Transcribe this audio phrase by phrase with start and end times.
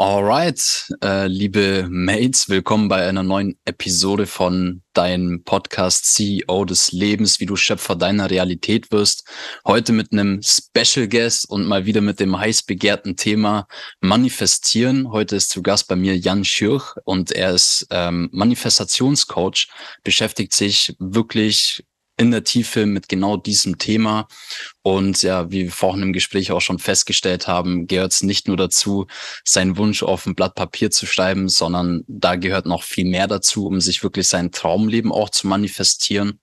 [0.00, 7.40] Alright, äh, liebe Mates, willkommen bei einer neuen Episode von deinem Podcast CEO des Lebens,
[7.40, 9.26] wie du Schöpfer deiner Realität wirst.
[9.66, 13.66] Heute mit einem Special Guest und mal wieder mit dem heiß begehrten Thema
[14.00, 15.10] Manifestieren.
[15.10, 19.66] Heute ist zu Gast bei mir Jan Schürch und er ist ähm, Manifestationscoach,
[20.04, 21.84] beschäftigt sich wirklich
[22.18, 24.28] in der Tiefe mit genau diesem Thema.
[24.82, 28.56] Und ja, wie wir vorhin im Gespräch auch schon festgestellt haben, gehört es nicht nur
[28.56, 29.06] dazu,
[29.44, 33.66] seinen Wunsch auf ein Blatt Papier zu schreiben, sondern da gehört noch viel mehr dazu,
[33.66, 36.40] um sich wirklich sein Traumleben auch zu manifestieren.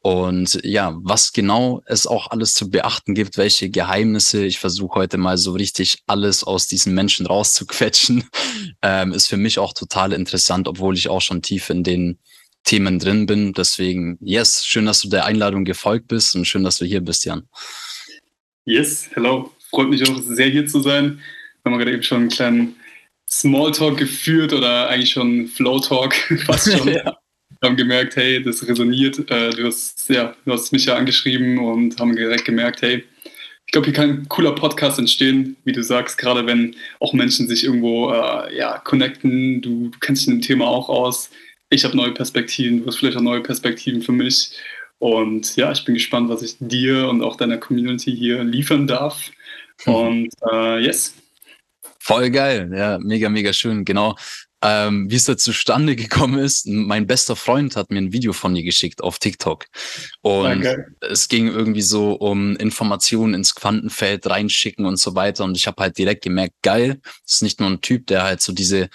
[0.00, 5.16] Und ja, was genau es auch alles zu beachten gibt, welche Geheimnisse, ich versuche heute
[5.16, 8.28] mal so richtig alles aus diesen Menschen rauszuquetschen,
[8.82, 12.18] ähm, ist für mich auch total interessant, obwohl ich auch schon tief in den
[12.64, 13.52] Themen drin bin.
[13.52, 17.24] Deswegen, yes, schön, dass du der Einladung gefolgt bist und schön, dass du hier bist,
[17.24, 17.46] Jan.
[18.64, 19.52] Yes, hello.
[19.70, 21.20] Freut mich auch sehr, hier zu sein.
[21.62, 22.76] Wir haben gerade eben schon einen kleinen
[23.28, 26.14] Smalltalk geführt oder eigentlich schon Flow-Talk
[26.46, 26.88] fast schon.
[26.92, 27.16] ja.
[27.60, 29.18] Wir haben gemerkt, hey, das resoniert.
[29.30, 33.04] Äh, du, hast, ja, du hast mich ja angeschrieben und haben direkt gemerkt, hey,
[33.66, 37.48] ich glaube, hier kann ein cooler Podcast entstehen, wie du sagst, gerade wenn auch Menschen
[37.48, 39.62] sich irgendwo äh, ja, connecten.
[39.62, 41.30] Du, du kennst dich in dem Thema auch aus
[41.70, 44.52] ich habe neue Perspektiven, du hast vielleicht auch neue Perspektiven für mich.
[44.98, 49.30] Und ja, ich bin gespannt, was ich dir und auch deiner Community hier liefern darf.
[49.86, 49.94] Mhm.
[49.94, 51.14] Und äh, yes.
[51.98, 53.84] Voll geil, ja, mega, mega schön.
[53.84, 54.16] Genau.
[54.62, 58.54] Ähm, wie es da zustande gekommen ist, mein bester Freund hat mir ein Video von
[58.54, 59.66] dir geschickt auf TikTok.
[60.22, 60.84] Und okay.
[61.00, 65.44] es ging irgendwie so um Informationen ins Quantenfeld reinschicken und so weiter.
[65.44, 68.40] Und ich habe halt direkt gemerkt, geil, das ist nicht nur ein Typ, der halt
[68.40, 68.88] so diese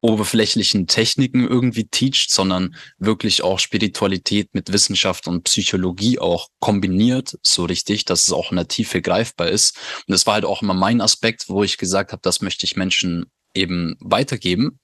[0.00, 7.64] oberflächlichen Techniken irgendwie teacht, sondern wirklich auch Spiritualität mit Wissenschaft und Psychologie auch kombiniert, so
[7.64, 9.76] richtig, dass es auch in der Tiefe greifbar ist.
[10.06, 12.76] Und das war halt auch immer mein Aspekt, wo ich gesagt habe, das möchte ich
[12.76, 14.78] Menschen eben weitergeben.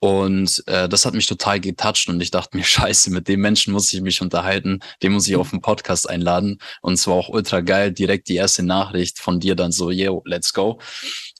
[0.00, 3.72] Und äh, das hat mich total getoucht und ich dachte mir, scheiße, mit dem Menschen
[3.72, 6.58] muss ich mich unterhalten, den muss ich auf den Podcast einladen.
[6.80, 10.52] Und zwar auch ultra geil, direkt die erste Nachricht von dir dann so, yo, let's
[10.52, 10.80] go.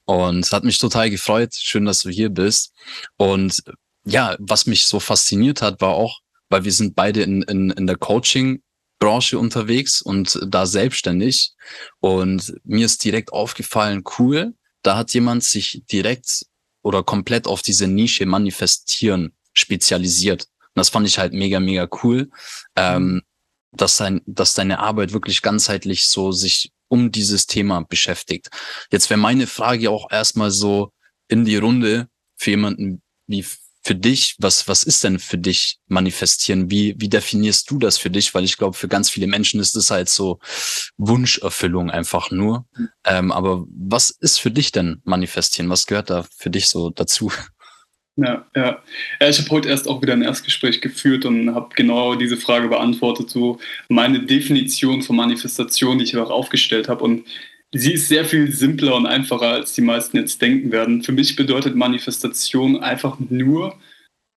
[0.08, 1.54] Und es hat mich total gefreut.
[1.54, 2.72] Schön, dass du hier bist.
[3.18, 3.62] Und
[4.06, 7.86] ja, was mich so fasziniert hat, war auch, weil wir sind beide in, in, in
[7.86, 8.62] der Coaching
[8.98, 11.52] Branche unterwegs und da selbstständig.
[12.00, 16.46] Und mir ist direkt aufgefallen, cool, da hat jemand sich direkt
[16.82, 20.44] oder komplett auf diese Nische manifestieren spezialisiert.
[20.44, 22.30] Und das fand ich halt mega, mega cool,
[22.76, 23.22] ähm, mhm.
[23.72, 28.48] dass, sein, dass deine Arbeit wirklich ganzheitlich so sich um dieses Thema beschäftigt.
[28.90, 30.92] Jetzt wäre meine Frage auch erstmal so
[31.28, 33.44] in die Runde für jemanden wie
[33.88, 36.70] für dich, was, was ist denn für dich manifestieren?
[36.70, 38.34] Wie, wie definierst du das für dich?
[38.34, 40.40] Weil ich glaube, für ganz viele Menschen ist es halt so
[40.98, 42.66] Wunscherfüllung einfach nur.
[42.76, 42.88] Mhm.
[43.04, 45.70] Ähm, aber was ist für dich denn manifestieren?
[45.70, 47.32] Was gehört da für dich so dazu?
[48.18, 48.82] Ja, ja.
[49.20, 52.68] ja ich habe heute erst auch wieder ein Erstgespräch geführt und habe genau diese Frage
[52.68, 53.58] beantwortet, so
[53.88, 57.04] meine Definition von Manifestation, die ich auch aufgestellt habe.
[57.04, 57.26] Und
[57.72, 61.02] sie ist sehr viel simpler und einfacher, als die meisten jetzt denken werden.
[61.02, 63.78] Für mich bedeutet Manifestation einfach nur,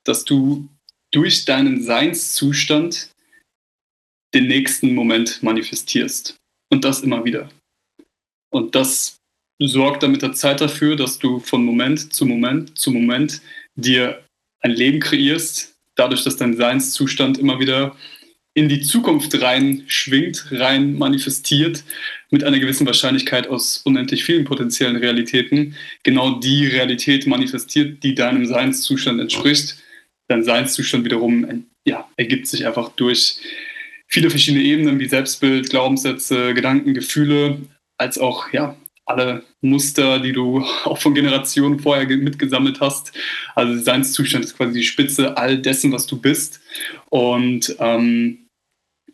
[0.04, 0.68] dass du
[1.12, 3.12] durch deinen Seinszustand
[4.34, 6.36] den nächsten Moment manifestierst.
[6.72, 7.50] Und das immer wieder.
[8.52, 9.20] Und das
[9.60, 13.42] sorgt dann mit der Zeit dafür, dass du von Moment zu Moment zu Moment
[13.82, 14.24] dir
[14.62, 17.96] ein Leben kreierst, dadurch, dass dein Seinszustand immer wieder
[18.54, 21.84] in die Zukunft rein schwingt, rein manifestiert,
[22.30, 28.46] mit einer gewissen Wahrscheinlichkeit aus unendlich vielen potenziellen Realitäten, genau die Realität manifestiert, die deinem
[28.46, 29.78] Seinszustand entspricht.
[30.28, 33.38] Dein Seinszustand wiederum ja, ergibt sich einfach durch
[34.08, 37.60] viele verschiedene Ebenen wie Selbstbild, Glaubenssätze, Gedanken, Gefühle,
[37.98, 38.76] als auch ja,
[39.10, 43.12] alle Muster, die du auch von Generationen vorher mitgesammelt hast.
[43.56, 46.62] Also Seinszustand ist quasi die Spitze all dessen, was du bist.
[47.10, 48.46] Und ähm,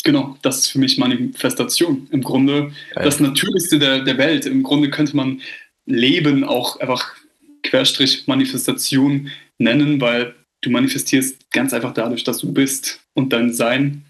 [0.04, 2.08] genau, das ist für mich Manifestation.
[2.12, 3.04] Im Grunde ja.
[3.04, 4.46] das Natürlichste der, der Welt.
[4.46, 5.42] Im Grunde könnte man
[5.86, 7.16] Leben auch einfach
[7.64, 14.04] Querstrich Manifestation nennen, weil du manifestierst ganz einfach dadurch, dass du bist und dein Sein.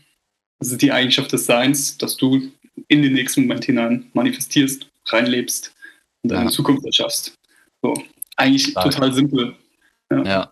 [0.60, 2.50] Das ist die Eigenschaft des Seins, dass du
[2.88, 5.75] in den nächsten Moment hinein manifestierst, reinlebst
[6.26, 6.52] und deine ja.
[6.52, 7.36] Zukunft erschaffst.
[7.82, 7.94] So,
[8.36, 8.92] eigentlich Stark.
[8.92, 9.56] total simpel.
[10.10, 10.24] Ja.
[10.24, 10.52] ja.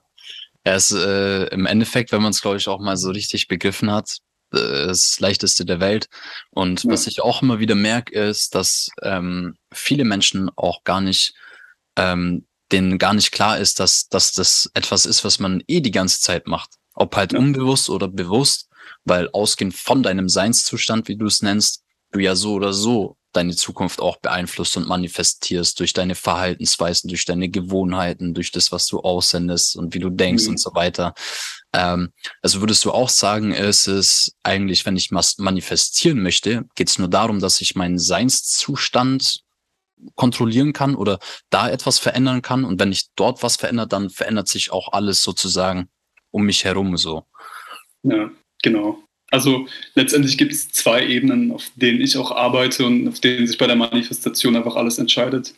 [0.66, 3.92] Ja, es, äh, im Endeffekt, wenn man es, glaube ich, auch mal so richtig begriffen
[3.92, 4.20] hat,
[4.54, 6.08] äh, das leichteste der Welt.
[6.52, 6.92] Und ja.
[6.92, 11.34] was ich auch immer wieder merke, ist, dass ähm, viele Menschen auch gar nicht,
[11.98, 15.92] ähm, denen gar nicht klar ist, dass, dass das etwas ist, was man eh die
[15.92, 16.70] ganze Zeit macht.
[16.94, 18.70] Ob halt unbewusst oder bewusst,
[19.04, 23.56] weil ausgehend von deinem Seinszustand, wie du es nennst, du ja so oder so deine
[23.56, 29.00] Zukunft auch beeinflusst und manifestierst durch deine Verhaltensweisen, durch deine Gewohnheiten, durch das, was du
[29.02, 30.52] aussendest und wie du denkst mhm.
[30.52, 31.14] und so weiter.
[31.74, 37.00] Ähm, also würdest du auch sagen, es ist eigentlich, wenn ich manifestieren möchte, geht es
[37.00, 39.44] nur darum, dass ich meinen Seinszustand
[40.16, 41.20] kontrollieren kann oder
[41.50, 42.66] da etwas verändern kann.
[42.66, 45.90] Und wenn ich dort was verändere, dann verändert sich auch alles sozusagen
[46.32, 47.26] um mich herum so.
[48.04, 48.30] Ja,
[48.62, 49.04] genau.
[49.34, 53.58] Also letztendlich gibt es zwei Ebenen, auf denen ich auch arbeite und auf denen sich
[53.58, 55.56] bei der Manifestation einfach alles entscheidet.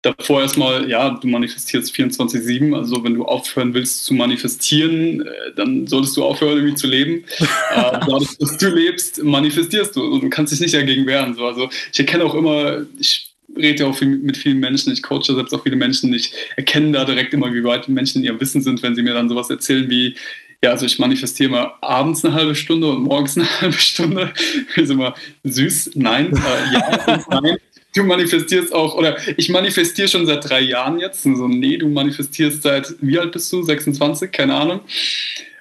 [0.00, 5.86] Davor erstmal, ja, du manifestierst 24-7, also wenn du aufhören willst zu manifestieren, äh, dann
[5.86, 7.24] solltest du aufhören, irgendwie zu leben.
[7.38, 10.04] äh, dadurch, dass du lebst, manifestierst du.
[10.06, 11.34] Also, du kannst dich nicht dagegen wehren.
[11.34, 11.44] So.
[11.44, 15.34] Also ich erkenne auch immer, ich rede ja auch viel, mit vielen Menschen, ich coache
[15.34, 18.62] selbst auch viele Menschen, ich erkenne da direkt immer, wie weit Menschen in ihrem Wissen
[18.62, 20.14] sind, wenn sie mir dann sowas erzählen wie,
[20.62, 24.32] ja, also ich manifestiere mal abends eine halbe Stunde und morgens eine halbe Stunde.
[24.74, 25.14] Ist immer
[25.44, 25.92] süß.
[25.94, 27.58] Nein, äh, ja, nein.
[27.94, 31.22] Du manifestierst auch, oder ich manifestiere schon seit drei Jahren jetzt.
[31.22, 33.62] So, also, nee, du manifestierst seit, wie alt bist du?
[33.62, 34.30] 26?
[34.30, 34.80] Keine Ahnung.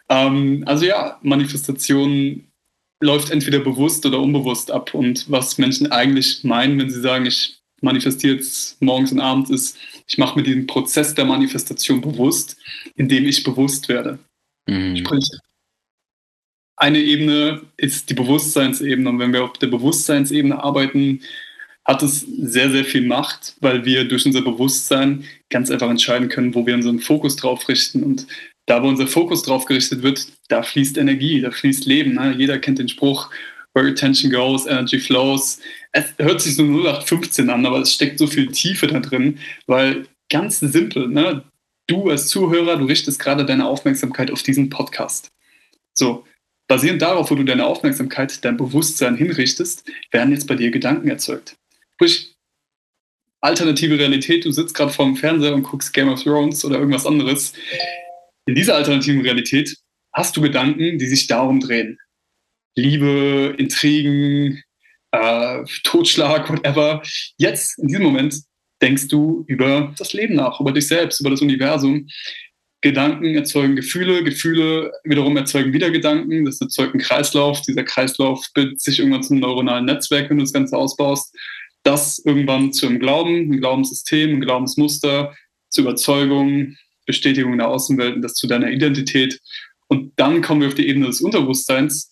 [0.10, 2.44] Ähm, also ja, Manifestation
[3.00, 4.94] läuft entweder bewusst oder unbewusst ab.
[4.94, 9.78] Und was Menschen eigentlich meinen, wenn sie sagen, ich manifestiere jetzt morgens und abends, ist,
[10.08, 12.58] ich mache mir diesen Prozess der Manifestation bewusst,
[12.96, 14.20] indem ich bewusst werde.
[14.68, 14.98] Mhm.
[14.98, 15.30] Sprich,
[16.78, 19.10] eine Ebene ist die Bewusstseinsebene.
[19.10, 21.22] Und wenn wir auf der Bewusstseinsebene arbeiten,
[21.86, 26.54] hat es sehr, sehr viel Macht, weil wir durch unser Bewusstsein ganz einfach entscheiden können,
[26.54, 28.04] wo wir unseren Fokus drauf richten.
[28.04, 28.28] Und
[28.68, 32.16] da, wo unser Fokus drauf gerichtet wird, da fließt Energie, da fließt Leben.
[32.16, 32.36] Ne?
[32.38, 33.32] Jeder kennt den Spruch,
[33.74, 35.60] where attention goes, energy flows.
[35.94, 40.08] Es hört sich so 0815 an, aber es steckt so viel Tiefe da drin, weil
[40.30, 41.44] ganz simpel, ne?
[41.88, 45.32] Du als Zuhörer, du richtest gerade deine Aufmerksamkeit auf diesen Podcast.
[45.94, 46.26] So,
[46.68, 51.58] basierend darauf, wo du deine Aufmerksamkeit, dein Bewusstsein hinrichtest, werden jetzt bei dir Gedanken erzeugt.
[51.96, 52.36] Sprich,
[53.42, 57.06] alternative Realität, du sitzt gerade vor dem Fernseher und guckst Game of Thrones oder irgendwas
[57.06, 57.54] anderes.
[58.46, 59.76] In dieser alternativen Realität
[60.14, 61.98] hast du Gedanken, die sich darum drehen.
[62.76, 64.62] Liebe, Intrigen,
[65.12, 67.02] äh, Totschlag, whatever.
[67.38, 68.42] Jetzt, in diesem Moment,
[68.82, 72.08] denkst du über das Leben nach, über dich selbst, über das Universum.
[72.82, 77.62] Gedanken erzeugen Gefühle, Gefühle wiederum erzeugen wieder Gedanken, das erzeugt einen Kreislauf.
[77.62, 81.36] Dieser Kreislauf bildet sich irgendwann zum neuronalen Netzwerk, wenn du das Ganze ausbaust.
[81.84, 85.36] Das irgendwann zu einem Glauben, ein Glaubenssystem, ein Glaubensmuster,
[85.70, 86.76] zur Überzeugung,
[87.06, 89.40] Bestätigung der Außenwelt und das zu deiner Identität.
[89.88, 92.12] Und dann kommen wir auf die Ebene des Unterbewusstseins,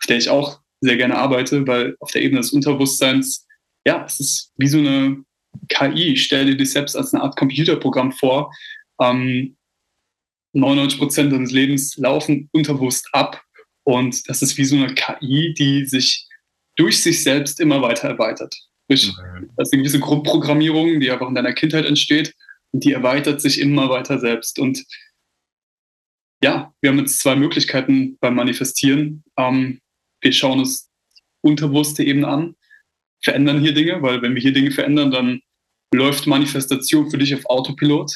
[0.00, 3.46] auf der ich auch sehr gerne arbeite, weil auf der Ebene des Unterbewusstseins,
[3.86, 5.24] ja, es ist wie so eine
[5.68, 8.52] KI, stell dir dich selbst als eine Art Computerprogramm vor.
[9.00, 9.56] Ähm,
[10.54, 13.42] 99 Prozent deines Lebens laufen unterbewusst ab.
[13.84, 16.28] Und das ist wie so eine KI, die sich
[16.76, 18.54] durch sich selbst immer weiter erweitert.
[18.88, 22.34] Das ist eine gewisse Grundprogrammierung, die einfach in deiner Kindheit entsteht
[22.72, 24.58] und die erweitert sich immer weiter selbst.
[24.58, 24.84] Und
[26.42, 29.24] ja, wir haben jetzt zwei Möglichkeiten beim Manifestieren.
[29.36, 29.80] Ähm,
[30.20, 30.90] wir schauen uns
[31.40, 32.54] unterbewusste Ebene an
[33.22, 35.40] verändern hier Dinge, weil wenn wir hier Dinge verändern, dann
[35.94, 38.12] läuft Manifestation für dich auf Autopilot.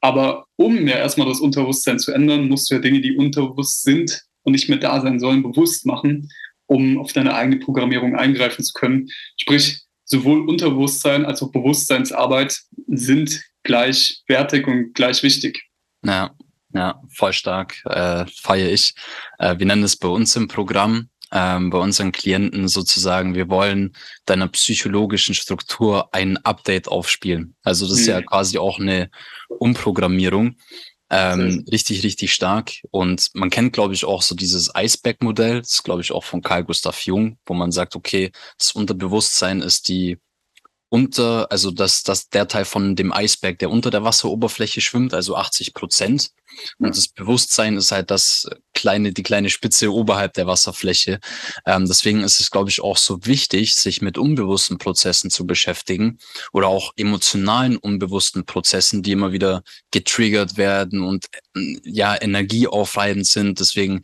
[0.00, 4.22] Aber um ja erstmal das Unterbewusstsein zu ändern, musst du ja Dinge, die unterbewusst sind
[4.42, 6.28] und nicht mehr da sein sollen, bewusst machen,
[6.66, 9.08] um auf deine eigene Programmierung eingreifen zu können.
[9.36, 12.58] Sprich, sowohl Unterbewusstsein als auch Bewusstseinsarbeit
[12.88, 15.62] sind gleichwertig und gleich wichtig.
[16.04, 16.34] Ja,
[16.74, 18.94] ja, voll stark, äh, feiere ich.
[19.38, 23.94] Äh, wir nennen es bei uns im Programm ähm, bei unseren Klienten sozusagen, wir wollen
[24.26, 27.56] deiner psychologischen Struktur ein Update aufspielen.
[27.62, 28.26] Also das ist ja mhm.
[28.26, 29.10] quasi auch eine
[29.48, 30.56] Umprogrammierung.
[31.08, 32.72] Ähm, richtig, richtig stark.
[32.90, 35.60] Und man kennt, glaube ich, auch so dieses Iceberg-Modell.
[35.60, 39.60] Das ist, glaube ich, auch von Carl Gustav Jung, wo man sagt, okay, das Unterbewusstsein
[39.60, 40.18] ist die
[40.92, 45.36] unter, also das, das der Teil von dem Eisberg, der unter der Wasseroberfläche schwimmt, also
[45.36, 46.32] 80 Prozent.
[46.78, 51.18] Und das Bewusstsein ist halt das kleine, die kleine Spitze oberhalb der Wasserfläche.
[51.64, 56.18] Ähm, deswegen ist es, glaube ich, auch so wichtig, sich mit unbewussten Prozessen zu beschäftigen
[56.52, 61.24] oder auch emotionalen unbewussten Prozessen, die immer wieder getriggert werden und
[61.84, 63.60] ja, energieaufreibend sind.
[63.60, 64.02] Deswegen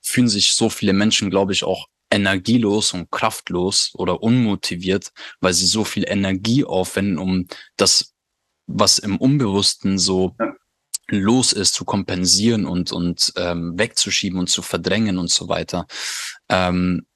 [0.00, 5.66] fühlen sich so viele Menschen, glaube ich, auch energielos und kraftlos oder unmotiviert, weil sie
[5.66, 8.14] so viel Energie aufwenden, um das,
[8.66, 10.52] was im Unbewussten so ja.
[11.08, 15.86] los ist, zu kompensieren und, und ähm, wegzuschieben und zu verdrängen und so weiter.
[16.48, 17.06] Ähm,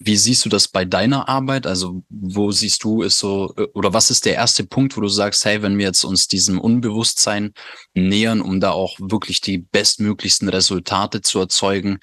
[0.00, 1.66] wie siehst du das bei deiner Arbeit?
[1.66, 5.08] Also, wo siehst du ist so, äh, oder was ist der erste Punkt, wo du
[5.08, 7.52] sagst, hey, wenn wir jetzt uns diesem Unbewusstsein
[7.94, 11.98] nähern, um da auch wirklich die bestmöglichsten Resultate zu erzeugen,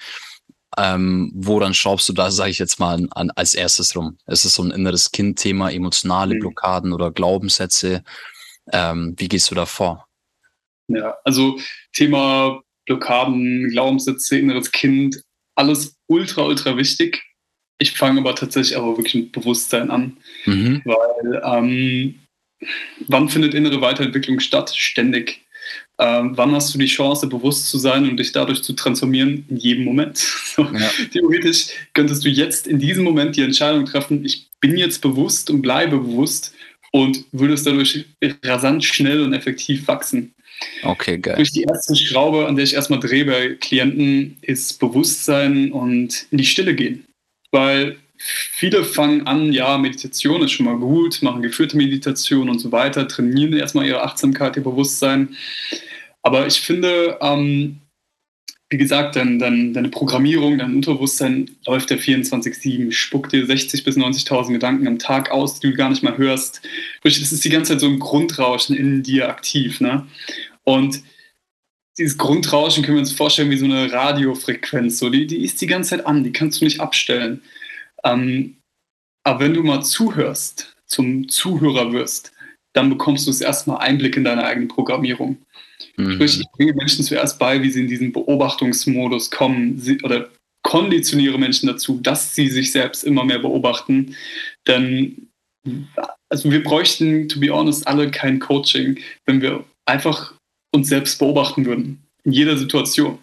[0.76, 4.18] ähm, woran schraubst du da, sage ich jetzt mal, an, an, als erstes rum?
[4.26, 6.40] Ist es so ein inneres Kind-Thema, emotionale mhm.
[6.40, 8.04] Blockaden oder Glaubenssätze?
[8.72, 10.06] Ähm, wie gehst du da vor?
[10.88, 11.58] Ja, also
[11.92, 15.22] Thema Blockaden, Glaubenssätze, inneres Kind,
[15.56, 17.22] alles ultra, ultra wichtig.
[17.78, 20.82] Ich fange aber tatsächlich aber wirklich mit Bewusstsein an, mhm.
[20.84, 22.20] weil ähm,
[23.08, 24.72] wann findet innere Weiterentwicklung statt?
[24.74, 25.45] Ständig.
[25.98, 29.46] Ähm, wann hast du die Chance, bewusst zu sein und dich dadurch zu transformieren?
[29.48, 30.18] In jedem Moment.
[30.56, 30.90] So, ja.
[31.12, 35.60] Theoretisch könntest du jetzt in diesem Moment die Entscheidung treffen, ich bin jetzt bewusst und
[35.60, 36.54] bleibe bewusst
[36.92, 38.06] und würdest dadurch
[38.42, 40.34] rasant, schnell und effektiv wachsen.
[40.82, 41.36] Okay, geil.
[41.36, 46.38] Durch die erste Schraube, an der ich erstmal drehe bei Klienten, ist Bewusstsein und in
[46.38, 47.04] die Stille gehen.
[47.50, 52.72] Weil viele fangen an, ja, Meditation ist schon mal gut, machen geführte Meditation und so
[52.72, 55.36] weiter, trainieren erstmal ihre Achtsamkeit, ihr Bewusstsein.
[56.22, 57.80] Aber ich finde, ähm,
[58.68, 63.96] wie gesagt, dein, dein, deine Programmierung, dein Unterbewusstsein läuft ja 24-7, spuckt dir 60.000 bis
[63.96, 66.62] 90.000 Gedanken am Tag aus, die du gar nicht mal hörst.
[67.04, 69.80] Es ist die ganze Zeit so ein Grundrauschen in dir aktiv.
[69.80, 70.06] Ne?
[70.64, 71.00] Und
[71.96, 74.98] dieses Grundrauschen können wir uns vorstellen wie so eine Radiofrequenz.
[74.98, 75.10] So.
[75.10, 77.42] Die, die ist die ganze Zeit an, die kannst du nicht abstellen.
[78.06, 78.56] Ähm,
[79.24, 82.32] aber wenn du mal zuhörst, zum Zuhörer wirst,
[82.72, 85.38] dann bekommst du es erstmal Einblick in deine eigene Programmierung.
[85.96, 86.12] Mhm.
[86.12, 90.30] Sprich, ich bringe Menschen zuerst bei, wie sie in diesen Beobachtungsmodus kommen sie, oder
[90.62, 94.14] konditioniere Menschen dazu, dass sie sich selbst immer mehr beobachten.
[94.66, 95.28] Denn
[96.28, 100.34] also wir bräuchten, to be honest, alle kein Coaching, wenn wir einfach
[100.72, 102.02] uns selbst beobachten würden.
[102.24, 103.18] In jeder Situation.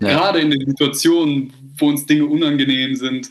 [0.00, 0.08] Ja.
[0.08, 3.30] Gerade in den Situationen, wo uns Dinge unangenehm sind.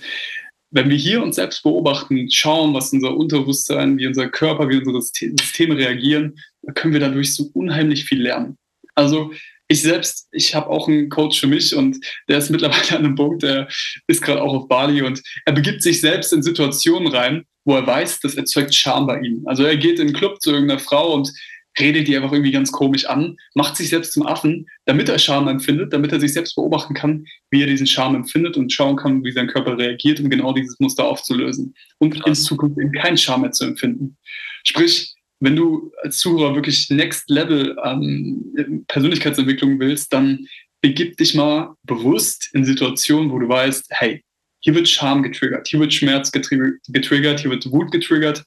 [0.74, 5.02] Wenn wir hier uns selbst beobachten, schauen, was unser Unterbewusstsein, wie unser Körper, wie unsere
[5.02, 8.58] Systeme reagieren, dann können wir dadurch so unheimlich viel lernen.
[8.96, 9.32] Also
[9.68, 13.16] ich selbst, ich habe auch einen Coach für mich und der ist mittlerweile an einem
[13.16, 13.68] Punkt, der
[14.08, 17.86] ist gerade auch auf Bali und er begibt sich selbst in Situationen rein, wo er
[17.86, 19.44] weiß, das erzeugt Scham bei ihm.
[19.46, 21.32] Also er geht in einen Club zu irgendeiner Frau und
[21.80, 25.48] redet die einfach irgendwie ganz komisch an, macht sich selbst zum Affen, damit er Scham
[25.48, 29.24] empfindet, damit er sich selbst beobachten kann, wie er diesen Scham empfindet und schauen kann,
[29.24, 32.28] wie sein Körper reagiert, um genau dieses Muster aufzulösen und Krass.
[32.28, 34.18] in Zukunft eben keinen Scham mehr zu empfinden.
[34.64, 40.48] Sprich, wenn du als Zuhörer wirklich Next Level ähm, Persönlichkeitsentwicklung willst, dann
[40.82, 44.24] begib dich mal bewusst in Situationen, wo du weißt, hey,
[44.60, 48.44] hier wird Scham getriggert, hier wird Schmerz getriggert, hier wird Wut getriggert,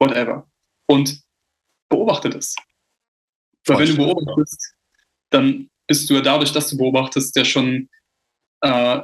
[0.00, 0.48] whatever.
[0.86, 1.20] Und
[1.88, 2.54] beobachte das.
[3.66, 4.74] Weil wenn du beobachtest,
[5.30, 7.88] dann bist du ja dadurch, dass du beobachtest, ja schon
[8.62, 9.00] äh,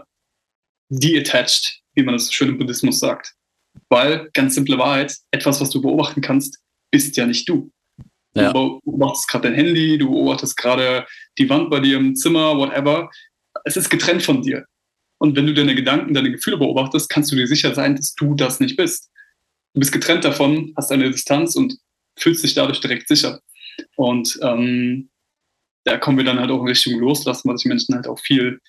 [0.88, 3.34] detached, wie man das schön im Buddhismus sagt.
[3.88, 6.58] Weil, ganz simple Wahrheit, etwas, was du beobachten kannst,
[6.90, 7.72] bist ja nicht du.
[8.36, 8.52] Ja.
[8.52, 11.06] Du beobachtest gerade dein Handy, du beobachtest gerade
[11.38, 13.10] die Wand bei dir im Zimmer, whatever.
[13.64, 14.64] Es ist getrennt von dir.
[15.18, 18.34] Und wenn du deine Gedanken, deine Gefühle beobachtest, kannst du dir sicher sein, dass du
[18.34, 19.10] das nicht bist.
[19.72, 21.76] Du bist getrennt davon, hast eine Distanz und
[22.16, 23.40] fühlst dich dadurch direkt sicher.
[23.96, 25.10] Und ähm,
[25.84, 28.60] da kommen wir dann halt auch in Richtung Loslassen, was ich Menschen halt auch viel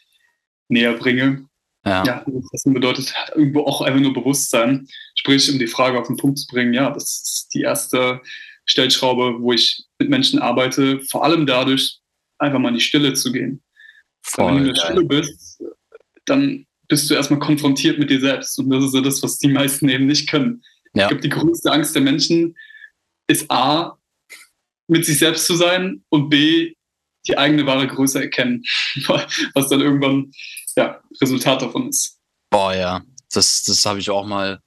[0.68, 1.48] näher bringe.
[1.86, 2.04] Ja.
[2.04, 4.88] ja, das bedeutet halt irgendwo auch einfach nur Bewusstsein.
[5.16, 8.22] Sprich, um die Frage auf den Punkt zu bringen, ja, das ist die erste
[8.66, 12.00] Stellschraube, wo ich mit Menschen arbeite, vor allem dadurch,
[12.40, 13.64] einfach mal in die Stille zu gehen.
[14.24, 15.64] Voll, wenn du in der Stille bist,
[16.25, 18.58] dann bist du erstmal konfrontiert mit dir selbst.
[18.60, 20.64] Und das ist ja das, was die meisten eben nicht können.
[20.96, 21.04] Ja.
[21.04, 22.56] Ich glaube, die größte Angst der Menschen
[23.27, 23.98] ist A,
[24.88, 26.74] mit sich selbst zu sein und B,
[27.27, 28.63] die eigene wahre Größe erkennen,
[29.53, 30.32] was dann irgendwann
[30.75, 32.20] ja, Resultat davon ist.
[32.50, 33.01] Boah, ja,
[33.32, 34.60] das, das habe ich auch mal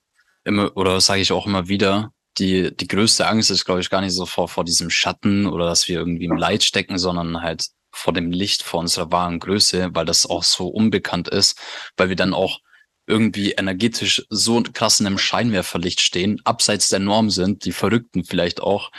[0.45, 2.12] immer, oder sage ich auch immer wieder.
[2.38, 5.67] Die, die größte Angst ist, glaube ich, gar nicht so vor, vor diesem Schatten oder
[5.67, 9.91] dass wir irgendwie im Leid stecken, sondern halt vor dem Licht, vor unserer wahren Größe,
[9.93, 11.59] weil das auch so unbekannt ist,
[11.97, 12.61] weil wir dann auch
[13.09, 18.61] irgendwie energetisch so krass in einem Scheinwerferlicht stehen, abseits der Norm sind, die Verrückten vielleicht
[18.61, 18.91] auch.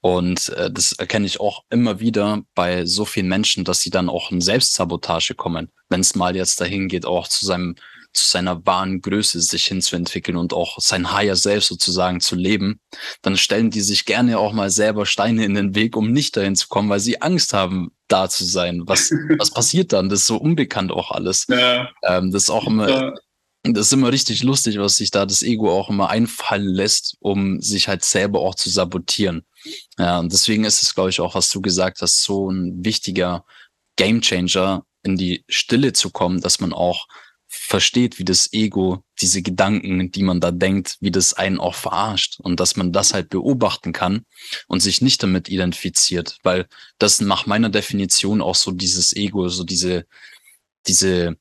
[0.00, 4.08] Und äh, das erkenne ich auch immer wieder bei so vielen Menschen, dass sie dann
[4.08, 7.76] auch in Selbstsabotage kommen, wenn es mal jetzt dahin geht, auch zu seinem
[8.14, 12.80] zu seiner wahren Größe sich hinzuentwickeln und auch sein Higher Selbst sozusagen zu leben,
[13.22, 16.54] dann stellen die sich gerne auch mal selber Steine in den Weg, um nicht dahin
[16.54, 18.82] zu kommen, weil sie Angst haben, da zu sein.
[18.86, 20.08] Was, was passiert dann?
[20.08, 21.46] Das ist so unbekannt auch alles.
[21.48, 21.90] Ja.
[22.04, 23.14] Ähm, das ist auch immer, ja.
[23.72, 27.60] Das ist immer richtig lustig, was sich da das Ego auch immer einfallen lässt, um
[27.60, 29.46] sich halt selber auch zu sabotieren.
[29.98, 33.44] Ja, und deswegen ist es, glaube ich, auch, was du gesagt hast, so ein wichtiger
[33.96, 37.06] Gamechanger in die Stille zu kommen, dass man auch
[37.46, 42.40] versteht, wie das Ego diese Gedanken, die man da denkt, wie das einen auch verarscht
[42.40, 44.26] und dass man das halt beobachten kann
[44.66, 46.66] und sich nicht damit identifiziert, weil
[46.98, 50.04] das nach meiner Definition auch so dieses Ego, so diese,
[50.86, 51.36] diese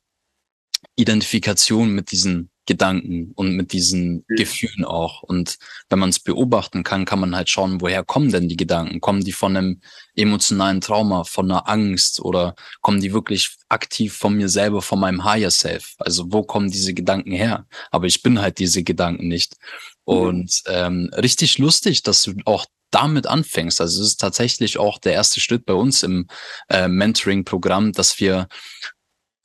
[0.96, 4.36] Identifikation mit diesen Gedanken und mit diesen mhm.
[4.36, 5.22] Gefühlen auch.
[5.22, 5.58] Und
[5.90, 9.02] wenn man es beobachten kann, kann man halt schauen, woher kommen denn die Gedanken?
[9.02, 9.82] Kommen die von einem
[10.16, 15.26] emotionalen Trauma, von einer Angst oder kommen die wirklich aktiv von mir selber, von meinem
[15.26, 15.96] Higher Self?
[15.98, 17.68] Also wo kommen diese Gedanken her?
[17.92, 19.58] Aber ich bin halt diese Gedanken nicht.
[20.06, 20.14] Mhm.
[20.14, 23.82] Und ähm, richtig lustig, dass du auch damit anfängst.
[23.82, 26.28] Also es ist tatsächlich auch der erste Schritt bei uns im
[26.70, 28.48] äh, Mentoring-Programm, dass wir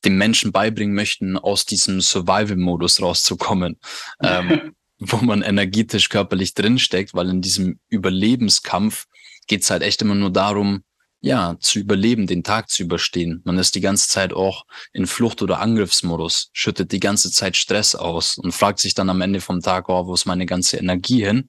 [0.09, 3.79] den Menschen beibringen möchten, aus diesem Survival-Modus rauszukommen,
[4.23, 9.07] ähm, wo man energetisch, körperlich drinsteckt, weil in diesem Überlebenskampf
[9.47, 10.83] geht's halt echt immer nur darum,
[11.21, 13.43] ja, zu überleben, den Tag zu überstehen.
[13.45, 17.97] Man ist die ganze Zeit auch in Flucht- oder Angriffsmodus, schüttet die ganze Zeit Stress
[17.97, 21.25] aus und fragt sich dann am Ende vom Tag, oh, wo ist meine ganze Energie
[21.25, 21.49] hin?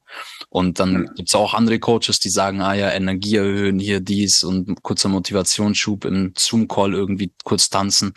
[0.50, 1.12] Und dann ja.
[1.14, 6.06] gibt's auch andere Coaches, die sagen, ah ja, Energie erhöhen, hier dies und kurzer Motivationsschub
[6.06, 8.14] im Zoom-Call irgendwie kurz tanzen.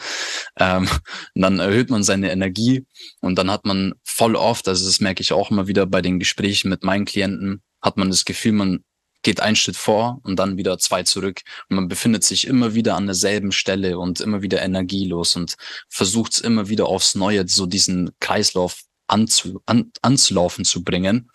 [0.58, 0.88] Ähm,
[1.34, 2.86] dann erhöht man seine Energie
[3.20, 6.18] und dann hat man voll oft, also das merke ich auch immer wieder bei den
[6.18, 8.84] Gesprächen mit meinen Klienten, hat man das Gefühl, man
[9.22, 11.40] geht einen Schritt vor und dann wieder zwei zurück.
[11.68, 15.54] Und man befindet sich immer wieder an derselben Stelle und immer wieder energielos und
[15.88, 21.30] versucht es immer wieder aufs Neue, so diesen Kreislauf anzu, an, anzulaufen zu bringen.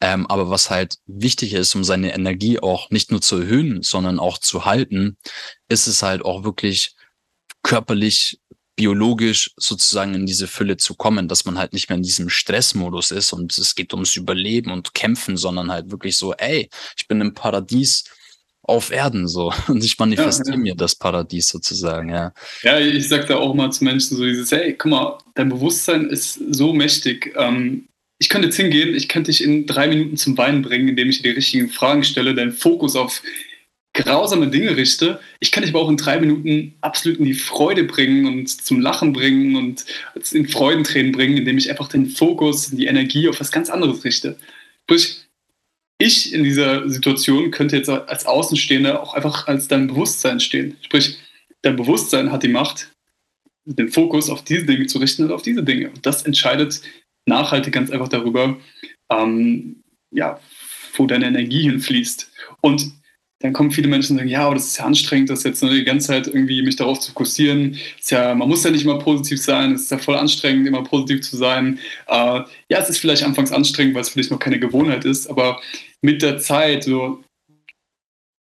[0.00, 4.18] Ähm, aber was halt wichtig ist, um seine Energie auch nicht nur zu erhöhen, sondern
[4.18, 5.16] auch zu halten,
[5.68, 6.96] ist es halt auch wirklich
[7.62, 8.40] körperlich
[8.76, 13.10] biologisch sozusagen in diese Fülle zu kommen, dass man halt nicht mehr in diesem Stressmodus
[13.10, 17.20] ist und es geht ums Überleben und Kämpfen, sondern halt wirklich so, ey, ich bin
[17.20, 18.04] im Paradies
[18.62, 20.62] auf Erden so und ich manifestiere ja, ja.
[20.62, 22.32] mir das Paradies sozusagen, ja.
[22.62, 26.08] Ja, ich sag da auch mal zu Menschen so dieses, hey, guck mal, dein Bewusstsein
[26.08, 27.34] ist so mächtig.
[27.36, 27.88] Ähm,
[28.18, 31.18] ich könnte jetzt hingehen, ich könnte dich in drei Minuten zum Weinen bringen, indem ich
[31.18, 33.20] dir die richtigen Fragen stelle, deinen Fokus auf
[33.94, 35.20] grausame Dinge richte.
[35.40, 38.80] Ich kann dich aber auch in drei Minuten absolut in die Freude bringen und zum
[38.80, 39.84] Lachen bringen und
[40.32, 44.36] in Freudentränen bringen, indem ich einfach den Fokus, die Energie auf was ganz anderes richte.
[44.84, 45.26] Sprich,
[45.98, 50.76] ich in dieser Situation könnte jetzt als Außenstehender auch einfach als dein Bewusstsein stehen.
[50.82, 51.18] Sprich,
[51.60, 52.90] dein Bewusstsein hat die Macht,
[53.64, 55.90] den Fokus auf diese Dinge zu richten und auf diese Dinge.
[55.90, 56.80] Und das entscheidet
[57.26, 58.58] nachhaltig ganz einfach darüber,
[59.10, 60.40] ähm, ja,
[60.94, 62.32] wo deine Energie hinfließt.
[62.60, 63.01] Und
[63.42, 65.84] dann kommen viele Menschen und sagen, ja, aber das ist ja anstrengend, das jetzt die
[65.84, 67.76] ganze Zeit irgendwie mich darauf zu fokussieren.
[67.98, 70.84] Ist ja, man muss ja nicht immer positiv sein, es ist ja voll anstrengend, immer
[70.84, 71.78] positiv zu sein.
[72.06, 75.60] Äh, ja, es ist vielleicht anfangs anstrengend, weil es vielleicht noch keine Gewohnheit ist, aber
[76.00, 77.22] mit der Zeit so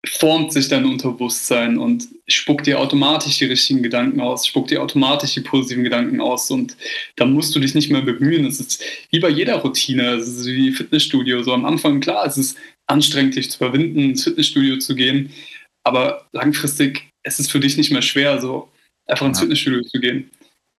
[0.08, 5.34] formt sich dein Unterbewusstsein und spuckt dir automatisch die richtigen Gedanken aus, spuckt dir automatisch
[5.34, 6.76] die positiven Gedanken aus und
[7.16, 8.46] da musst du dich nicht mehr bemühen.
[8.46, 11.42] Es ist wie bei jeder Routine, es ist wie Fitnessstudio.
[11.42, 15.32] So am Anfang, klar, es ist anstrengend, dich zu überwinden, ins Fitnessstudio zu gehen.
[15.84, 18.70] Aber langfristig ist es für dich nicht mehr schwer, so
[19.06, 19.42] einfach ins ja.
[19.42, 20.30] Fitnessstudio zu gehen.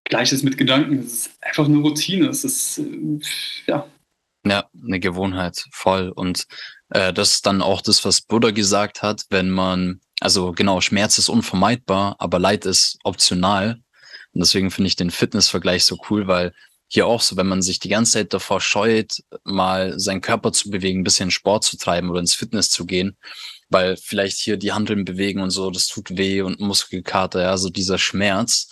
[0.05, 0.99] Gleiches mit Gedanken.
[0.99, 2.27] Es ist einfach eine Routine.
[2.27, 3.19] Es ist, äh,
[3.67, 3.87] ja.
[4.45, 6.09] Ja, eine Gewohnheit, voll.
[6.09, 6.45] Und
[6.89, 11.17] äh, das ist dann auch das, was Buddha gesagt hat, wenn man, also genau, Schmerz
[11.17, 13.81] ist unvermeidbar, aber Leid ist optional.
[14.33, 16.53] Und deswegen finde ich den Fitnessvergleich so cool, weil
[16.87, 20.69] hier auch so, wenn man sich die ganze Zeit davor scheut, mal seinen Körper zu
[20.69, 23.17] bewegen, ein bisschen Sport zu treiben oder ins Fitness zu gehen,
[23.69, 27.69] weil vielleicht hier die Handeln bewegen und so, das tut weh und Muskelkater, ja, so
[27.69, 28.69] dieser Schmerz.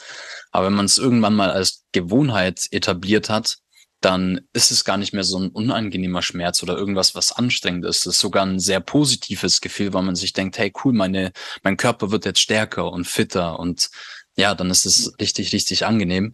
[0.51, 3.58] Aber wenn man es irgendwann mal als Gewohnheit etabliert hat,
[4.06, 8.01] dann ist es gar nicht mehr so ein unangenehmer Schmerz oder irgendwas, was anstrengend ist.
[8.01, 11.32] Es ist sogar ein sehr positives Gefühl, weil man sich denkt, hey cool, meine,
[11.63, 13.89] mein Körper wird jetzt stärker und fitter und
[14.38, 16.34] ja, dann ist es richtig, richtig angenehm.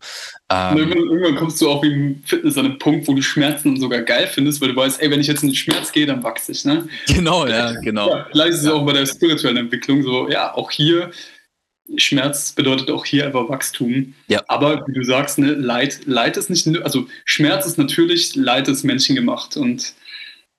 [0.50, 3.80] Ähm, irgendwann, irgendwann, kommst du auch wie im Fitness an einen Punkt, wo du Schmerzen
[3.80, 6.24] sogar geil findest, weil du weißt, ey, wenn ich jetzt in den Schmerz gehe, dann
[6.24, 6.66] wachse ich.
[6.66, 6.88] Ne?
[7.08, 8.10] Genau, ja, genau.
[8.10, 11.12] Ja, vielleicht ist es auch bei der spirituellen Entwicklung so, ja, auch hier,
[11.98, 14.14] Schmerz bedeutet auch hier einfach Wachstum.
[14.28, 14.44] Ja.
[14.48, 18.84] Aber wie du sagst, ne, Leid, Leid ist nicht, also Schmerz ist natürlich, Leid ist
[18.84, 19.58] menschengemacht.
[19.58, 19.94] Und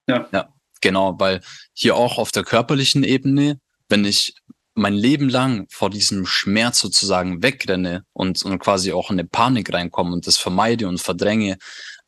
[0.09, 0.29] ja.
[0.33, 0.49] Ja,
[0.81, 1.41] genau, weil
[1.73, 4.35] hier auch auf der körperlichen Ebene, wenn ich
[4.75, 9.73] mein Leben lang vor diesem Schmerz sozusagen wegrenne und, und quasi auch in eine Panik
[9.73, 11.59] reinkomme und das vermeide und verdränge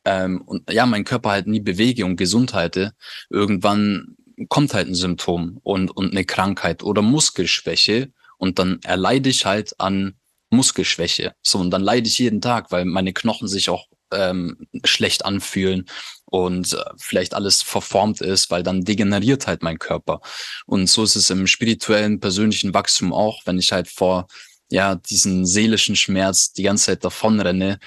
[0.05, 2.93] ähm, und ja, mein Körper halt nie bewege und gesund halte,
[3.29, 4.15] irgendwann
[4.49, 9.79] kommt halt ein Symptom und, und eine Krankheit oder Muskelschwäche und dann erleide ich halt
[9.79, 10.15] an
[10.49, 11.33] Muskelschwäche.
[11.41, 15.85] So, und dann leide ich jeden Tag, weil meine Knochen sich auch ähm, schlecht anfühlen
[16.25, 20.21] und äh, vielleicht alles verformt ist, weil dann degeneriert halt mein Körper.
[20.65, 24.27] Und so ist es im spirituellen, persönlichen Wachstum auch, wenn ich halt vor
[24.71, 27.79] ja diesen seelischen Schmerz die ganze Zeit davonrenne,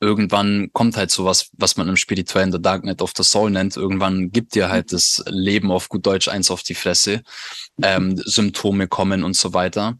[0.00, 3.76] irgendwann kommt halt sowas, was man im spirituellen The Darknet of the Soul nennt.
[3.76, 7.22] Irgendwann gibt dir halt das Leben auf gut Deutsch eins auf die Fresse.
[7.82, 9.98] Ähm, Symptome kommen und so weiter.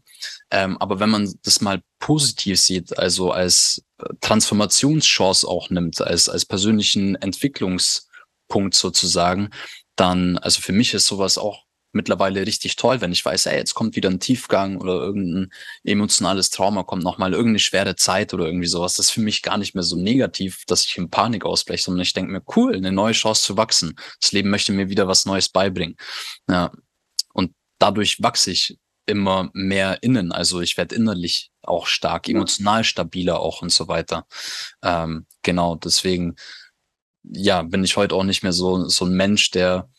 [0.51, 3.83] Ähm, aber wenn man das mal positiv sieht, also als
[4.21, 9.49] Transformationschance auch nimmt, als, als persönlichen Entwicklungspunkt sozusagen,
[9.95, 13.73] dann, also für mich ist sowas auch mittlerweile richtig toll, wenn ich weiß, ey, jetzt
[13.73, 15.51] kommt wieder ein Tiefgang oder irgendein
[15.83, 18.95] emotionales Trauma, kommt nochmal irgendeine schwere Zeit oder irgendwie sowas.
[18.95, 22.01] Das ist für mich gar nicht mehr so negativ, dass ich in Panik ausbreche, sondern
[22.01, 23.95] ich denke mir, cool, eine neue Chance zu wachsen.
[24.21, 25.95] Das Leben möchte mir wieder was Neues beibringen.
[26.49, 26.71] Ja.
[27.33, 30.31] Und dadurch wachse ich immer mehr innen.
[30.31, 34.27] Also ich werde innerlich auch stark, emotional stabiler auch und so weiter.
[34.83, 36.35] Ähm, genau, deswegen,
[37.23, 39.89] ja, bin ich heute auch nicht mehr so, so ein Mensch, der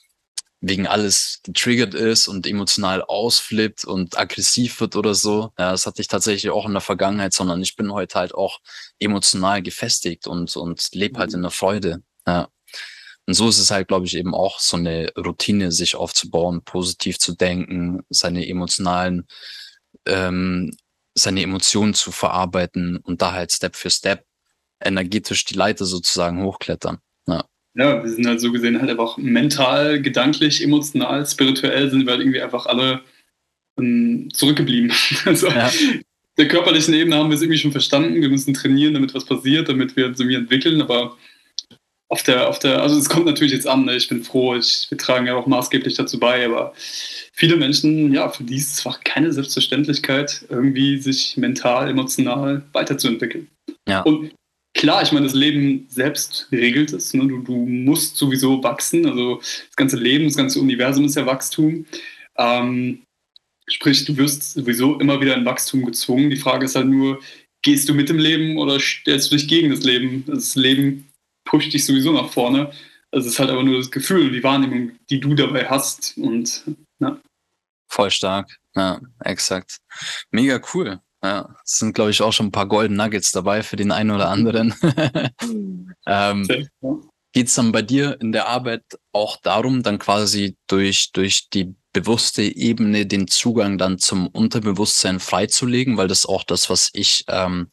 [0.60, 5.52] wegen alles getriggert ist und emotional ausflippt und aggressiv wird oder so.
[5.58, 8.60] Ja, das hatte ich tatsächlich auch in der Vergangenheit, sondern ich bin heute halt auch
[8.98, 12.02] emotional gefestigt und, und lebe halt in der Freude.
[12.26, 12.48] Ja.
[13.26, 17.18] Und so ist es halt, glaube ich, eben auch so eine Routine, sich aufzubauen, positiv
[17.18, 19.26] zu denken, seine emotionalen,
[20.06, 20.76] ähm,
[21.14, 24.26] seine Emotionen zu verarbeiten und da halt Step für Step
[24.80, 26.98] energetisch die Leiter sozusagen hochklettern.
[27.74, 32.20] Ja wir sind halt so gesehen halt einfach mental, gedanklich, emotional, spirituell sind wir halt
[32.20, 33.02] irgendwie einfach alle
[33.78, 34.92] ähm, zurückgeblieben.
[35.24, 35.70] Also, ja.
[36.38, 38.20] Der körperlichen Ebene haben wir es irgendwie schon verstanden.
[38.20, 40.80] Wir müssen trainieren, damit was passiert, damit wir uns irgendwie entwickeln.
[40.80, 41.16] Aber
[42.08, 43.84] auf der, auf der, also es kommt natürlich jetzt an.
[43.84, 43.96] Ne?
[43.96, 46.44] Ich bin froh, ich, wir tragen ja auch maßgeblich dazu bei.
[46.46, 46.72] Aber
[47.34, 53.48] viele Menschen, ja, für die ist es einfach keine Selbstverständlichkeit, irgendwie sich mental, emotional weiterzuentwickeln.
[53.86, 54.00] Ja.
[54.02, 54.32] Und
[54.74, 57.12] Klar, ich meine, das Leben selbst regelt es.
[57.12, 57.26] Ne?
[57.26, 59.04] Du, du, musst sowieso wachsen.
[59.06, 61.86] Also das ganze Leben, das ganze Universum ist ja Wachstum.
[62.36, 63.02] Ähm,
[63.68, 66.30] sprich, du wirst sowieso immer wieder in Wachstum gezwungen.
[66.30, 67.20] Die Frage ist halt nur,
[67.62, 70.24] gehst du mit dem Leben oder stellst du dich gegen das Leben?
[70.26, 71.10] Das Leben
[71.44, 72.70] pusht dich sowieso nach vorne.
[73.10, 76.16] Also es ist halt aber nur das Gefühl und die Wahrnehmung, die du dabei hast.
[76.16, 76.64] Und
[77.00, 77.20] ja.
[77.88, 78.56] Voll stark.
[78.76, 79.78] Ja, exakt.
[80.30, 81.00] Mega cool.
[81.22, 84.10] Ja, es sind, glaube ich, auch schon ein paar Golden Nuggets dabei für den einen
[84.10, 84.74] oder anderen.
[86.06, 86.48] ähm,
[87.32, 91.76] Geht es dann bei dir in der Arbeit auch darum, dann quasi durch, durch die
[91.92, 95.96] bewusste Ebene den Zugang dann zum Unterbewusstsein freizulegen?
[95.96, 97.70] Weil das auch das, was ich ähm,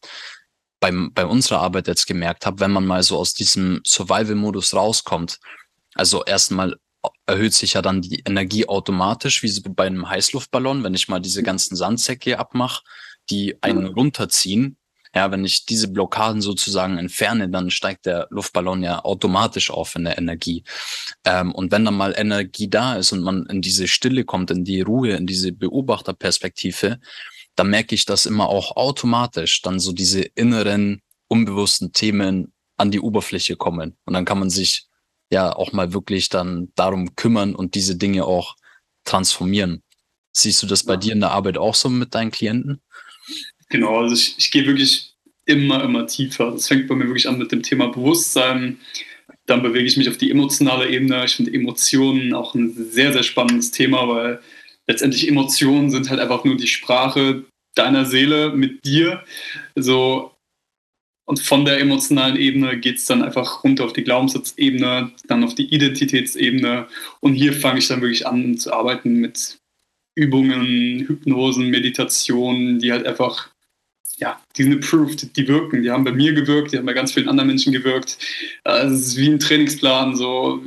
[0.78, 5.40] beim, bei unserer Arbeit jetzt gemerkt habe, wenn man mal so aus diesem Survival-Modus rauskommt.
[5.94, 6.76] Also erstmal
[7.26, 11.20] erhöht sich ja dann die Energie automatisch, wie so bei einem Heißluftballon, wenn ich mal
[11.20, 12.82] diese ganzen Sandsäcke abmache
[13.30, 14.76] die einen runterziehen.
[15.14, 20.04] Ja, wenn ich diese Blockaden sozusagen entferne, dann steigt der Luftballon ja automatisch auf in
[20.04, 20.64] der Energie.
[21.24, 24.64] Ähm, und wenn dann mal Energie da ist und man in diese Stille kommt, in
[24.64, 26.98] die Ruhe, in diese Beobachterperspektive,
[27.56, 33.00] dann merke ich, dass immer auch automatisch dann so diese inneren, unbewussten Themen an die
[33.00, 33.96] Oberfläche kommen.
[34.04, 34.86] Und dann kann man sich
[35.30, 38.56] ja auch mal wirklich dann darum kümmern und diese Dinge auch
[39.04, 39.82] transformieren.
[40.32, 42.80] Siehst du das bei dir in der Arbeit auch so mit deinen Klienten?
[43.68, 45.14] Genau, also ich, ich gehe wirklich
[45.44, 46.50] immer, immer tiefer.
[46.52, 48.78] Das fängt bei mir wirklich an mit dem Thema Bewusstsein.
[49.46, 51.24] Dann bewege ich mich auf die emotionale Ebene.
[51.24, 54.40] Ich finde Emotionen auch ein sehr, sehr spannendes Thema, weil
[54.86, 59.24] letztendlich Emotionen sind halt einfach nur die Sprache deiner Seele mit dir.
[59.74, 60.32] So,
[61.28, 65.54] und von der emotionalen Ebene geht es dann einfach runter auf die Glaubenssatzebene, dann auf
[65.54, 66.88] die Identitätsebene.
[67.20, 69.57] Und hier fange ich dann wirklich an zu arbeiten mit
[70.18, 73.50] Übungen, Hypnosen, Meditationen, die halt einfach
[74.20, 75.82] ja, die sind approved, die wirken.
[75.82, 78.18] Die haben bei mir gewirkt, die haben bei ganz vielen anderen Menschen gewirkt.
[78.64, 80.16] Also es ist wie ein Trainingsplan.
[80.16, 80.60] So.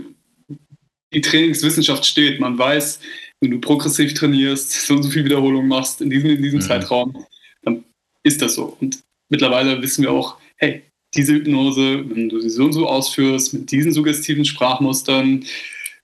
[1.14, 2.40] Die Trainingswissenschaft steht.
[2.40, 3.02] Man weiß,
[3.42, 6.64] wenn du progressiv trainierst, so und so viel Wiederholung machst in diesem, in diesem mhm.
[6.64, 7.26] Zeitraum,
[7.64, 7.84] dann
[8.24, 8.78] ist das so.
[8.80, 10.84] Und mittlerweile wissen wir auch, hey,
[11.14, 15.46] diese Hypnose, wenn du sie so und so ausführst, mit diesen suggestiven Sprachmustern,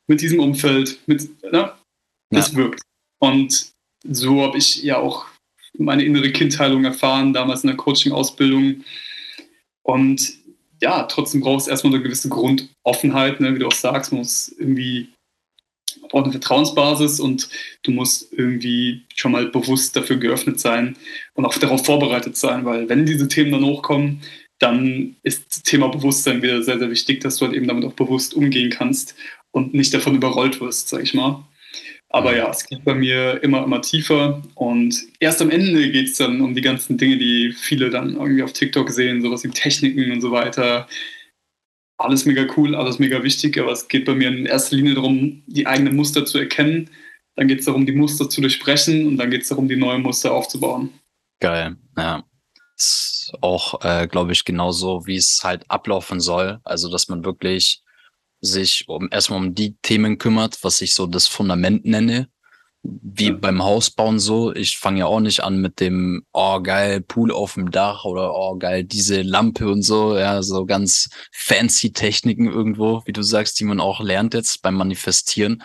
[0.08, 1.78] mit diesem Umfeld, mit, na,
[2.30, 2.58] das ja.
[2.58, 2.82] wirkt.
[3.20, 3.72] Und
[4.04, 5.26] so habe ich ja auch
[5.78, 8.84] meine innere Kindheilung erfahren, damals in der Coaching-Ausbildung.
[9.84, 10.34] Und
[10.82, 13.56] ja, trotzdem braucht es erstmal eine gewisse Grundoffenheit, ne?
[13.56, 15.10] wie du auch sagst, man muss irgendwie,
[16.02, 17.50] man braucht eine Vertrauensbasis und
[17.84, 20.96] du musst irgendwie schon mal bewusst dafür geöffnet sein
[21.34, 24.22] und auch darauf vorbereitet sein, weil wenn diese Themen dann hochkommen,
[24.60, 27.94] dann ist das Thema Bewusstsein wieder sehr, sehr wichtig, dass du halt eben damit auch
[27.94, 29.16] bewusst umgehen kannst
[29.52, 31.44] und nicht davon überrollt wirst, sag ich mal.
[32.10, 36.18] Aber ja, es geht bei mir immer, immer tiefer und erst am Ende geht es
[36.18, 40.12] dann um die ganzen Dinge, die viele dann irgendwie auf TikTok sehen, sowas wie Techniken
[40.12, 40.88] und so weiter.
[41.98, 45.44] Alles mega cool, alles mega wichtig, aber es geht bei mir in erster Linie darum,
[45.48, 46.90] die eigenen Muster zu erkennen.
[47.36, 50.02] Dann geht es darum, die Muster zu durchbrechen und dann geht es darum, die neuen
[50.02, 50.92] Muster aufzubauen.
[51.40, 52.24] Geil, ja.
[52.78, 56.60] Ist auch, äh, glaube ich, genauso, wie es halt ablaufen soll.
[56.64, 57.82] Also, dass man wirklich
[58.42, 62.30] sich um erstmal um die Themen kümmert, was ich so das Fundament nenne,
[63.02, 64.54] wie beim Hausbauen so.
[64.54, 68.36] Ich fange ja auch nicht an mit dem, oh geil, Pool auf dem Dach oder
[68.36, 73.60] oh geil, diese Lampe und so, ja, so ganz fancy Techniken irgendwo, wie du sagst,
[73.60, 75.64] die man auch lernt jetzt beim Manifestieren,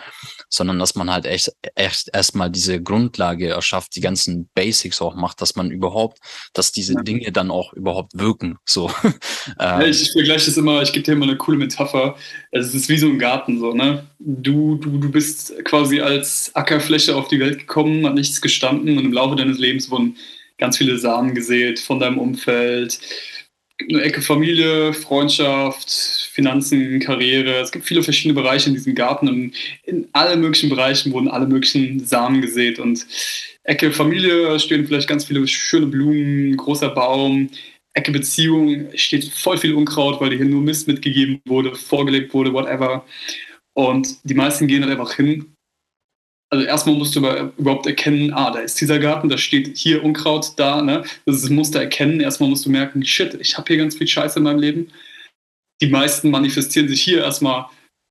[0.49, 5.41] sondern dass man halt echt, echt erstmal diese Grundlage erschafft, die ganzen Basics auch macht,
[5.41, 6.17] dass man überhaupt,
[6.53, 7.03] dass diese.
[7.03, 8.57] Dinge dann auch überhaupt wirken.
[8.65, 8.91] So.
[9.59, 12.15] ja, ich, ich vergleiche das immer, ich gebe dir immer eine coole Metapher.
[12.51, 14.07] Es ist wie so ein Garten, so, ne?
[14.19, 19.05] Du, du, du bist quasi als Ackerfläche auf die Welt gekommen, hat nichts gestanden und
[19.05, 20.17] im Laufe deines Lebens wurden
[20.57, 22.99] ganz viele Samen gesät von deinem Umfeld.
[23.89, 27.59] Eine Ecke Familie, Freundschaft, Finanzen, Karriere.
[27.59, 31.47] Es gibt viele verschiedene Bereiche in diesem Garten und in allen möglichen Bereichen wurden alle
[31.47, 32.79] möglichen Samen gesät.
[32.79, 33.05] Und
[33.63, 37.49] Ecke Familie stehen vielleicht ganz viele schöne Blumen, großer Baum.
[37.93, 42.53] Ecke Beziehung steht voll viel Unkraut, weil dir hier nur Mist mitgegeben wurde, vorgelegt wurde,
[42.53, 43.05] whatever.
[43.73, 45.52] Und die meisten gehen dann einfach hin
[46.53, 47.19] also erstmal musst du
[47.57, 51.03] überhaupt erkennen, ah, da ist dieser Garten, da steht hier Unkraut da, ne?
[51.25, 52.21] Das das Muster erkennen.
[52.21, 54.91] Erstmal musst du merken, shit, ich habe hier ganz viel Scheiße in meinem Leben.
[55.81, 57.65] Die meisten manifestieren sich hier erstmal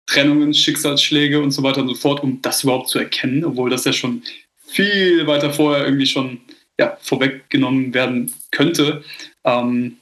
[0.06, 3.84] Trennungen, Schicksalsschläge und so weiter und so fort, um das überhaupt zu erkennen, obwohl das
[3.84, 4.24] ja schon
[4.66, 6.40] viel weiter vorher irgendwie schon
[6.80, 9.04] ja, vorweggenommen werden könnte.
[9.44, 9.98] Ähm,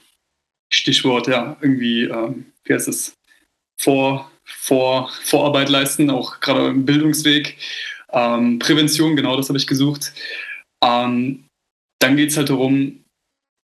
[0.72, 3.12] Stichwort, ja, irgendwie, ähm, wie heißt es,
[3.78, 7.58] Vor, Vor, Vorarbeit leisten, auch gerade im Bildungsweg.
[8.12, 10.12] Ähm, Prävention, genau das habe ich gesucht.
[10.84, 11.44] Ähm,
[12.00, 13.04] dann geht es halt darum,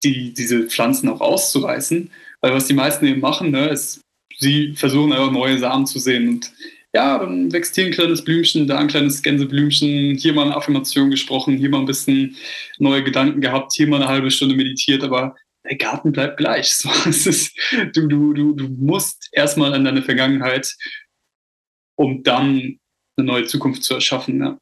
[0.05, 2.11] die, diese Pflanzen auch auszureißen.
[2.41, 4.01] Weil was die meisten eben machen, ne, ist,
[4.37, 6.29] sie versuchen einfach neue Samen zu sehen.
[6.29, 6.53] Und
[6.95, 11.11] ja, dann wächst hier ein kleines Blümchen, da ein kleines Gänseblümchen, hier mal eine Affirmation
[11.11, 12.37] gesprochen, hier mal ein bisschen
[12.79, 16.75] neue Gedanken gehabt, hier mal eine halbe Stunde meditiert, aber der Garten bleibt gleich.
[16.75, 17.53] So, ist,
[17.95, 20.75] du, du, du, du musst erstmal an deine Vergangenheit,
[21.99, 22.79] um dann
[23.17, 24.41] eine neue Zukunft zu erschaffen.
[24.41, 24.59] Ja,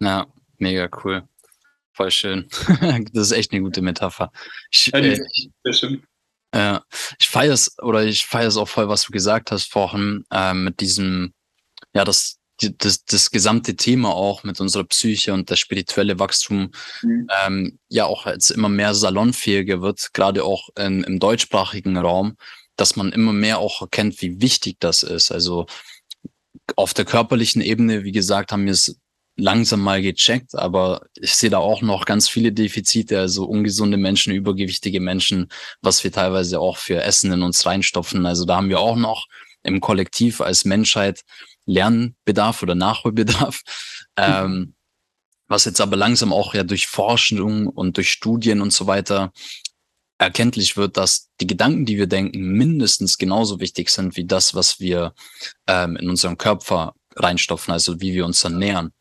[0.00, 0.26] ja
[0.58, 1.26] mega cool.
[1.92, 2.48] Voll schön.
[3.12, 4.30] das ist echt eine gute Metapher.
[4.70, 5.20] Ich, ja, äh,
[5.64, 6.02] sehr schön.
[6.54, 6.82] Ja,
[7.18, 10.54] ich feiere es oder ich feiere es auch voll, was du gesagt hast vorhin äh,
[10.54, 11.34] mit diesem,
[11.94, 16.70] ja, das, das, das gesamte Thema auch mit unserer Psyche und das spirituelle Wachstum
[17.02, 17.28] mhm.
[17.44, 22.36] ähm, ja auch jetzt immer mehr salonfähiger wird, gerade auch in, im deutschsprachigen Raum,
[22.76, 25.30] dass man immer mehr auch erkennt, wie wichtig das ist.
[25.30, 25.66] Also
[26.76, 28.98] auf der körperlichen Ebene, wie gesagt, haben wir es
[29.36, 34.34] langsam mal gecheckt, aber ich sehe da auch noch ganz viele Defizite, also ungesunde Menschen,
[34.34, 35.48] übergewichtige Menschen,
[35.80, 38.26] was wir teilweise auch für Essen in uns reinstopfen.
[38.26, 39.26] Also da haben wir auch noch
[39.62, 41.22] im Kollektiv als Menschheit
[41.66, 43.62] Lernbedarf oder Nachholbedarf.
[44.18, 44.24] Mhm.
[44.24, 44.74] Ähm,
[45.46, 49.32] was jetzt aber langsam auch ja durch Forschung und durch Studien und so weiter
[50.18, 54.80] erkenntlich wird, dass die Gedanken, die wir denken, mindestens genauso wichtig sind wie das, was
[54.80, 55.14] wir
[55.66, 58.92] ähm, in unseren Körper reinstopfen, also wie wir uns ernähren.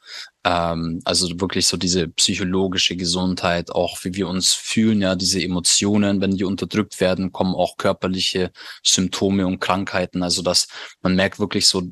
[0.44, 6.22] Ähm, also wirklich so diese psychologische Gesundheit, auch wie wir uns fühlen, ja, diese Emotionen,
[6.22, 8.52] wenn die unterdrückt werden, kommen auch körperliche
[8.84, 10.24] Symptome und Krankheiten.
[10.24, 10.68] Also dass
[11.02, 11.84] man merkt wirklich so,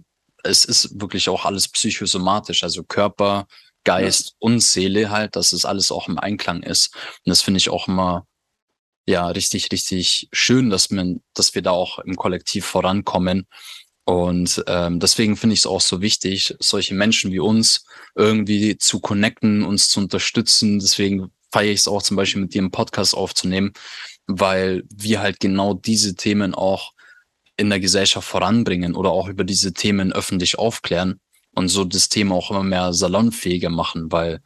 [0.44, 3.48] es ist wirklich auch alles psychosomatisch, also Körper,
[3.84, 4.32] Geist ja.
[4.40, 6.94] und Seele halt, dass es alles auch im Einklang ist.
[7.24, 8.26] Und das finde ich auch immer
[9.06, 13.48] ja richtig, richtig schön, dass man, dass wir da auch im Kollektiv vorankommen.
[14.04, 19.00] Und ähm, deswegen finde ich es auch so wichtig, solche Menschen wie uns irgendwie zu
[19.00, 20.80] connecten, uns zu unterstützen.
[20.80, 23.74] Deswegen feiere ich es auch zum Beispiel mit dir im Podcast aufzunehmen,
[24.28, 26.94] weil wir halt genau diese Themen auch
[27.58, 31.20] in der Gesellschaft voranbringen oder auch über diese Themen öffentlich aufklären
[31.56, 34.42] und so das Thema auch immer mehr salonfähiger machen, weil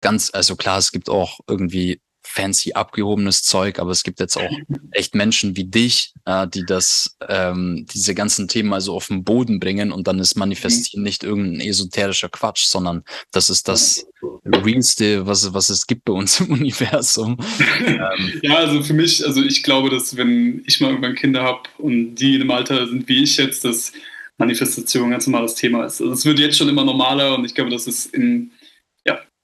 [0.00, 4.50] ganz, also klar, es gibt auch irgendwie fancy abgehobenes Zeug, aber es gibt jetzt auch
[4.92, 9.60] echt Menschen wie dich, äh, die das, ähm, diese ganzen Themen also auf den Boden
[9.60, 14.06] bringen und dann ist Manifestieren nicht irgendein esoterischer Quatsch, sondern das ist das
[14.44, 17.38] Realste, was, was es gibt bei uns im Universum.
[17.86, 21.62] ähm, ja, also für mich, also ich glaube, dass wenn ich mal irgendwann Kinder habe
[21.78, 23.92] und die in einem Alter sind wie ich jetzt, dass
[24.38, 26.00] Manifestation ein ganz normales Thema ist.
[26.00, 28.50] Also es wird jetzt schon immer normaler und ich glaube, dass es in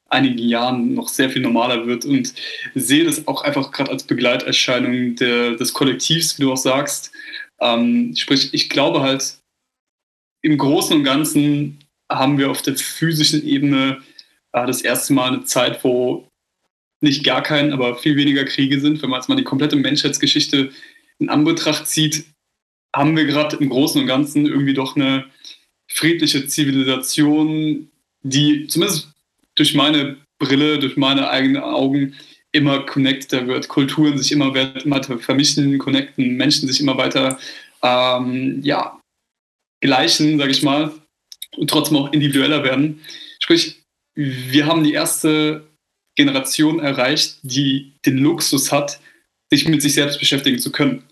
[0.09, 2.33] einigen Jahren noch sehr viel normaler wird und
[2.75, 7.13] sehe das auch einfach gerade als Begleiterscheinung der, des Kollektivs, wie du auch sagst.
[7.61, 9.39] Ähm, sprich, ich glaube halt,
[10.43, 13.99] im Großen und Ganzen haben wir auf der physischen Ebene
[14.53, 16.29] äh, das erste Mal eine Zeit, wo
[17.01, 19.03] nicht gar kein, aber viel weniger Kriege sind.
[19.03, 20.71] Wenn man jetzt mal die komplette Menschheitsgeschichte
[21.19, 22.25] in Anbetracht zieht,
[22.95, 25.27] haben wir gerade im Großen und Ganzen irgendwie doch eine
[25.87, 27.91] friedliche Zivilisation,
[28.23, 29.13] die zumindest
[29.59, 32.15] durch meine Brille, durch meine eigenen Augen
[32.53, 37.39] immer connecter wird, Kulturen sich immer weiter vermischen, connecten, Menschen sich immer weiter
[37.83, 39.01] ähm, ja,
[39.83, 40.93] gleichen, sage ich mal,
[41.57, 43.01] und trotzdem auch individueller werden.
[43.41, 43.83] Sprich,
[44.15, 45.67] wir haben die erste
[46.17, 49.01] Generation erreicht, die den Luxus hat,
[49.51, 51.05] sich mit sich selbst beschäftigen zu können.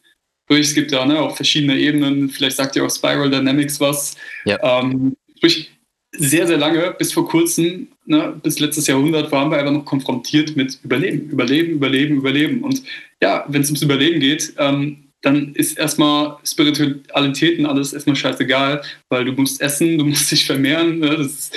[0.45, 4.17] Sprich, es gibt ja ne, auch verschiedene Ebenen, vielleicht sagt ihr auch Spiral Dynamics was.
[4.45, 4.81] Ja.
[4.81, 5.71] Ähm, sprich,
[6.13, 10.57] sehr, sehr lange, bis vor kurzem, ne, bis letztes Jahrhundert, waren wir einfach noch konfrontiert
[10.57, 12.63] mit Überleben, Überleben, Überleben, Überleben.
[12.63, 12.83] Und
[13.23, 18.83] ja, wenn es ums Überleben geht, ähm, dann ist erstmal Spiritualität und alles erstmal scheißegal,
[19.09, 21.01] weil du musst essen, du musst dich vermehren.
[21.01, 21.55] Ne, ist,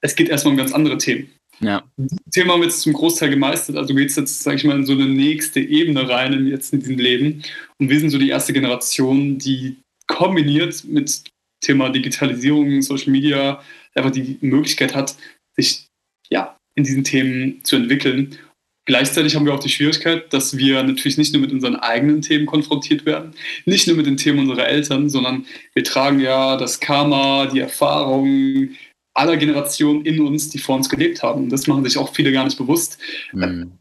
[0.00, 1.30] es geht erstmal um ganz andere Themen.
[1.60, 1.84] Ja.
[1.96, 4.76] Das Thema haben wir jetzt zum Großteil gemeistert, also geht es jetzt, sage ich mal,
[4.76, 7.42] in so eine nächste Ebene rein in, jetzt in diesem Leben.
[7.78, 11.22] Und wir sind so die erste Generation, die kombiniert mit
[11.62, 13.62] Thema Digitalisierung, Social Media,
[13.94, 15.16] einfach die Möglichkeit hat,
[15.56, 15.85] sich
[16.30, 18.36] ja, in diesen Themen zu entwickeln.
[18.84, 22.46] Gleichzeitig haben wir auch die Schwierigkeit, dass wir natürlich nicht nur mit unseren eigenen Themen
[22.46, 23.32] konfrontiert werden,
[23.64, 28.76] nicht nur mit den Themen unserer Eltern, sondern wir tragen ja das Karma, die Erfahrungen
[29.12, 31.48] aller Generationen in uns, die vor uns gelebt haben.
[31.48, 32.98] Das machen sich auch viele gar nicht bewusst.
[33.32, 33.72] Mhm.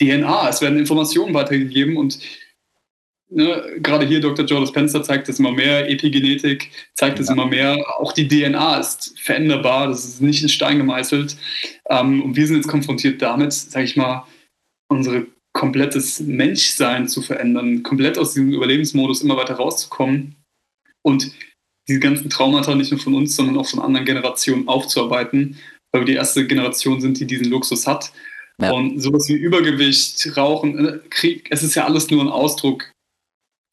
[0.00, 2.18] DNA, es werden Informationen weitergegeben und
[3.30, 4.44] ne, gerade hier Dr.
[4.44, 7.34] Joe Spencer zeigt es immer mehr, Epigenetik zeigt es ja.
[7.34, 11.36] immer mehr, auch die DNA ist veränderbar, das ist nicht in Stein gemeißelt.
[11.90, 14.26] Ähm, und wir sind jetzt konfrontiert damit, sage ich mal,
[14.88, 20.36] unser komplettes Menschsein zu verändern, komplett aus diesem Überlebensmodus immer weiter rauszukommen
[21.02, 21.30] und
[21.88, 25.58] diese ganzen Traumata nicht nur von uns, sondern auch von anderen Generationen aufzuarbeiten,
[25.92, 28.12] weil wir die erste Generation sind, die diesen Luxus hat.
[28.60, 28.72] Ja.
[28.72, 32.93] Und sowas wie Übergewicht, Rauchen, äh, Krieg, es ist ja alles nur ein Ausdruck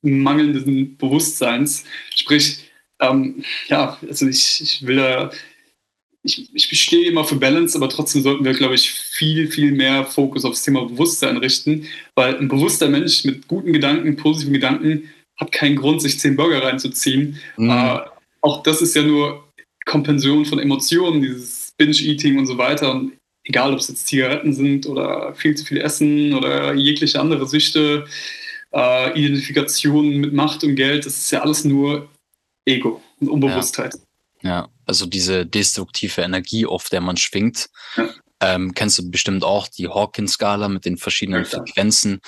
[0.01, 1.83] mangelnden Bewusstseins.
[2.15, 5.31] Sprich, ähm, ja, also ich, ich will da,
[6.23, 10.05] ich, ich stehe immer für Balance, aber trotzdem sollten wir, glaube ich, viel, viel mehr
[10.05, 15.09] Fokus auf das Thema Bewusstsein richten, weil ein bewusster Mensch mit guten Gedanken, positiven Gedanken
[15.37, 17.39] hat keinen Grund, sich zehn Burger reinzuziehen.
[17.57, 17.69] Mhm.
[17.69, 17.99] Äh,
[18.41, 19.51] auch das ist ja nur
[19.85, 22.91] Kompension von Emotionen, dieses Binge-Eating und so weiter.
[22.91, 27.47] Und egal, ob es jetzt Zigaretten sind oder viel zu viel Essen oder jegliche andere
[27.47, 28.05] Süchte,
[28.73, 32.09] äh, Identifikation mit Macht und Geld, das ist ja alles nur
[32.65, 33.95] Ego und Unbewusstheit.
[34.41, 34.69] Ja, ja.
[34.85, 37.69] also diese destruktive Energie, auf der man schwingt.
[37.95, 38.09] Ja.
[38.43, 42.21] Ähm, kennst du bestimmt auch die Hawkins-Skala mit den verschiedenen ja, Frequenzen.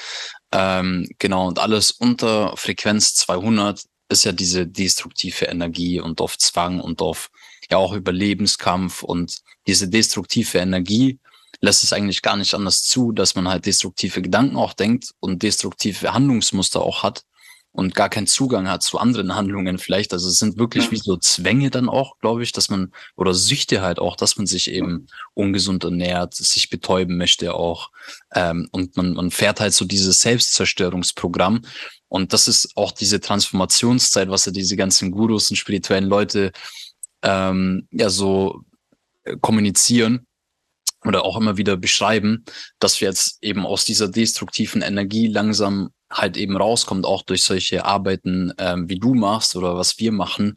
[0.51, 6.79] Ähm, genau, und alles unter Frequenz 200 ist ja diese destruktive Energie und auf Zwang
[6.79, 7.32] und auf
[7.71, 11.19] ja auch Überlebenskampf und diese destruktive Energie
[11.63, 15.43] lässt es eigentlich gar nicht anders zu, dass man halt destruktive Gedanken auch denkt und
[15.43, 17.23] destruktive Handlungsmuster auch hat
[17.71, 20.12] und gar keinen Zugang hat zu anderen Handlungen vielleicht.
[20.12, 20.91] Also es sind wirklich ja.
[20.91, 24.45] wie so Zwänge dann auch, glaube ich, dass man, oder Süchte halt auch, dass man
[24.45, 27.91] sich eben ungesund ernährt, sich betäuben möchte auch.
[28.36, 31.62] Ähm, und man, man fährt halt so dieses Selbstzerstörungsprogramm.
[32.10, 36.52] Und das ist auch diese Transformationszeit, was ja diese ganzen Gurus und spirituellen Leute
[37.21, 38.63] ähm, ja so
[39.23, 40.28] äh, kommunizieren
[41.05, 42.45] oder auch immer wieder beschreiben,
[42.79, 47.85] dass wir jetzt eben aus dieser destruktiven Energie langsam halt eben rauskommt, auch durch solche
[47.85, 50.55] Arbeiten, ähm, wie du machst oder was wir machen,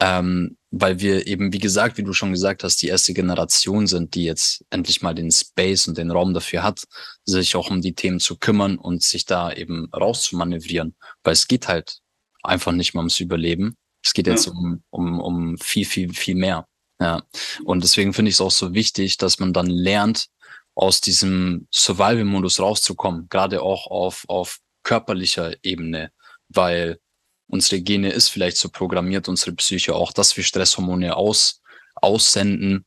[0.00, 4.14] ähm, weil wir eben, wie gesagt, wie du schon gesagt hast, die erste Generation sind,
[4.14, 6.84] die jetzt endlich mal den Space und den Raum dafür hat,
[7.24, 11.68] sich auch um die Themen zu kümmern und sich da eben rauszumanövrieren, weil es geht
[11.68, 12.00] halt
[12.42, 13.76] einfach nicht mal ums Überleben.
[14.04, 16.66] Es geht jetzt um, um, um viel, viel, viel mehr.
[17.00, 17.22] Ja,
[17.64, 20.28] und deswegen finde ich es auch so wichtig, dass man dann lernt,
[20.74, 26.12] aus diesem Survival-Modus rauszukommen, gerade auch auf, auf körperlicher Ebene,
[26.48, 27.00] weil
[27.48, 31.62] unsere Gene ist vielleicht so programmiert, unsere Psyche auch, dass wir Stresshormone aus,
[31.94, 32.84] aussenden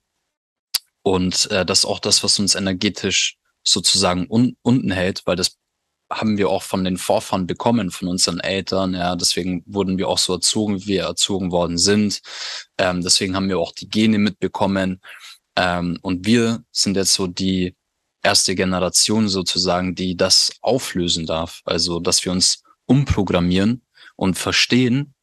[1.02, 5.58] und äh, das ist auch das, was uns energetisch sozusagen un, unten hält, weil das
[6.12, 8.94] haben wir auch von den Vorfahren bekommen, von unseren Eltern.
[8.94, 12.22] Ja, deswegen wurden wir auch so erzogen, wie wir erzogen worden sind.
[12.78, 15.02] Ähm, deswegen haben wir auch die Gene mitbekommen.
[15.56, 17.76] Ähm, und wir sind jetzt so die
[18.24, 21.62] erste Generation sozusagen, die das auflösen darf.
[21.66, 23.84] Also, dass wir uns umprogrammieren
[24.16, 25.14] und verstehen,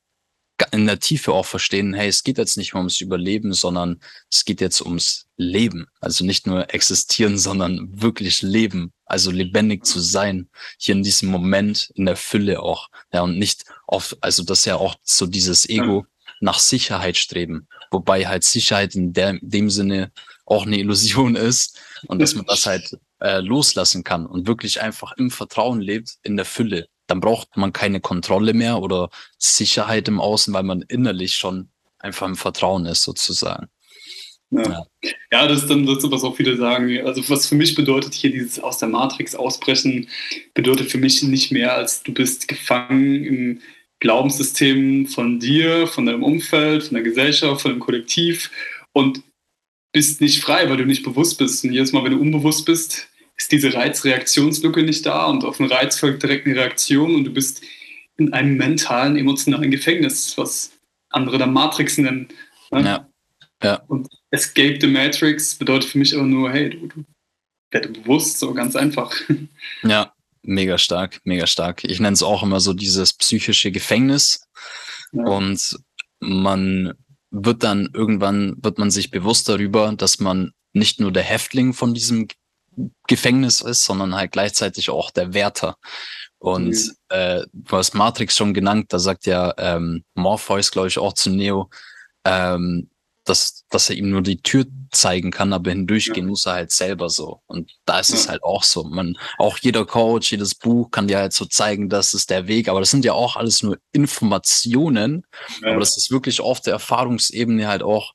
[0.73, 4.45] in der Tiefe auch verstehen, hey, es geht jetzt nicht mehr ums Überleben, sondern es
[4.45, 5.87] geht jetzt ums Leben.
[6.01, 8.93] Also nicht nur existieren, sondern wirklich leben.
[9.05, 10.49] Also lebendig zu sein.
[10.79, 12.89] Hier in diesem Moment, in der Fülle auch.
[13.13, 16.07] Ja, und nicht auf, also das ist ja auch so dieses Ego
[16.41, 17.69] nach Sicherheit streben.
[17.91, 20.13] Wobei halt Sicherheit in der, dem Sinne
[20.45, 25.13] auch eine Illusion ist und dass man das halt äh, loslassen kann und wirklich einfach
[25.17, 30.21] im Vertrauen lebt, in der Fülle dann braucht man keine Kontrolle mehr oder Sicherheit im
[30.21, 33.69] Außen, weil man innerlich schon einfach im Vertrauen ist, sozusagen.
[34.51, 34.87] Ja,
[35.33, 37.05] ja das ist dann das, was auch viele sagen.
[37.05, 40.09] Also was für mich bedeutet hier dieses aus der Matrix ausbrechen,
[40.55, 43.61] bedeutet für mich nicht mehr, als du bist gefangen im
[44.01, 48.51] Glaubenssystem von dir, von deinem Umfeld, von der Gesellschaft, von dem Kollektiv
[48.93, 49.23] und
[49.93, 51.65] bist nicht frei, weil du nicht bewusst bist.
[51.65, 55.71] Und jedes Mal, wenn du unbewusst bist, ist diese Reizreaktionslücke nicht da und auf einen
[55.71, 57.63] Reiz folgt direkt eine Reaktion und du bist
[58.17, 60.73] in einem mentalen, emotionalen Gefängnis, was
[61.11, 62.29] andere dann Matrix nennen.
[62.71, 62.85] Ne?
[62.85, 63.09] Ja.
[63.63, 63.75] ja.
[63.89, 67.05] Und Escape the Matrix bedeutet für mich aber nur, hey, du, du
[67.71, 69.15] werde bewusst, so ganz einfach.
[69.83, 70.13] Ja,
[70.43, 71.85] mega stark, mega stark.
[71.85, 74.47] Ich nenne es auch immer so dieses psychische Gefängnis.
[75.13, 75.25] Ja.
[75.25, 75.79] Und
[76.21, 76.95] man
[77.31, 81.95] wird dann irgendwann, wird man sich bewusst darüber, dass man nicht nur der Häftling von
[81.95, 82.29] diesem
[83.07, 85.77] Gefängnis ist, sondern halt gleichzeitig auch der Wärter.
[86.39, 86.93] Und mhm.
[87.09, 91.31] äh, du hast Matrix schon genannt, da sagt ja ähm, Morpheus, glaube ich, auch zu
[91.31, 91.71] Neo,
[92.25, 92.91] ähm,
[93.25, 96.31] dass, dass er ihm nur die Tür zeigen kann, aber hindurchgehen ja.
[96.31, 97.41] muss er halt selber so.
[97.47, 98.17] Und da ist ja.
[98.17, 98.85] es halt auch so.
[98.85, 102.69] Man, auch jeder Coach, jedes Buch kann dir halt so zeigen, das ist der Weg.
[102.69, 105.27] Aber das sind ja auch alles nur Informationen.
[105.63, 105.71] Ja.
[105.71, 108.15] Aber das ist wirklich auf der Erfahrungsebene halt auch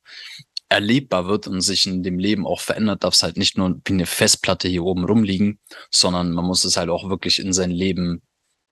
[0.72, 3.94] erlebbar wird und sich in dem Leben auch verändert, darf es halt nicht nur wie
[3.94, 5.60] eine Festplatte hier oben rumliegen,
[5.90, 8.22] sondern man muss es halt auch wirklich in sein Leben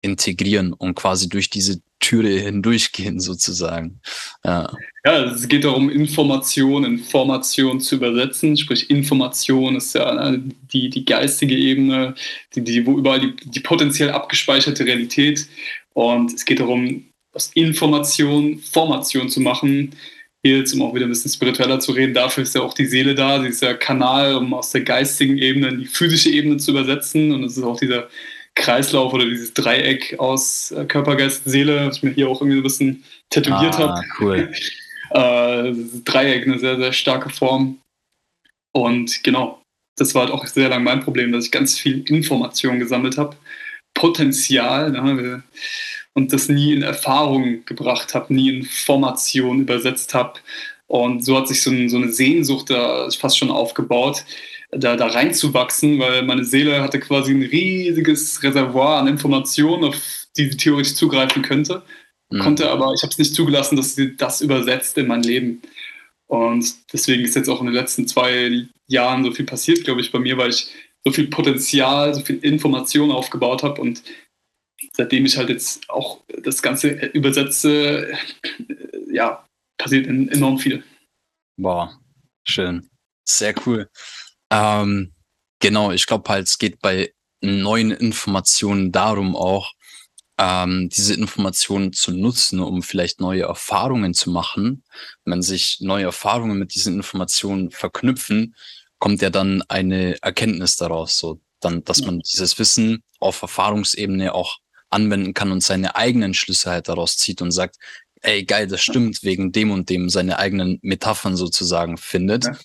[0.02, 4.00] integrieren und quasi durch diese Türe hindurchgehen sozusagen.
[4.46, 4.72] Ja.
[5.04, 8.56] ja, es geht darum, Information in Formation zu übersetzen.
[8.56, 10.42] Sprich, Information ist ja ne,
[10.72, 12.16] die, die geistige Ebene,
[12.56, 15.48] die, die, wo überall die, die potenziell abgespeicherte Realität.
[15.94, 19.94] Und es geht darum, aus Information Formation zu machen,
[20.44, 23.16] jetzt, um auch wieder ein bisschen spiritueller zu reden, dafür ist ja auch die Seele
[23.16, 26.72] da, sie ist ja Kanal, um aus der geistigen Ebene in die physische Ebene zu
[26.72, 27.32] übersetzen.
[27.32, 28.10] Und es ist auch dieser
[28.56, 32.60] Kreislauf oder dieses Dreieck aus äh, Körper, Geist, Seele, was ich mir hier auch irgendwie
[32.60, 34.06] ein bisschen tätowiert ah, habe.
[34.20, 34.52] Cool.
[35.12, 35.74] äh,
[36.06, 37.80] Dreieck, eine sehr, sehr starke Form.
[38.72, 39.62] Und genau,
[39.98, 43.36] das war halt auch sehr lange mein Problem, dass ich ganz viel Information gesammelt habe.
[43.94, 44.92] Potenzial.
[44.92, 45.44] Ne?
[46.14, 50.40] Und das nie in Erfahrung gebracht habe, nie in Formation übersetzt habe.
[50.88, 54.26] Und so hat sich so, ein, so, eine Sehnsucht da fast schon aufgebaut,
[54.72, 60.50] da, da reinzuwachsen, weil meine Seele hatte quasi ein riesiges Reservoir an Informationen, auf die
[60.50, 61.84] sie theoretisch zugreifen könnte.
[62.30, 62.40] Mhm.
[62.40, 65.62] Konnte aber, ich habe es nicht zugelassen, dass sie das übersetzt in mein Leben.
[66.28, 70.12] Und deswegen ist jetzt auch in den letzten zwei Jahren so viel passiert, glaube ich,
[70.12, 70.68] bei mir, weil ich
[71.04, 74.04] so viel Potenzial, so viel Information aufgebaut habe und
[74.94, 78.12] seitdem ich halt jetzt auch das Ganze übersetze,
[79.12, 79.46] ja,
[79.78, 80.84] passiert enorm viel.
[81.58, 81.92] Wow,
[82.44, 82.90] schön.
[83.26, 83.90] Sehr cool.
[84.52, 85.14] Ähm,
[85.60, 89.74] genau, ich glaube halt, es geht bei neuen Informationen darum auch,
[90.40, 94.84] ähm, diese Informationen zu nutzen, um vielleicht neue Erfahrungen zu machen.
[95.26, 98.56] Wenn sich neue Erfahrungen mit diesen Informationen verknüpfen,
[99.00, 104.60] kommt ja dann eine Erkenntnis daraus, so dann, dass man dieses Wissen auf Erfahrungsebene auch
[104.90, 107.78] anwenden kann und seine eigenen Schlüsse halt daraus zieht und sagt,
[108.22, 112.46] ey, geil, das stimmt, wegen dem und dem seine eigenen Metaphern sozusagen findet.
[112.46, 112.58] Ja.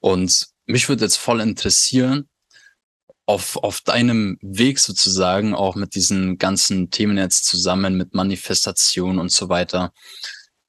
[0.00, 2.28] Und mich würde jetzt voll interessieren,
[3.26, 9.32] auf, auf deinem Weg sozusagen, auch mit diesen ganzen Themen jetzt zusammen, mit Manifestation und
[9.32, 9.92] so weiter.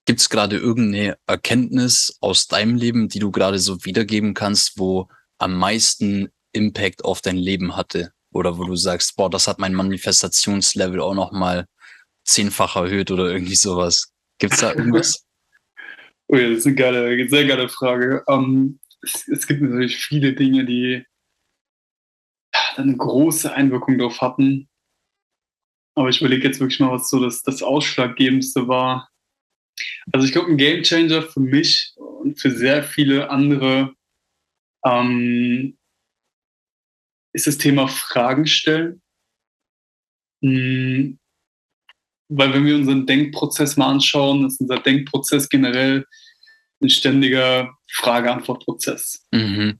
[0.05, 5.09] Gibt es gerade irgendeine Erkenntnis aus deinem Leben, die du gerade so wiedergeben kannst, wo
[5.37, 8.13] am meisten Impact auf dein Leben hatte?
[8.35, 11.67] Oder wo du sagst, boah, das hat mein Manifestationslevel auch noch mal
[12.25, 14.11] zehnfach erhöht oder irgendwie sowas.
[14.39, 15.25] Gibt es da irgendwas?
[16.27, 18.25] oh ja, das ist eine geile, sehr geile Frage.
[18.27, 21.05] Um, ähm, es, es, gibt natürlich viele Dinge, die
[22.75, 24.67] eine große Einwirkung darauf hatten.
[25.95, 29.09] Aber ich überlege jetzt wirklich mal, was so das, das Ausschlaggebendste war.
[30.11, 33.93] Also ich glaube, ein Gamechanger für mich und für sehr viele andere
[34.83, 35.77] ähm,
[37.35, 39.01] ist das Thema Fragen stellen.
[40.41, 41.19] Hm,
[42.29, 46.05] weil wenn wir unseren Denkprozess mal anschauen, ist unser Denkprozess generell
[46.81, 49.27] ein ständiger Frage-Antwort-Prozess.
[49.31, 49.79] Mhm.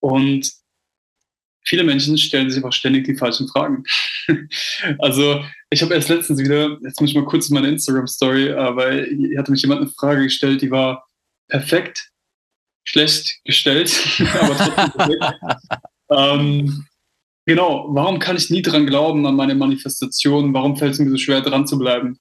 [0.00, 0.50] Und
[1.64, 3.84] viele Menschen stellen sich einfach ständig die falschen Fragen.
[4.98, 8.76] also ich habe erst letztens wieder, jetzt muss ich mal kurz in meine Instagram-Story, äh,
[8.76, 11.04] weil hier hatte mich jemand eine Frage gestellt, die war
[11.48, 12.10] perfekt,
[12.84, 13.92] schlecht gestellt,
[14.40, 15.82] aber trotzdem perfekt.
[16.16, 16.86] Ähm,
[17.46, 20.52] genau, warum kann ich nie dran glauben an meine Manifestation?
[20.54, 22.18] Warum fällt es mir so schwer, dran zu bleiben?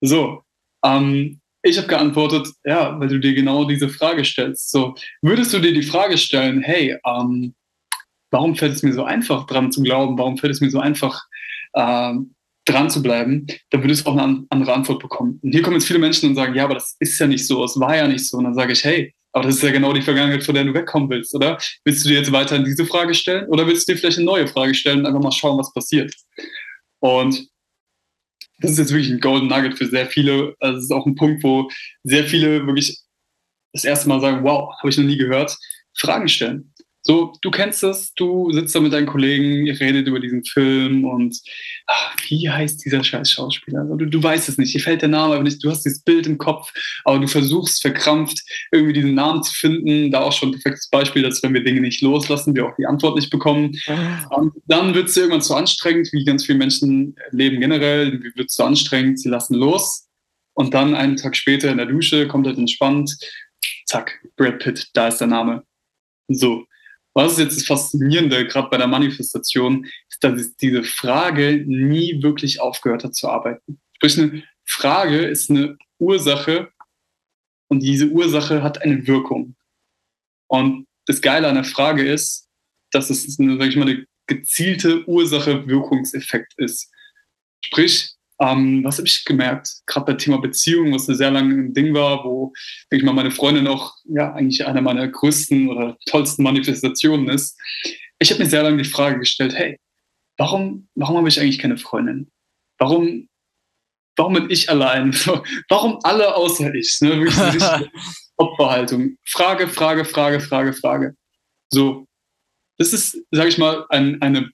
[0.00, 0.42] So,
[0.84, 4.70] ähm, ich habe geantwortet, ja, weil du dir genau diese Frage stellst.
[4.70, 7.54] So, würdest du dir die Frage stellen, hey, ähm,
[8.30, 10.16] warum fällt es mir so einfach, dran zu glauben?
[10.18, 11.20] Warum fällt es mir so einfach,
[11.72, 12.14] äh,
[12.64, 13.46] dran zu bleiben?
[13.70, 15.40] Dann würdest du auch eine andere Antwort bekommen.
[15.42, 17.64] Und hier kommen jetzt viele Menschen und sagen, ja, aber das ist ja nicht so,
[17.64, 18.38] es war ja nicht so.
[18.38, 20.74] Und dann sage ich, hey, Aber das ist ja genau die Vergangenheit, von der du
[20.74, 21.58] wegkommen willst, oder?
[21.84, 24.48] Willst du dir jetzt weiterhin diese Frage stellen oder willst du dir vielleicht eine neue
[24.48, 26.14] Frage stellen und einfach mal schauen, was passiert?
[27.00, 27.48] Und
[28.60, 30.54] das ist jetzt wirklich ein Golden Nugget für sehr viele.
[30.60, 31.70] Also es ist auch ein Punkt, wo
[32.02, 32.98] sehr viele wirklich
[33.72, 35.56] das erste Mal sagen, wow, habe ich noch nie gehört,
[35.96, 36.72] Fragen stellen.
[37.02, 41.04] So, du kennst das, du sitzt da mit deinen Kollegen, ihr redet über diesen Film
[41.04, 41.38] und
[41.86, 43.84] ach, wie heißt dieser scheiß Schauspieler?
[43.84, 46.26] Du, du weißt es nicht, dir fällt der Name aber nicht, du hast dieses Bild
[46.26, 46.70] im Kopf,
[47.04, 48.40] aber du versuchst verkrampft
[48.72, 50.10] irgendwie diesen Namen zu finden.
[50.10, 52.86] Da auch schon ein perfektes Beispiel, dass wenn wir Dinge nicht loslassen, wir auch die
[52.86, 53.78] Antwort nicht bekommen.
[54.30, 58.54] Und dann wird es irgendwann zu anstrengend, wie ganz viele Menschen leben generell, wird es
[58.54, 60.08] zu anstrengend, sie lassen los
[60.52, 63.16] und dann einen Tag später in der Dusche, kommt halt entspannt,
[63.86, 65.62] zack, Brad Pitt, da ist der Name.
[66.30, 66.64] So,
[67.18, 72.60] was ist jetzt das Faszinierende, gerade bei der Manifestation, ist, dass diese Frage nie wirklich
[72.60, 73.80] aufgehört hat zu arbeiten.
[73.96, 76.70] Sprich, eine Frage ist eine Ursache
[77.66, 79.56] und diese Ursache hat eine Wirkung.
[80.46, 82.46] Und das Geile an der Frage ist,
[82.92, 86.88] dass es eine, sag ich mal, eine gezielte Ursache-Wirkungseffekt ist.
[87.64, 89.80] Sprich, ähm, was habe ich gemerkt?
[89.86, 92.52] Gerade bei Thema Beziehung, was sehr lange ein Ding war, wo,
[92.90, 97.58] denke ich mal, meine Freundin auch ja eigentlich eine meiner größten oder tollsten Manifestationen ist.
[98.18, 99.78] Ich habe mir sehr lange die Frage gestellt, hey,
[100.36, 102.30] warum, warum habe ich eigentlich keine Freundin?
[102.78, 103.28] Warum,
[104.16, 105.12] warum bin ich allein?
[105.68, 106.98] Warum alle außer ich?
[107.00, 107.20] Ne?
[107.20, 107.90] Wirklich eine
[108.36, 109.16] Opferhaltung.
[109.24, 111.14] Frage, Frage, Frage, Frage, Frage.
[111.70, 112.06] So,
[112.78, 114.50] das ist, sage ich mal, ein, eine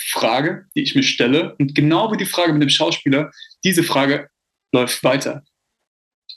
[0.00, 1.54] Frage, die ich mir stelle.
[1.56, 3.30] Und genau wie die Frage mit dem Schauspieler,
[3.64, 4.28] diese Frage
[4.72, 5.44] läuft weiter.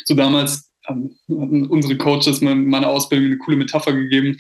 [0.06, 4.38] So damals haben unsere Coaches meiner Ausbildung eine coole Metapher gegeben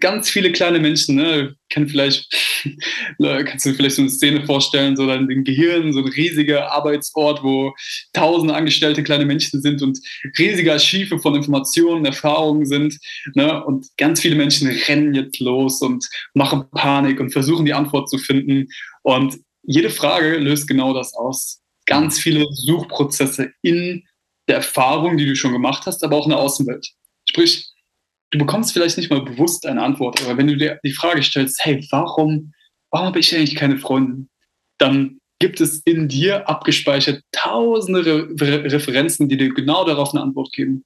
[0.00, 2.30] ganz viele kleine Menschen, ne, kann vielleicht,
[3.18, 7.42] kannst du vielleicht so eine Szene vorstellen, so dann im Gehirn, so ein riesiger Arbeitsort,
[7.42, 7.74] wo
[8.12, 9.98] tausende angestellte kleine Menschen sind und
[10.38, 12.98] riesige Archive von Informationen, Erfahrungen sind,
[13.34, 18.08] ne, und ganz viele Menschen rennen jetzt los und machen Panik und versuchen die Antwort
[18.08, 18.68] zu finden
[19.02, 21.60] und jede Frage löst genau das aus.
[21.86, 24.04] Ganz viele Suchprozesse in
[24.48, 26.86] der Erfahrung, die du schon gemacht hast, aber auch in der Außenwelt.
[27.28, 27.71] Sprich,
[28.32, 31.64] du bekommst vielleicht nicht mal bewusst eine Antwort, aber wenn du dir die Frage stellst,
[31.64, 32.52] hey, warum,
[32.90, 34.28] warum habe ich eigentlich keine Freundin?
[34.78, 40.52] Dann gibt es in dir abgespeichert tausende Re Referenzen, die dir genau darauf eine Antwort
[40.52, 40.84] geben.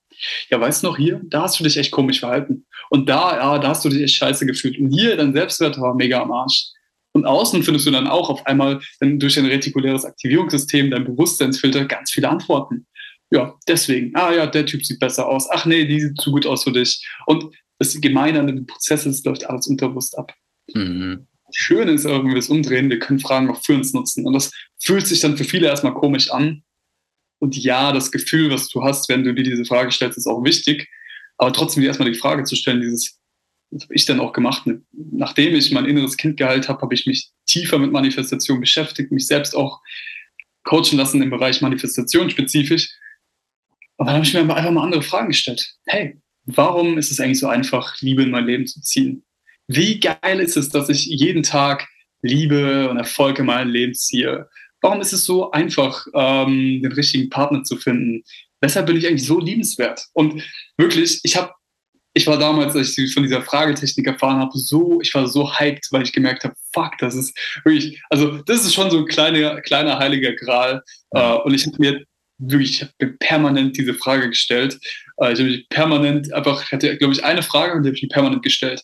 [0.51, 2.67] Ja, weißt du noch, hier, da hast du dich echt komisch verhalten.
[2.91, 4.79] Und da, ja, da hast du dich echt scheiße gefühlt.
[4.79, 6.71] Und hier, dein Selbstwert war mega am Arsch.
[7.13, 12.11] Und außen findest du dann auch auf einmal durch ein retikuläres Aktivierungssystem, dein Bewusstseinsfilter, ganz
[12.11, 12.87] viele Antworten
[13.31, 15.49] ja, deswegen, ah ja, der Typ sieht besser aus.
[15.51, 17.07] Ach nee, die sieht zu gut aus für dich.
[17.27, 20.33] Und das Gemeine an dem Prozess ist, läuft alles unterbewusst ab.
[20.73, 21.27] Mhm.
[21.53, 24.27] Schön ist aber, wenn wir das umdrehen, wir können Fragen auch für uns nutzen.
[24.27, 26.63] Und das fühlt sich dann für viele erstmal komisch an.
[27.39, 30.45] Und ja, das Gefühl, was du hast, wenn du dir diese Frage stellst, ist auch
[30.45, 30.89] wichtig.
[31.37, 33.19] Aber trotzdem dir erstmal die Frage zu stellen, dieses,
[33.71, 34.69] was habe ich dann auch gemacht?
[34.93, 39.27] Nachdem ich mein inneres Kind geheilt habe, habe ich mich tiefer mit Manifestation beschäftigt, mich
[39.27, 39.81] selbst auch
[40.63, 42.89] coachen lassen im Bereich Manifestation spezifisch
[43.97, 45.75] und dann habe ich mir einfach mal andere Fragen gestellt.
[45.87, 49.25] Hey, warum ist es eigentlich so einfach, Liebe in mein Leben zu ziehen?
[49.69, 51.89] Wie geil ist es, dass ich jeden Tag
[52.23, 54.49] Liebe und Erfolg in mein Leben ziehe?
[54.81, 58.23] Warum ist es so einfach, ähm, den richtigen Partner zu finden?
[58.61, 60.07] Weshalb bin ich eigentlich so liebenswert?
[60.13, 60.43] Und
[60.77, 61.53] wirklich, ich habe,
[62.15, 65.89] ich war damals, als ich von dieser Fragetechnik erfahren habe, so, ich war so hyped,
[65.91, 69.61] weil ich gemerkt habe, fuck, das ist wirklich, also das ist schon so ein kleiner,
[69.63, 70.83] kleiner heiliger Gral.
[71.11, 72.05] Äh, und ich habe mir
[72.39, 74.79] wirklich, ich habe mir permanent diese Frage gestellt.
[75.19, 77.97] Äh, ich habe mich permanent einfach, ich hatte, glaube ich, eine Frage und die habe
[77.97, 78.83] ich mir permanent gestellt.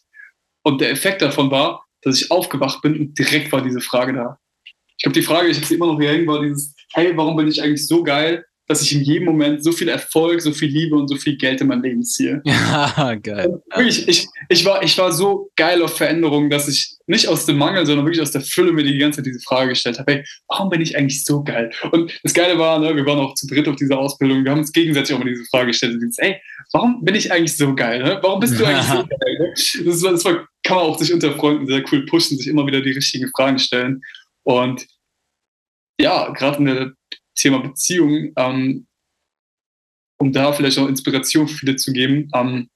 [0.62, 4.38] Und der Effekt davon war, dass ich aufgewacht bin und direkt war diese Frage da.
[4.64, 7.36] Ich glaube, die Frage, ich habe sie immer noch hier hängen, war dieses, hey, warum
[7.36, 8.44] bin ich eigentlich so geil?
[8.72, 11.60] Dass ich in jedem Moment so viel Erfolg, so viel Liebe und so viel Geld
[11.60, 12.42] in mein Leben ziehe.
[12.52, 13.62] Ja, geil.
[13.74, 17.58] Wirklich, ich, ich, war, ich war so geil auf Veränderungen, dass ich nicht aus dem
[17.58, 20.24] Mangel, sondern wirklich aus der Fülle mir die ganze Zeit diese Frage gestellt habe, hey,
[20.48, 21.70] warum bin ich eigentlich so geil?
[21.90, 24.60] Und das Geile war, ne, wir waren auch zu dritt auf dieser Ausbildung, wir haben
[24.60, 26.40] uns gegenseitig auch mal diese Frage gestellt, und ey,
[26.72, 28.02] warum bin ich eigentlich so geil?
[28.02, 28.18] Ne?
[28.22, 29.38] Warum bist du eigentlich so geil?
[29.38, 29.52] Ne?
[29.84, 32.80] Das, das war, kann man auch sich unter Freunden sehr cool pushen, sich immer wieder
[32.80, 34.02] die richtigen Fragen stellen.
[34.44, 34.86] Und
[36.00, 36.92] ja, gerade in der
[37.34, 38.86] Thema Beziehung, ähm,
[40.18, 42.28] um da vielleicht auch Inspiration für viele zu geben.
[42.34, 42.68] Ähm,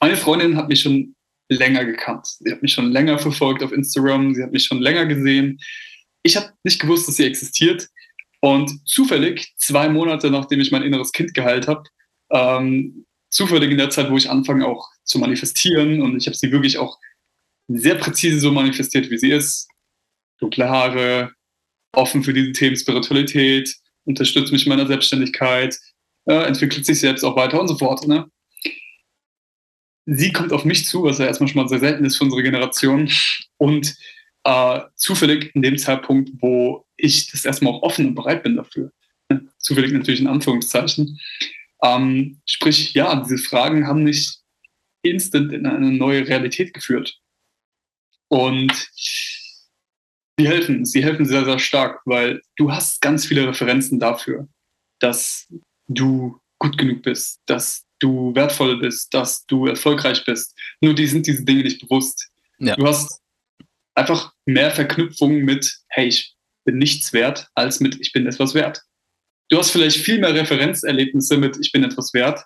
[0.00, 1.14] meine Freundin hat mich schon
[1.48, 2.26] länger gekannt.
[2.26, 5.60] Sie hat mich schon länger verfolgt auf Instagram, sie hat mich schon länger gesehen.
[6.22, 7.88] Ich habe nicht gewusst, dass sie existiert.
[8.40, 11.84] Und zufällig, zwei Monate nachdem ich mein inneres Kind geheilt habe,
[12.30, 16.52] ähm, zufällig in der Zeit, wo ich anfange auch zu manifestieren und ich habe sie
[16.52, 16.98] wirklich auch
[17.68, 19.68] sehr präzise so manifestiert, wie sie ist.
[20.38, 21.32] Dunkle Haare,
[21.96, 23.74] offen für diese Themen Spiritualität,
[24.04, 25.78] unterstützt mich in meiner Selbstständigkeit,
[26.26, 28.06] äh, entwickelt sich selbst auch weiter und so fort.
[28.06, 28.26] Ne?
[30.06, 32.42] sie kommt auf mich zu, was ja erstmal schon mal sehr selten ist für unsere
[32.42, 33.10] Generation.
[33.56, 33.94] Und
[34.44, 38.92] äh, zufällig in dem Zeitpunkt, wo ich das erstmal auch offen und bereit bin dafür.
[39.58, 41.18] Zufällig natürlich in Anführungszeichen.
[41.82, 44.40] Ähm, sprich, ja, diese Fragen haben nicht
[45.02, 47.18] instant in eine neue Realität geführt.
[48.28, 48.72] Und
[50.38, 54.48] sie helfen, sie helfen sehr, sehr stark, weil du hast ganz viele Referenzen dafür,
[55.00, 55.46] dass
[55.88, 60.58] du gut genug bist, dass du wertvoll bist, dass du erfolgreich bist.
[60.80, 62.30] Nur die sind diese Dinge nicht bewusst.
[62.58, 62.76] Ja.
[62.76, 63.20] Du hast
[63.94, 68.82] einfach mehr Verknüpfungen mit, hey, ich bin nichts wert, als mit, ich bin etwas wert.
[69.50, 72.44] Du hast vielleicht viel mehr Referenzerlebnisse mit, ich bin etwas wert,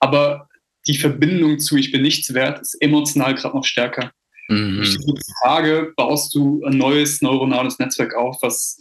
[0.00, 0.48] aber
[0.86, 4.12] die Verbindung zu, ich bin nichts wert, ist emotional gerade noch stärker.
[4.50, 4.82] Mhm.
[4.82, 4.98] Diese
[5.40, 8.76] Frage baust du ein neues neuronales Netzwerk auf, was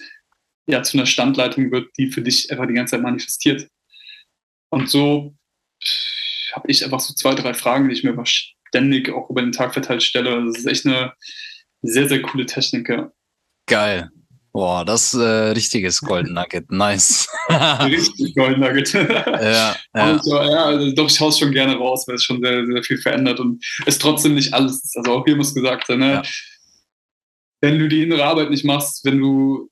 [0.68, 3.68] ja zu einer Standleitung wird, die für dich einfach die ganze Zeit manifestiert.
[4.70, 5.36] Und so
[6.54, 9.74] habe ich einfach so zwei, drei Fragen, die ich mir ständig auch über den Tag
[9.74, 10.46] verteilt stelle.
[10.46, 11.14] Das ist echt eine
[11.82, 12.90] sehr, sehr coole Technik.
[12.90, 13.12] Ja.
[13.68, 14.10] Geil.
[14.52, 16.72] Boah, das ist äh, richtiges Golden Nugget.
[16.72, 17.28] Nice.
[17.50, 18.94] Richtig Golden Nugget.
[18.94, 20.12] ja, ja.
[20.12, 22.84] Und, ja, also doch, ich haue es schon gerne raus, weil es schon sehr, sehr
[22.84, 24.98] viel verändert und es trotzdem nicht alles ist.
[24.98, 26.12] Also auch hier muss gesagt sein, ne?
[26.12, 26.24] Ja.
[27.62, 29.70] wenn du die innere Arbeit nicht machst, wenn du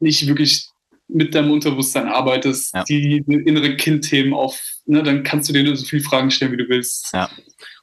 [0.00, 0.68] nicht wirklich
[1.08, 2.84] mit deinem Unterbewusstsein arbeitest, ja.
[2.84, 6.56] die innere Kindthemen auf, ne, dann kannst du dir nur so viele Fragen stellen, wie
[6.56, 7.12] du willst.
[7.12, 7.30] Ja.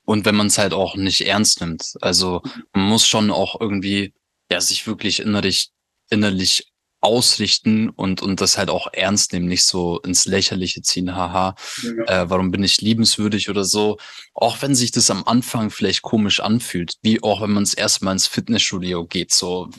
[0.05, 1.93] Und wenn man es halt auch nicht ernst nimmt.
[2.01, 2.41] Also
[2.73, 4.13] man muss schon auch irgendwie
[4.51, 5.69] ja, sich wirklich innerlich
[6.11, 11.55] innerlich ausrichten und, und das halt auch ernst nehmen, nicht so ins Lächerliche ziehen, haha,
[11.81, 12.21] ja.
[12.21, 13.97] äh, warum bin ich liebenswürdig oder so.
[14.35, 18.13] Auch wenn sich das am Anfang vielleicht komisch anfühlt, wie auch wenn man es erstmal
[18.13, 19.69] ins Fitnessstudio geht, so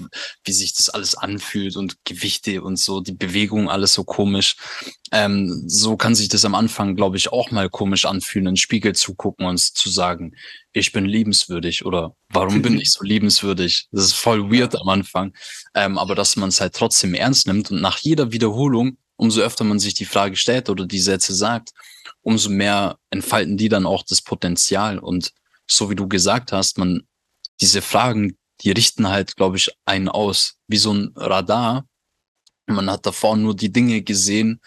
[0.45, 4.57] wie sich das alles anfühlt und Gewichte und so, die Bewegung, alles so komisch.
[5.13, 8.57] Ähm, so kann sich das am Anfang, glaube ich, auch mal komisch anfühlen, in den
[8.57, 10.35] Spiegel zu gucken und zu sagen,
[10.73, 13.89] ich bin liebenswürdig oder warum bin ich so liebenswürdig?
[13.93, 15.35] Das ist voll weird am Anfang.
[15.75, 19.65] Ähm, aber dass man es halt trotzdem ernst nimmt und nach jeder Wiederholung, umso öfter
[19.65, 21.71] man sich die Frage stellt oder die Sätze sagt,
[22.23, 24.99] umso mehr entfalten die dann auch das Potenzial.
[24.99, 25.33] Und
[25.67, 27.03] so wie du gesagt hast, man,
[27.61, 31.87] diese Fragen, die richten halt, glaube ich, einen aus, wie so ein Radar.
[32.73, 34.61] Man hat davor nur die Dinge gesehen,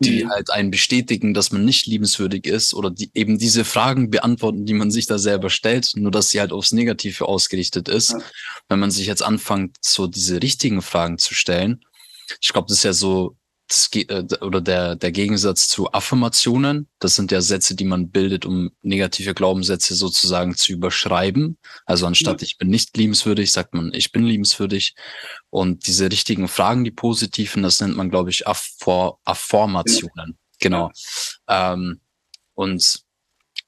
[0.00, 0.30] die mhm.
[0.30, 4.72] halt einen bestätigen, dass man nicht liebenswürdig ist oder die eben diese Fragen beantworten, die
[4.72, 8.12] man sich da selber stellt, nur dass sie halt aufs Negative ausgerichtet ist.
[8.12, 8.18] Ja.
[8.68, 11.84] Wenn man sich jetzt anfängt, so diese richtigen Fragen zu stellen,
[12.40, 13.36] ich glaube, das ist ja so
[14.40, 16.88] oder der, der Gegensatz zu Affirmationen.
[16.98, 21.56] Das sind ja Sätze, die man bildet, um negative Glaubenssätze sozusagen zu überschreiben.
[21.86, 22.46] Also anstatt ja.
[22.46, 24.94] ich bin nicht liebenswürdig, sagt man, ich bin liebenswürdig.
[25.50, 30.36] Und diese richtigen Fragen, die positiven, das nennt man, glaube ich, Affor Affirmationen.
[30.58, 30.90] Genau.
[31.48, 32.00] Ähm,
[32.54, 33.00] und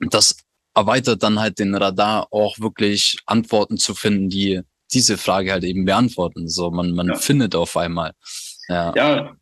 [0.00, 0.36] das
[0.74, 5.84] erweitert dann halt den Radar auch wirklich Antworten zu finden, die diese Frage halt eben
[5.84, 6.48] beantworten.
[6.48, 7.14] So, man, man ja.
[7.14, 8.12] findet auf einmal.
[8.68, 8.92] Ja.
[8.94, 9.36] ja,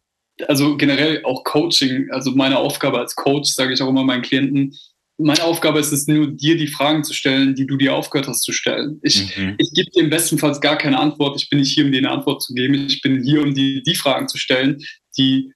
[0.49, 4.77] also generell auch Coaching, also meine Aufgabe als Coach, sage ich auch immer meinen Klienten,
[5.21, 8.43] meine Aufgabe ist es nur, dir die Fragen zu stellen, die du dir aufgehört hast
[8.43, 9.01] zu stellen.
[9.03, 9.55] Ich, mhm.
[9.59, 11.41] ich gebe dir im besten Fall gar keine Antwort.
[11.41, 12.87] Ich bin nicht hier, um dir eine Antwort zu geben.
[12.87, 14.79] Ich bin hier, um dir die Fragen zu stellen,
[15.19, 15.53] die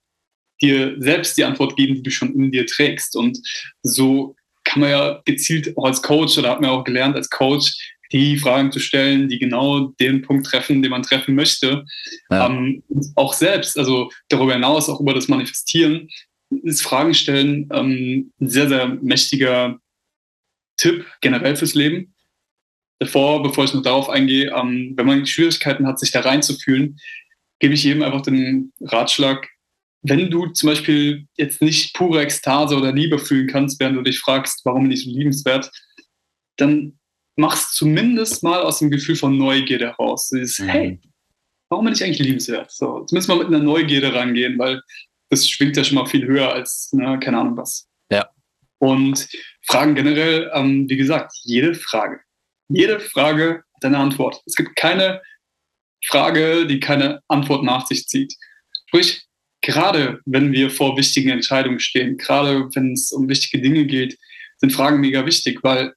[0.60, 3.16] dir selbst die Antwort geben, die du schon in dir trägst.
[3.16, 3.38] Und
[3.82, 7.72] so kann man ja gezielt auch als Coach oder hat man auch gelernt als Coach
[8.14, 11.84] die Fragen zu stellen, die genau den Punkt treffen, den man treffen möchte.
[12.30, 12.46] Ja.
[12.46, 12.82] Ähm,
[13.16, 16.08] auch selbst, also darüber hinaus, auch über das Manifestieren,
[16.62, 19.78] ist Fragen stellen ähm, ein sehr, sehr mächtiger
[20.76, 22.14] Tipp generell fürs Leben.
[23.00, 27.00] Davor, bevor ich noch darauf eingehe, ähm, wenn man Schwierigkeiten hat, sich da reinzufühlen,
[27.58, 29.48] gebe ich jedem einfach den Ratschlag,
[30.02, 34.20] wenn du zum Beispiel jetzt nicht pure Ekstase oder Liebe fühlen kannst, während du dich
[34.20, 35.70] fragst, warum bin ich so liebenswert,
[36.56, 36.98] dann
[37.36, 40.28] machst zumindest mal aus dem Gefühl von Neugierde heraus.
[40.28, 40.68] Dieses, mhm.
[40.68, 41.00] hey,
[41.68, 42.70] warum bin ich eigentlich liebenswert?
[42.70, 44.80] So, zumindest mal mit einer Neugierde rangehen, weil
[45.30, 47.88] das schwingt ja schon mal viel höher als, ne, keine Ahnung was.
[48.10, 48.28] Ja.
[48.78, 49.28] Und
[49.62, 52.20] Fragen generell, ähm, wie gesagt, jede Frage.
[52.68, 54.42] Jede Frage hat eine Antwort.
[54.46, 55.22] Es gibt keine
[56.06, 58.34] Frage, die keine Antwort nach sich zieht.
[58.88, 59.22] Sprich,
[59.62, 64.18] gerade wenn wir vor wichtigen Entscheidungen stehen, gerade wenn es um wichtige Dinge geht,
[64.58, 65.94] sind Fragen mega wichtig, weil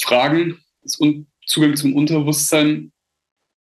[0.00, 0.98] Fragen, das
[1.46, 2.92] Zugang zum Unterbewusstsein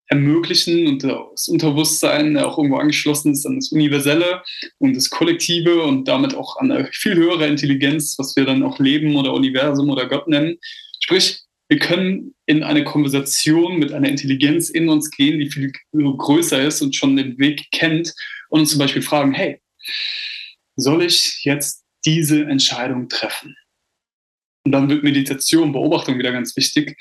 [0.08, 4.44] ermöglichen und das Unterbewusstsein auch irgendwo angeschlossen ist an das Universelle
[4.78, 8.80] und das Kollektive und damit auch an eine viel höhere Intelligenz, was wir dann auch
[8.80, 10.58] Leben oder Universum oder Gott nennen.
[11.00, 16.62] Sprich, wir können in eine Konversation mit einer Intelligenz in uns gehen, die viel größer
[16.62, 18.14] ist und schon den Weg kennt
[18.50, 19.60] und uns zum Beispiel fragen, hey,
[20.76, 23.56] soll ich jetzt diese Entscheidung treffen?
[24.66, 26.98] Und dann wird Meditation, Beobachtung wieder ganz wichtig.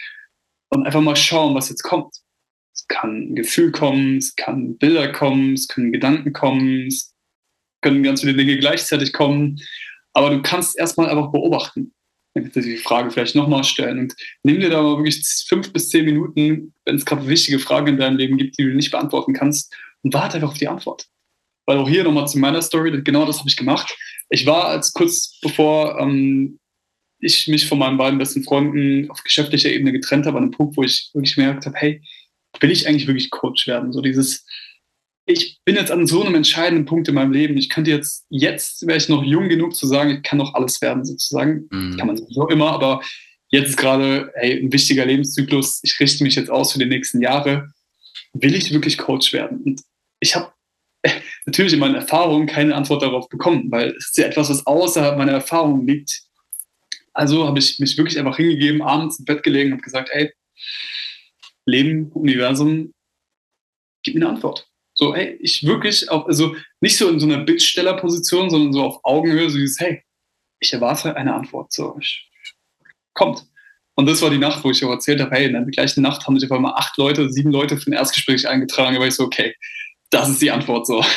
[0.69, 2.15] Und einfach mal schauen, was jetzt kommt.
[2.75, 7.15] Es kann ein Gefühl kommen, es kann Bilder kommen, es können Gedanken kommen, es
[7.83, 9.61] können ganz viele Dinge gleichzeitig kommen.
[10.13, 11.95] Aber du kannst erstmal einfach beobachten.
[12.35, 15.73] Dann kannst du die Frage vielleicht nochmal stellen und nimm dir da mal wirklich fünf
[15.73, 18.91] bis zehn Minuten, wenn es gerade wichtige Fragen in deinem Leben gibt, die du nicht
[18.91, 21.07] beantworten kannst, und warte einfach auf die Antwort.
[21.67, 23.97] Weil auch hier nochmal zu meiner Story, genau das habe ich gemacht.
[24.29, 26.59] Ich war als kurz bevor ähm,
[27.25, 30.77] ich mich von meinen beiden besten Freunden auf geschäftlicher Ebene getrennt habe, an einem Punkt,
[30.77, 32.03] wo ich wirklich gemerkt habe, hey,
[32.61, 33.93] will ich eigentlich wirklich Coach werden?
[33.93, 34.45] So dieses,
[35.27, 37.57] ich bin jetzt an so einem entscheidenden Punkt in meinem Leben.
[37.57, 40.81] Ich könnte jetzt, jetzt wäre ich noch jung genug zu sagen, ich kann noch alles
[40.83, 41.67] werden, sozusagen.
[41.71, 41.97] Mhm.
[41.97, 43.03] Kann man sowieso immer, aber
[43.49, 45.81] jetzt ist gerade, hey, ein wichtiger Lebenszyklus.
[45.83, 47.71] Ich richte mich jetzt aus für die nächsten Jahre.
[48.35, 49.63] Will ich wirklich Coach werden?
[49.63, 49.81] Und
[50.21, 50.53] ich habe
[51.47, 55.17] natürlich in meinen Erfahrungen keine Antwort darauf bekommen, weil es ist ja etwas, was außerhalb
[55.17, 56.24] meiner Erfahrungen liegt.
[57.15, 60.33] Also habe ich mich wirklich einfach hingegeben, abends im Bett gelegen und gesagt, ey,
[61.65, 62.93] Leben, Universum,
[64.03, 64.69] gib mir eine Antwort.
[64.95, 69.01] So, hey, ich wirklich auch, also nicht so in so einer Bittstellerposition, sondern so auf
[69.05, 70.03] Augenhöhe, so dieses, hey,
[70.61, 71.73] ich erwarte eine Antwort.
[71.73, 72.31] So, ich,
[73.15, 73.47] kommt.
[73.97, 76.27] Und das war die Nacht, wo ich auch erzählt habe, hey, in der gleichen Nacht
[76.27, 78.95] haben sich auf einmal acht Leute, sieben Leute für ein Erstgespräch eingetragen.
[78.95, 79.55] Da war ich so, okay,
[80.15, 81.01] das ist die Antwort so.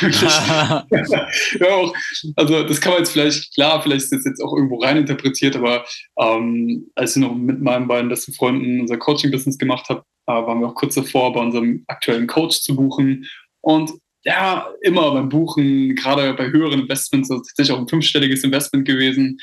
[0.90, 1.94] ja, auch,
[2.36, 5.84] also das kann man jetzt vielleicht, klar, vielleicht ist das jetzt auch irgendwo reininterpretiert, aber
[6.18, 10.60] ähm, als ich noch mit meinen beiden besten Freunden unser Coaching-Business gemacht habe, äh, waren
[10.60, 13.26] wir auch kurz davor, bei unserem aktuellen Coach zu buchen.
[13.60, 13.92] Und
[14.24, 19.38] ja, immer beim Buchen, gerade bei höheren Investments, also tatsächlich auch ein fünfstelliges Investment gewesen,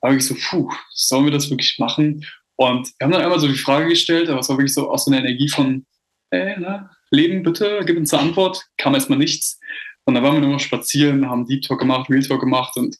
[0.00, 2.24] war ich so, puh, sollen wir das wirklich machen?
[2.56, 5.04] Und wir haben dann einmal so die Frage gestellt, aber es war wirklich so aus
[5.04, 5.84] so einer Energie von,
[6.30, 8.64] ey, na, Leben bitte, gib uns eine Antwort.
[8.76, 9.58] Kam erstmal nichts.
[10.04, 12.96] Und dann waren wir nur noch spazieren, haben Deep Talk gemacht, Real Talk gemacht und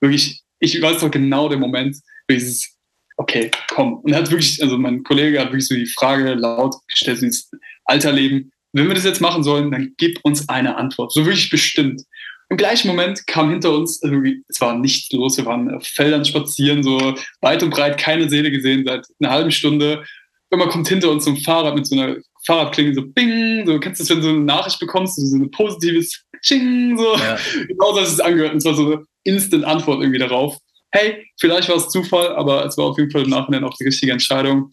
[0.00, 2.76] wirklich, ich weiß noch genau den Moment, wie dieses,
[3.16, 3.98] okay, komm.
[3.98, 7.26] Und er hat wirklich, also mein Kollege hat wirklich so die Frage laut gestellt, so
[7.26, 7.50] dieses
[7.84, 11.12] Alterleben, wenn wir das jetzt machen sollen, dann gib uns eine Antwort.
[11.12, 12.02] So wirklich bestimmt.
[12.48, 14.16] Im gleichen Moment kam hinter uns, also
[14.48, 18.50] es war nichts los, wir waren auf Feldern spazieren, so weit und breit keine Seele
[18.50, 20.04] gesehen seit einer halben Stunde.
[20.50, 24.00] Irgendwann kommt hinter uns so ein Fahrrad mit so einer Fahrradklingel, so bing, so kennst
[24.00, 27.16] du das, wenn du so eine Nachricht bekommst, so ein positives Ching, so.
[27.16, 27.38] Ja.
[27.68, 28.54] Genau so hat es angehört.
[28.54, 30.58] Und zwar so eine Instant-Antwort irgendwie darauf.
[30.90, 33.84] Hey, vielleicht war es Zufall, aber es war auf jeden Fall im Nachhinein auch die
[33.84, 34.70] richtige Entscheidung.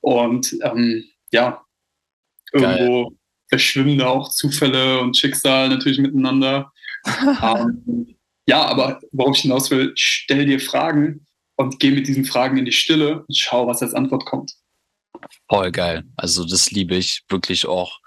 [0.00, 1.60] Und ähm, ja,
[2.52, 3.16] irgendwo Geil.
[3.48, 6.72] verschwimmen da auch Zufälle und Schicksal natürlich miteinander.
[7.42, 8.16] ähm,
[8.46, 12.64] ja, aber worauf ich hinaus will, stell dir Fragen und geh mit diesen Fragen in
[12.64, 14.54] die Stille und schau, was als Antwort kommt.
[15.48, 16.04] Voll geil.
[16.16, 18.00] Also das liebe ich wirklich auch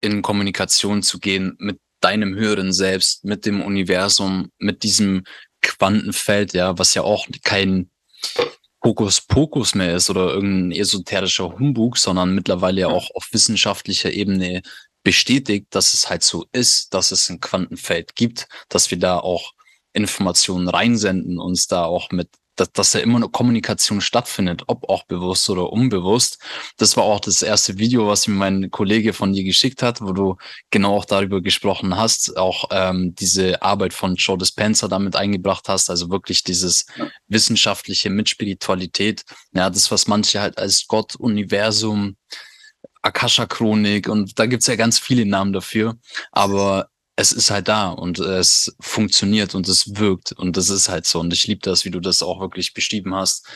[0.00, 5.24] in Kommunikation zu gehen mit deinem höheren Selbst, mit dem Universum, mit diesem
[5.62, 7.90] Quantenfeld, ja, was ja auch kein
[8.84, 14.60] Hokuspokus mehr ist oder irgendein esoterischer Humbug, sondern mittlerweile ja auch auf wissenschaftlicher Ebene
[15.02, 19.52] bestätigt, dass es halt so ist, dass es ein Quantenfeld gibt, dass wir da auch
[19.94, 25.04] Informationen reinsenden, uns da auch mit dass, dass da immer eine Kommunikation stattfindet, ob auch
[25.04, 26.38] bewusst oder unbewusst.
[26.76, 30.12] Das war auch das erste Video, was mir mein Kollege von dir geschickt hat, wo
[30.12, 30.36] du
[30.70, 35.90] genau auch darüber gesprochen hast, auch ähm, diese Arbeit von Joe Dispenza damit eingebracht hast,
[35.90, 36.86] also wirklich dieses
[37.28, 42.16] wissenschaftliche mit Spiritualität, ja, das, was manche halt als Gott, Universum,
[43.02, 45.96] Akasha-Chronik und da gibt's ja ganz viele Namen dafür,
[46.32, 51.06] aber es ist halt da und es funktioniert und es wirkt und das ist halt
[51.06, 51.20] so.
[51.20, 53.46] Und ich liebe das, wie du das auch wirklich beschrieben hast,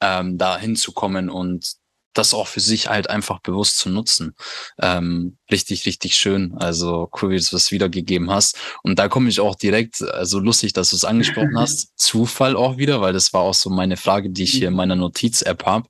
[0.00, 1.76] ähm, da hinzukommen und
[2.14, 4.34] das auch für sich halt einfach bewusst zu nutzen.
[4.78, 6.54] Ähm, richtig, richtig schön.
[6.58, 8.58] Also cool, wie du es wiedergegeben hast.
[8.82, 12.76] Und da komme ich auch direkt, also lustig, dass du es angesprochen hast, Zufall auch
[12.76, 15.88] wieder, weil das war auch so meine Frage, die ich hier in meiner Notiz-App habe.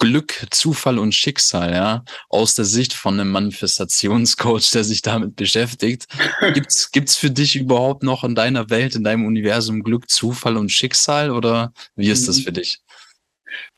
[0.00, 6.06] Glück, Zufall und Schicksal, ja, aus der Sicht von einem Manifestationscoach, der sich damit beschäftigt.
[6.54, 10.72] Gibt's, gibt's für dich überhaupt noch in deiner Welt, in deinem Universum Glück, Zufall und
[10.72, 12.42] Schicksal oder wie ist das mhm.
[12.42, 12.80] für dich?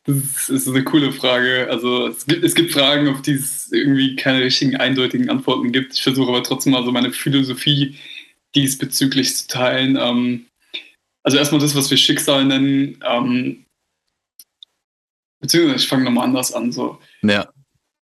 [0.05, 1.68] Das ist eine coole Frage.
[1.70, 5.95] Also es gibt, es gibt Fragen, auf die es irgendwie keine richtigen, eindeutigen Antworten gibt.
[5.95, 7.97] Ich versuche aber trotzdem mal so meine Philosophie
[8.55, 9.97] diesbezüglich zu teilen.
[10.01, 10.47] Ähm,
[11.23, 13.03] also erstmal das, was wir Schicksal nennen.
[15.43, 16.72] Beziehungsweise ich fange nochmal anders an.
[16.72, 16.99] So.
[17.22, 17.53] Ja.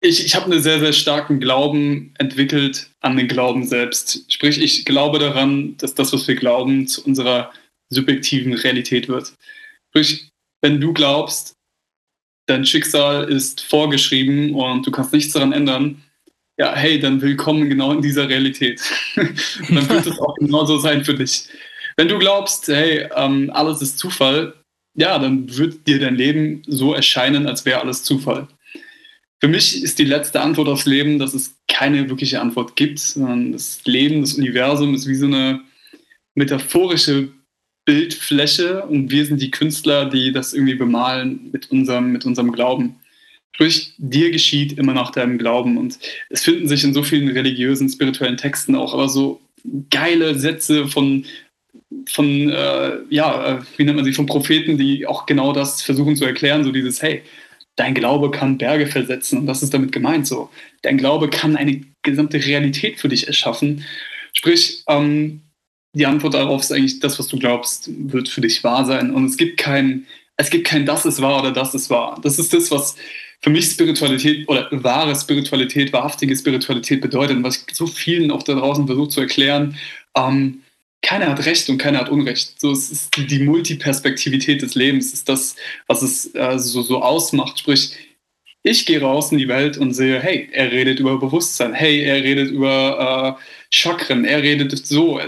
[0.01, 4.31] Ich, ich habe einen sehr, sehr starken Glauben entwickelt an den Glauben selbst.
[4.31, 7.51] Sprich, ich glaube daran, dass das, was wir glauben, zu unserer
[7.89, 9.33] subjektiven Realität wird.
[9.89, 10.29] Sprich,
[10.61, 11.53] wenn du glaubst,
[12.47, 16.03] dein Schicksal ist vorgeschrieben und du kannst nichts daran ändern,
[16.59, 18.81] ja, hey, dann willkommen genau in dieser Realität.
[19.15, 21.47] dann wird es auch genauso sein für dich.
[21.97, 24.55] Wenn du glaubst, hey, ähm, alles ist Zufall,
[24.97, 28.47] ja, dann wird dir dein Leben so erscheinen, als wäre alles Zufall.
[29.39, 33.51] Für mich ist die letzte Antwort aufs Leben, dass es keine wirkliche Antwort gibt, sondern
[33.51, 35.61] das Leben, das Universum ist wie so eine
[36.33, 37.29] metaphorische
[37.85, 42.95] Bildfläche und wir sind die Künstler, die das irgendwie bemalen mit unserem, mit unserem Glauben.
[43.53, 45.77] Sprich, dir geschieht immer nach deinem Glauben.
[45.77, 45.97] Und
[46.29, 49.41] es finden sich in so vielen religiösen, spirituellen Texten auch aber so
[49.89, 51.25] geile Sätze von,
[52.07, 56.15] von äh, ja, äh, wie nennt man sie, von Propheten, die auch genau das versuchen
[56.15, 57.23] zu erklären, so dieses, hey,
[57.75, 60.49] dein Glaube kann Berge versetzen und das ist damit gemeint so.
[60.81, 63.85] Dein Glaube kann eine gesamte Realität für dich erschaffen.
[64.33, 65.41] Sprich, ähm,
[65.93, 69.11] die Antwort darauf ist eigentlich, das, was du glaubst, wird für dich wahr sein.
[69.11, 72.19] Und es gibt kein, es gibt kein das ist wahr oder das ist wahr.
[72.21, 72.95] Das ist das, was
[73.41, 78.43] für mich Spiritualität oder wahre Spiritualität, wahrhaftige Spiritualität bedeutet und was ich so vielen auch
[78.43, 79.77] da draußen versuche zu erklären.
[80.15, 80.63] Ähm,
[81.01, 82.59] keiner hat Recht und keiner hat Unrecht.
[82.59, 85.55] So, es ist die, die Multiperspektivität des Lebens, ist das,
[85.87, 87.59] was es äh, so, so ausmacht.
[87.59, 87.95] Sprich,
[88.63, 92.23] ich gehe raus in die Welt und sehe, hey, er redet über Bewusstsein, hey, er
[92.23, 93.43] redet über äh,
[93.73, 95.19] Chakren, er redet so.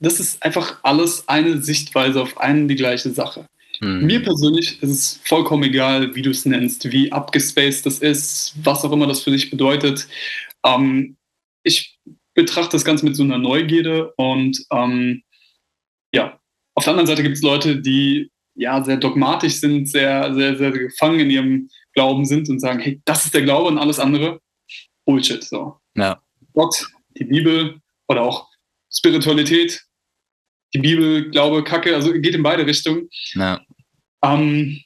[0.00, 3.46] Das ist einfach alles eine Sichtweise auf eine die gleiche Sache.
[3.80, 4.06] Hm.
[4.06, 8.84] Mir persönlich ist es vollkommen egal, wie du es nennst, wie abgespaced das ist, was
[8.84, 10.06] auch immer das für dich bedeutet.
[10.64, 11.16] Ähm,
[11.64, 11.98] ich
[12.38, 15.24] betrachte das Ganze mit so einer Neugierde und ähm,
[16.12, 16.38] ja,
[16.76, 20.70] auf der anderen Seite gibt es Leute, die ja sehr dogmatisch sind, sehr, sehr, sehr
[20.70, 24.40] gefangen in ihrem Glauben sind und sagen, hey, das ist der Glaube und alles andere
[25.04, 25.42] Bullshit.
[25.42, 25.80] So.
[25.96, 26.22] Ja.
[26.52, 26.86] Gott,
[27.18, 28.46] die Bibel oder auch
[28.88, 29.84] Spiritualität,
[30.72, 33.08] die Bibel, Glaube, Kacke, also geht in beide Richtungen.
[33.34, 33.60] Ja.
[34.22, 34.80] Ähm,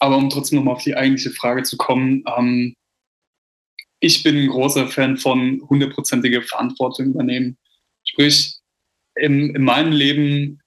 [0.00, 2.74] aber um trotzdem nochmal auf die eigentliche Frage zu kommen, ähm,
[4.00, 7.58] ich bin ein großer Fan von hundertprozentige Verantwortung übernehmen.
[8.04, 8.56] Sprich,
[9.16, 10.60] in, in meinem Leben,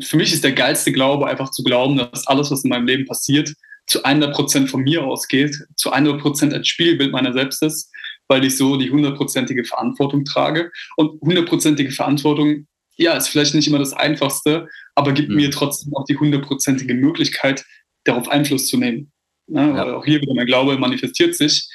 [0.00, 3.06] für mich ist der geilste Glaube einfach zu glauben, dass alles, was in meinem Leben
[3.06, 3.52] passiert,
[3.86, 7.90] zu 100% von mir ausgeht, zu 100% als Spiegelbild meiner selbst ist,
[8.28, 10.70] weil ich so die hundertprozentige Verantwortung trage.
[10.96, 12.66] Und hundertprozentige Verantwortung,
[12.96, 15.36] ja, ist vielleicht nicht immer das Einfachste, aber gibt mhm.
[15.36, 17.64] mir trotzdem auch die hundertprozentige Möglichkeit,
[18.04, 19.12] darauf Einfluss zu nehmen.
[19.48, 19.96] Ja, ja.
[19.96, 21.68] Auch hier wieder mein Glaube manifestiert sich.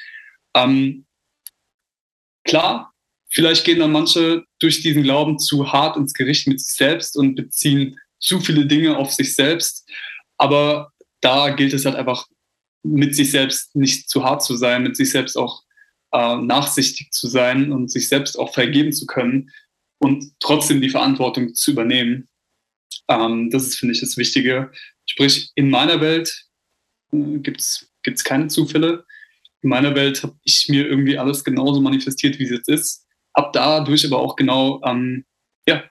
[0.54, 1.06] Ähm,
[2.44, 2.92] klar,
[3.30, 7.34] vielleicht gehen dann manche durch diesen Glauben zu hart ins Gericht mit sich selbst und
[7.34, 9.88] beziehen zu viele Dinge auf sich selbst.
[10.36, 12.26] Aber da gilt es halt einfach,
[12.84, 15.62] mit sich selbst nicht zu hart zu sein, mit sich selbst auch
[16.12, 19.50] äh, nachsichtig zu sein und sich selbst auch vergeben zu können
[19.98, 22.28] und trotzdem die Verantwortung zu übernehmen.
[23.08, 24.72] Ähm, das ist, finde ich, das Wichtige.
[25.06, 26.46] Sprich, in meiner Welt
[27.12, 29.04] äh, gibt es keine Zufälle
[29.62, 33.06] in meiner Welt habe ich mir irgendwie alles genauso manifestiert, wie es jetzt ist.
[33.34, 35.24] Hab dadurch aber auch genau ähm,
[35.66, 35.84] ja,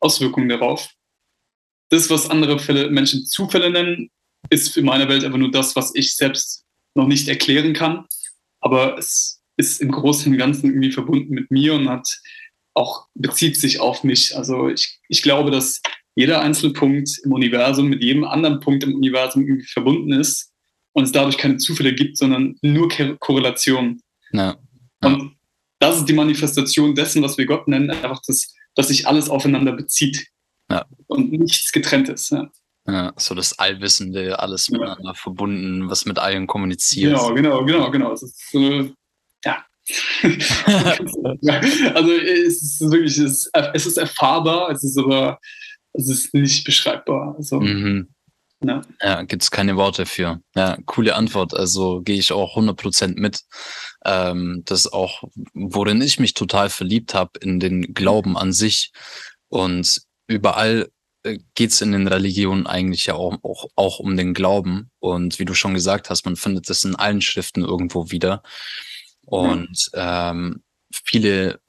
[0.00, 0.88] Auswirkungen darauf.
[1.90, 4.10] Das, was andere Fälle, Menschen Zufälle nennen,
[4.50, 6.64] ist in meiner Welt aber nur das, was ich selbst
[6.94, 8.06] noch nicht erklären kann.
[8.60, 12.08] Aber es ist im Großen und Ganzen irgendwie verbunden mit mir und hat
[12.74, 14.36] auch bezieht sich auf mich.
[14.36, 15.82] Also ich, ich glaube, dass
[16.14, 20.47] jeder einzelne Punkt im Universum mit jedem anderen Punkt im Universum irgendwie verbunden ist
[20.98, 22.88] und es dadurch keine Zufälle gibt, sondern nur
[23.20, 24.02] Korrelationen.
[24.32, 24.56] Ja.
[25.00, 25.08] Ja.
[25.08, 25.36] Und
[25.78, 29.72] das ist die Manifestation dessen, was wir Gott nennen, einfach das, dass sich alles aufeinander
[29.72, 30.26] bezieht
[30.68, 30.84] ja.
[31.06, 32.34] und nichts getrennt ist.
[32.86, 33.12] Ja.
[33.16, 37.12] So das Allwissende, alles miteinander verbunden, was mit allen kommuniziert.
[37.12, 38.12] Genau, genau, genau, genau.
[38.12, 38.90] Es ist so,
[39.44, 39.64] ja.
[41.94, 45.38] also es ist wirklich, es ist, es ist erfahrbar, es ist aber,
[45.92, 47.36] es ist nicht beschreibbar.
[47.36, 48.08] Also, mhm.
[48.60, 50.40] Ja, ja gibt es keine Worte für.
[50.54, 51.54] Ja, coole Antwort.
[51.54, 53.42] Also gehe ich auch 100% mit.
[54.04, 55.22] Ähm, das ist auch,
[55.54, 58.92] worin ich mich total verliebt habe, in den Glauben an sich.
[59.48, 60.88] Und überall
[61.22, 64.90] äh, geht's in den Religionen eigentlich ja auch, auch, auch um den Glauben.
[64.98, 68.42] Und wie du schon gesagt hast, man findet das in allen Schriften irgendwo wieder.
[69.24, 71.60] Und ähm, viele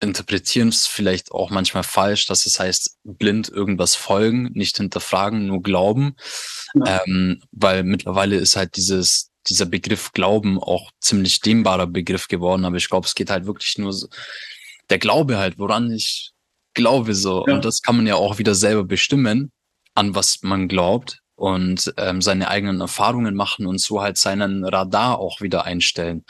[0.00, 5.62] interpretieren es vielleicht auch manchmal falsch, dass es heißt, blind irgendwas folgen, nicht hinterfragen, nur
[5.62, 6.16] glauben.
[6.74, 7.02] Ja.
[7.06, 12.64] Ähm, weil mittlerweile ist halt dieses, dieser Begriff Glauben auch ziemlich dehnbarer Begriff geworden.
[12.64, 14.08] Aber ich glaube, es geht halt wirklich nur so,
[14.90, 16.32] der Glaube halt, woran ich
[16.74, 17.44] glaube so.
[17.46, 17.54] Ja.
[17.54, 19.50] Und das kann man ja auch wieder selber bestimmen,
[19.94, 25.18] an was man glaubt und ähm, seine eigenen Erfahrungen machen und so halt seinen Radar
[25.18, 26.24] auch wieder einstellen.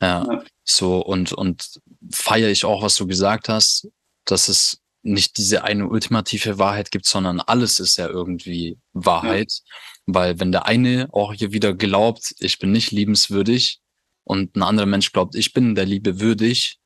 [0.00, 0.42] Ja, ja.
[0.64, 3.88] so und und feiere ich auch, was du gesagt hast,
[4.24, 9.52] dass es nicht diese eine ultimative Wahrheit gibt, sondern alles ist ja irgendwie Wahrheit.
[9.52, 9.74] Ja.
[10.06, 13.80] Weil wenn der eine auch hier wieder glaubt, ich bin nicht liebenswürdig
[14.24, 16.78] und ein anderer Mensch glaubt, ich bin der Liebe würdig,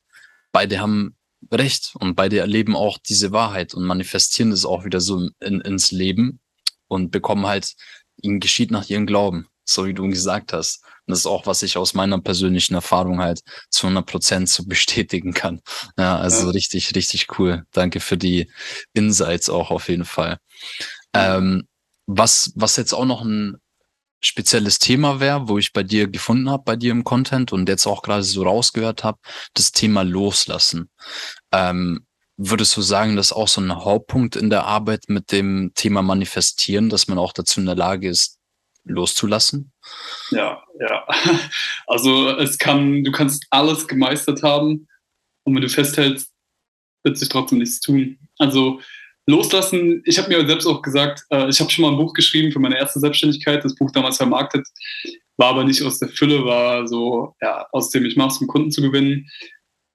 [0.52, 1.16] beide haben
[1.52, 5.92] recht und beide erleben auch diese Wahrheit und manifestieren das auch wieder so in, ins
[5.92, 6.40] Leben
[6.88, 7.74] und bekommen halt,
[8.20, 10.82] ihnen geschieht nach ihrem Glauben, so wie du gesagt hast.
[11.06, 13.40] Und das ist auch, was ich aus meiner persönlichen Erfahrung halt
[13.70, 15.60] zu 100 Prozent so bestätigen kann.
[15.96, 16.50] Ja, also ja.
[16.50, 17.64] richtig, richtig cool.
[17.72, 18.50] Danke für die
[18.92, 20.38] Insights auch auf jeden Fall.
[21.14, 21.66] Ähm,
[22.06, 23.56] was, was jetzt auch noch ein
[24.20, 27.86] spezielles Thema wäre, wo ich bei dir gefunden habe, bei dir im Content und jetzt
[27.86, 29.18] auch gerade so rausgehört habe,
[29.54, 30.90] das Thema Loslassen.
[31.52, 32.04] Ähm,
[32.36, 36.02] würdest du sagen, das ist auch so ein Hauptpunkt in der Arbeit mit dem Thema
[36.02, 38.38] Manifestieren, dass man auch dazu in der Lage ist,
[38.89, 39.72] loszulassen?
[40.30, 41.07] Ja, ja.
[41.86, 44.86] Also es kann, du kannst alles gemeistert haben
[45.45, 46.30] und wenn du festhältst,
[47.03, 48.18] wird sich trotzdem nichts tun.
[48.39, 48.80] Also
[49.26, 52.53] loslassen, ich habe mir selbst auch gesagt, äh, ich habe schon mal ein Buch geschrieben
[52.53, 54.66] für meine erste Selbstständigkeit, das Buch damals vermarktet,
[55.36, 58.70] war aber nicht aus der Fülle, war so, ja, aus dem ich mache um Kunden
[58.70, 59.28] zu gewinnen.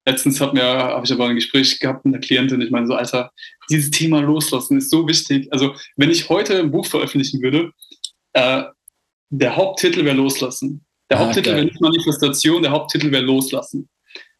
[0.06, 3.32] Letztens habe hab ich aber ein Gespräch gehabt mit einer Klientin, ich meine so, Alter,
[3.70, 5.52] dieses Thema loslassen ist so wichtig.
[5.52, 7.72] Also wenn ich heute ein Buch veröffentlichen würde,
[8.34, 8.64] äh,
[9.38, 10.84] der Haupttitel wäre loslassen.
[11.10, 13.88] Der ah, Haupttitel wäre nicht Manifestation, der Haupttitel wäre loslassen.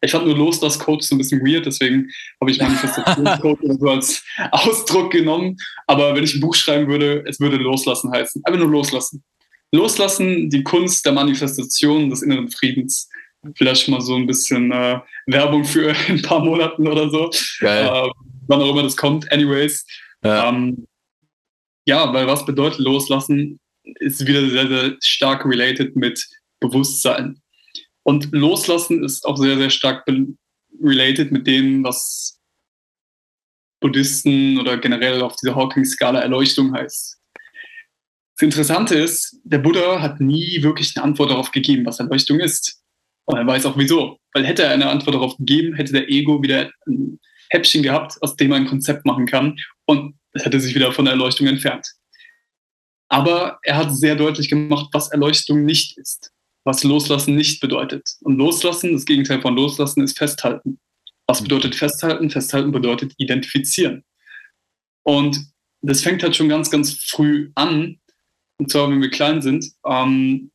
[0.01, 5.11] Ich fand nur Loslass-Coach so ein bisschen weird, deswegen habe ich Manifestationscoach so als Ausdruck
[5.11, 5.57] genommen.
[5.87, 8.41] Aber wenn ich ein Buch schreiben würde, es würde Loslassen heißen.
[8.45, 9.23] Einfach nur loslassen.
[9.71, 13.09] Loslassen, die Kunst der Manifestation des inneren Friedens.
[13.55, 17.29] Vielleicht mal so ein bisschen äh, Werbung für ein paar Monaten oder so.
[17.61, 18.09] Äh,
[18.47, 19.31] wann auch immer das kommt.
[19.31, 19.85] Anyways.
[20.23, 20.49] Ja.
[20.49, 20.87] Ähm,
[21.85, 23.59] ja, weil was bedeutet Loslassen?
[23.99, 26.25] Ist wieder sehr, sehr stark related mit
[26.59, 27.41] Bewusstsein.
[28.03, 30.05] Und Loslassen ist auch sehr, sehr stark
[30.81, 32.39] related mit dem, was
[33.79, 37.19] Buddhisten oder generell auf dieser Hawking-Skala Erleuchtung heißt.
[38.37, 42.81] Das Interessante ist, der Buddha hat nie wirklich eine Antwort darauf gegeben, was Erleuchtung ist.
[43.25, 44.19] Und er weiß auch wieso.
[44.33, 47.19] Weil hätte er eine Antwort darauf gegeben, hätte der Ego wieder ein
[47.49, 49.57] Häppchen gehabt, aus dem er ein Konzept machen kann.
[49.85, 51.87] Und es hätte sich wieder von der Erleuchtung entfernt.
[53.09, 56.31] Aber er hat sehr deutlich gemacht, was Erleuchtung nicht ist
[56.65, 58.09] was Loslassen nicht bedeutet.
[58.21, 60.79] Und Loslassen, das Gegenteil von Loslassen, ist Festhalten.
[61.27, 61.45] Was mhm.
[61.45, 62.29] bedeutet Festhalten?
[62.29, 64.03] Festhalten bedeutet Identifizieren.
[65.03, 65.39] Und
[65.81, 67.99] das fängt halt schon ganz, ganz früh an.
[68.57, 69.71] Und zwar, wenn wir klein sind.
[69.85, 70.51] Ähm,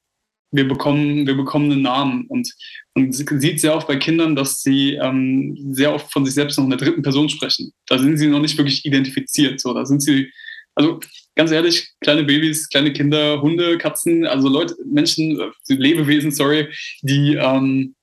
[0.52, 2.26] wir bekommen, wir bekommen einen Namen.
[2.26, 2.52] Und
[2.96, 6.64] man sieht sehr oft bei Kindern, dass sie ähm, sehr oft von sich selbst noch
[6.64, 7.72] in der dritten Person sprechen.
[7.86, 9.60] Da sind sie noch nicht wirklich identifiziert.
[9.60, 10.32] So, da sind sie,
[10.80, 11.00] also
[11.36, 16.68] ganz ehrlich, kleine Babys, kleine Kinder, Hunde, Katzen, also Leute, Menschen, Lebewesen, sorry,
[17.02, 17.94] die ähm,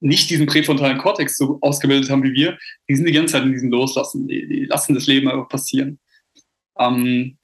[0.00, 2.58] nicht diesen präfrontalen Kortex so ausgebildet haben wie wir,
[2.88, 4.28] die sind die ganze Zeit in diesem Loslassen.
[4.28, 5.98] Die, die lassen das Leben einfach passieren.
[6.78, 7.38] Ähm,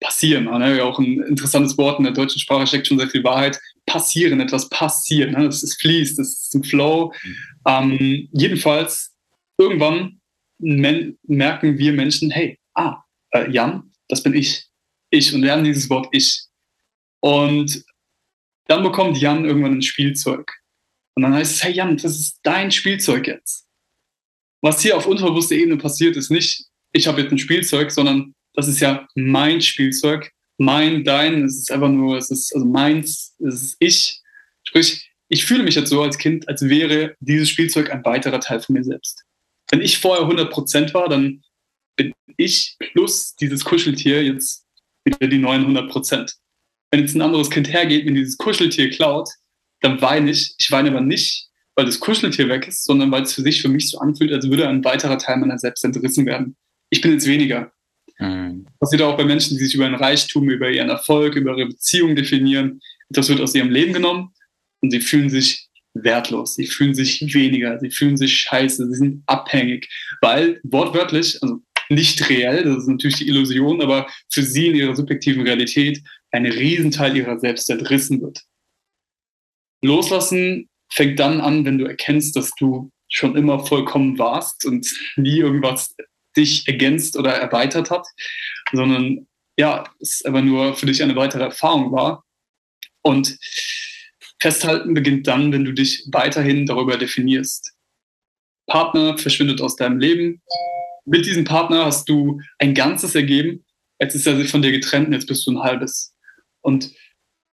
[0.00, 0.82] passieren, ne?
[0.82, 3.60] auch ein interessantes Wort in der deutschen Sprache steckt schon sehr viel Wahrheit.
[3.86, 5.44] Passieren, etwas passiert, ne?
[5.44, 7.12] das ist fließt, das ist ein Flow.
[7.22, 7.36] Mhm.
[7.68, 9.14] Ähm, jedenfalls,
[9.58, 10.20] irgendwann
[10.58, 14.66] merken wir Menschen, hey, ah, äh, Jan, das bin ich.
[15.10, 16.44] Ich und lernen dieses Wort ich.
[17.20, 17.84] Und
[18.66, 20.52] dann bekommt Jan irgendwann ein Spielzeug.
[21.14, 23.66] Und dann heißt es, hey Jan, das ist dein Spielzeug jetzt.
[24.62, 28.68] Was hier auf unterbewusster Ebene passiert, ist nicht, ich habe jetzt ein Spielzeug, sondern das
[28.68, 33.62] ist ja mein Spielzeug, mein, dein, es ist einfach nur, es ist also meins, es
[33.62, 34.20] ist ich.
[34.64, 38.60] Sprich, ich fühle mich jetzt so als Kind, als wäre dieses Spielzeug ein weiterer Teil
[38.60, 39.24] von mir selbst.
[39.70, 41.42] Wenn ich vorher 100% war, dann
[41.96, 44.66] bin ich plus dieses Kuscheltier jetzt
[45.04, 46.34] wieder die 900 Prozent.
[46.90, 49.28] Wenn jetzt ein anderes Kind hergeht und dieses Kuscheltier klaut,
[49.80, 50.54] dann weine ich.
[50.58, 53.68] Ich weine aber nicht, weil das Kuscheltier weg ist, sondern weil es für sich für
[53.68, 56.56] mich so anfühlt, als würde ein weiterer Teil meiner selbst entrissen werden.
[56.90, 57.72] Ich bin jetzt weniger.
[58.18, 58.66] Mhm.
[58.78, 62.14] Passiert auch bei Menschen, die sich über ein Reichtum, über ihren Erfolg, über ihre Beziehung
[62.14, 62.80] definieren.
[63.08, 64.32] Das wird aus ihrem Leben genommen
[64.80, 69.22] und sie fühlen sich wertlos, sie fühlen sich weniger, sie fühlen sich scheiße, sie sind
[69.26, 69.88] abhängig,
[70.22, 74.96] weil wortwörtlich, also nicht reell, das ist natürlich die Illusion, aber für sie in ihrer
[74.96, 78.42] subjektiven Realität ein Riesenteil ihrer selbst entrissen wird.
[79.82, 85.38] Loslassen fängt dann an, wenn du erkennst, dass du schon immer vollkommen warst und nie
[85.38, 85.94] irgendwas
[86.36, 88.06] dich ergänzt oder erweitert hat,
[88.72, 89.26] sondern
[89.58, 92.24] ja, es aber nur für dich eine weitere Erfahrung war.
[93.02, 93.36] Und
[94.40, 97.74] Festhalten beginnt dann, wenn du dich weiterhin darüber definierst.
[98.66, 100.40] Partner verschwindet aus deinem Leben,
[101.04, 103.64] mit diesem Partner hast du ein Ganzes ergeben.
[104.00, 106.14] Jetzt ist er sich von dir getrennt und jetzt bist du ein halbes.
[106.60, 106.92] Und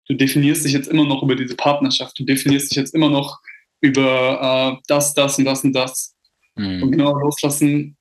[0.07, 2.17] du definierst dich jetzt immer noch über diese Partnerschaft.
[2.19, 3.39] Du definierst dich jetzt immer noch
[3.81, 6.15] über äh, das, das und das und das.
[6.55, 6.83] Mhm.
[6.83, 7.97] Und genau loslassen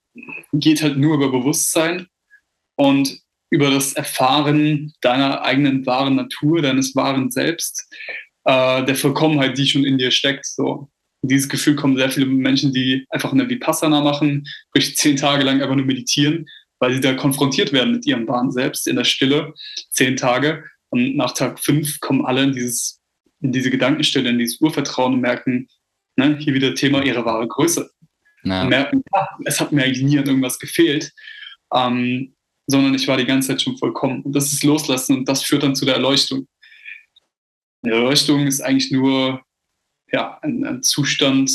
[0.53, 2.07] geht halt nur über Bewusstsein
[2.77, 3.21] und
[3.51, 7.91] über das Erfahren deiner eigenen wahren Natur, deines wahren Selbst,
[8.45, 10.47] äh, der Vollkommenheit, die schon in dir steckt.
[10.47, 10.91] So
[11.23, 15.61] dieses Gefühl kommen sehr viele Menschen, die einfach eine Vipassana machen, sprich zehn Tage lang
[15.61, 16.47] einfach nur meditieren
[16.79, 19.55] weil sie da konfrontiert werden mit ihrem Wahn selbst in der Stille,
[19.91, 20.65] zehn Tage.
[20.91, 23.01] Und nach Tag fünf kommen alle in, dieses,
[23.41, 25.69] in diese Gedankenstille, in dieses Urvertrauen und merken,
[26.17, 27.91] ne, hier wieder Thema ihre wahre Größe.
[28.45, 28.63] Ja.
[28.63, 31.13] Und merken, ja, es hat mir eigentlich nie an irgendwas gefehlt,
[31.75, 32.35] ähm,
[32.67, 34.23] sondern ich war die ganze Zeit schon vollkommen.
[34.23, 36.47] Und das ist Loslassen und das führt dann zu der Erleuchtung.
[37.85, 39.43] Die Erleuchtung ist eigentlich nur
[40.13, 41.51] ja, ein, ein Zustand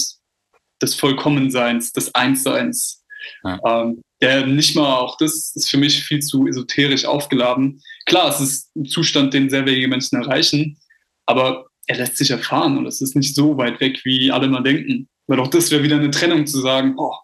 [0.82, 3.04] des Vollkommenseins, des Einsseins.
[3.44, 3.60] Ja.
[3.66, 7.82] Ähm, der nicht mal, auch das ist für mich viel zu esoterisch aufgeladen.
[8.06, 10.78] Klar, es ist ein Zustand, den sehr wenige Menschen erreichen,
[11.26, 14.64] aber er lässt sich erfahren und es ist nicht so weit weg, wie alle mal
[14.64, 15.10] denken.
[15.28, 17.16] Weil auch das wäre wieder eine Trennung zu sagen, oh,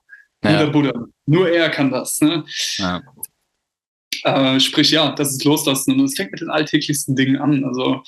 [0.42, 0.60] nur ja.
[0.60, 0.94] der Buddha,
[1.26, 2.20] nur er kann das.
[2.22, 2.44] Ne?
[2.78, 3.02] Ja.
[4.24, 7.64] Äh, sprich, ja, das ist Loslassen und es fängt mit den alltäglichsten Dingen an.
[7.64, 8.04] Also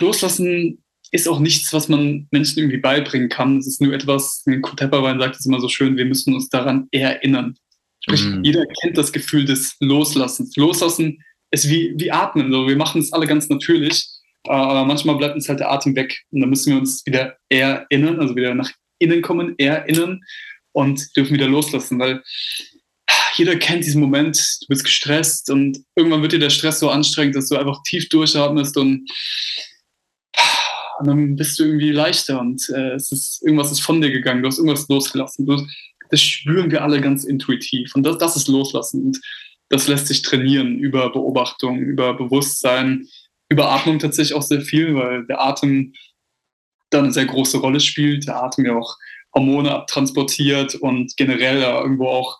[0.00, 3.58] Loslassen ist auch nichts, was man Menschen irgendwie beibringen kann.
[3.58, 6.88] Es ist nur etwas, Kurt Tepperwein sagt es immer so schön, wir müssen uns daran
[6.90, 7.54] erinnern.
[8.00, 8.44] Sprich, mhm.
[8.44, 10.56] jeder kennt das Gefühl des Loslassens.
[10.56, 12.52] Loslassen ist wie, wie Atmen.
[12.52, 14.06] So, wir machen es alle ganz natürlich,
[14.44, 16.24] aber manchmal bleibt uns halt der Atem weg.
[16.30, 20.20] Und dann müssen wir uns wieder erinnern, also wieder nach innen kommen, erinnern
[20.72, 22.22] und dürfen wieder loslassen, weil
[23.36, 27.36] jeder kennt diesen Moment, du bist gestresst und irgendwann wird dir der Stress so anstrengend,
[27.36, 29.08] dass du einfach tief durchatmest und
[30.98, 34.42] und dann bist du irgendwie leichter und äh, es ist, irgendwas ist von dir gegangen,
[34.42, 35.46] du hast irgendwas losgelassen.
[35.46, 35.66] Du,
[36.10, 39.20] das spüren wir alle ganz intuitiv und das, das ist Loslassen und
[39.68, 43.06] das lässt sich trainieren über Beobachtung, über Bewusstsein,
[43.48, 45.92] über Atmung tatsächlich auch sehr viel, weil der Atem
[46.90, 48.96] da eine sehr große Rolle spielt, der Atem ja auch
[49.34, 52.38] Hormone abtransportiert und generell ja irgendwo auch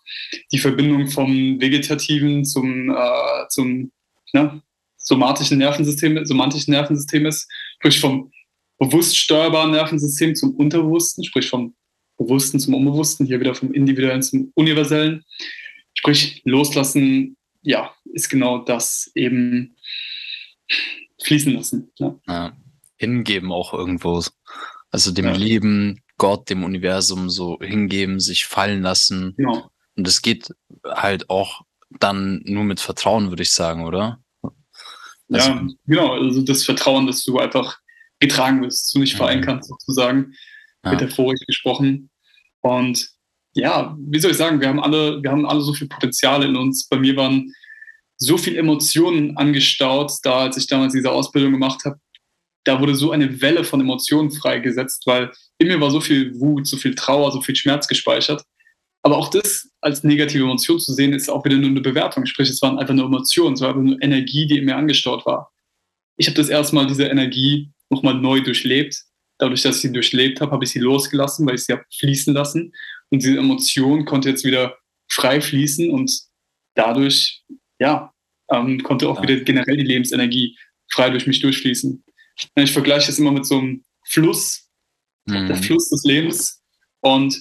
[0.52, 3.92] die Verbindung vom vegetativen zum, äh, zum
[4.32, 4.62] ne,
[4.96, 8.30] somatischen Nervensystem, somantischen Nervensystem ist, sprich vom
[8.78, 11.74] bewusst steuerbaren Nervensystem zum Unterbewussten, sprich vom
[12.16, 15.24] Bewussten zum Unbewussten, hier wieder vom Individuellen zum Universellen.
[15.94, 19.76] Sprich, loslassen, ja, ist genau das eben
[21.22, 21.92] fließen lassen.
[21.98, 22.20] Ne?
[22.26, 22.56] Ja,
[22.96, 24.22] hingeben auch irgendwo.
[24.90, 25.32] Also dem ja.
[25.32, 29.34] Leben, Gott, dem Universum so hingeben, sich fallen lassen.
[29.36, 29.70] Genau.
[29.96, 30.54] Und das geht
[30.84, 31.62] halt auch
[32.00, 34.20] dann nur mit Vertrauen, würde ich sagen, oder?
[35.30, 36.12] Also, ja, genau.
[36.14, 37.78] Also das Vertrauen, dass du einfach
[38.20, 40.34] getragen wirst, du nicht vereinen kannst, sozusagen,
[40.84, 40.92] ja.
[40.92, 42.10] metaphorisch gesprochen.
[42.60, 43.08] Und
[43.54, 46.56] ja, wie soll ich sagen, wir haben alle, wir haben alle so viel Potenzial in
[46.56, 46.88] uns.
[46.88, 47.52] Bei mir waren
[48.16, 51.98] so viele Emotionen angestaut, da als ich damals diese Ausbildung gemacht habe,
[52.64, 56.66] da wurde so eine Welle von Emotionen freigesetzt, weil in mir war so viel Wut,
[56.66, 58.42] so viel Trauer, so viel Schmerz gespeichert.
[59.02, 62.26] Aber auch das als negative Emotion zu sehen, ist auch wieder nur eine Bewertung.
[62.26, 65.24] Sprich, es waren einfach nur Emotionen, es war einfach nur Energie, die in mir angestaut
[65.24, 65.50] war.
[66.16, 69.02] Ich habe das erstmal diese Energie nochmal neu durchlebt.
[69.38, 72.34] Dadurch, dass ich sie durchlebt habe, habe ich sie losgelassen, weil ich sie habe fließen
[72.34, 72.72] lassen.
[73.10, 74.76] Und diese Emotion konnte jetzt wieder
[75.10, 76.12] frei fließen und
[76.74, 77.42] dadurch,
[77.78, 78.12] ja,
[78.50, 80.56] ähm, konnte auch wieder generell die Lebensenergie
[80.90, 82.02] frei durch mich durchfließen.
[82.56, 84.68] Ich vergleiche es immer mit so einem Fluss,
[85.26, 85.46] mhm.
[85.46, 86.62] der Fluss des Lebens.
[87.00, 87.40] Und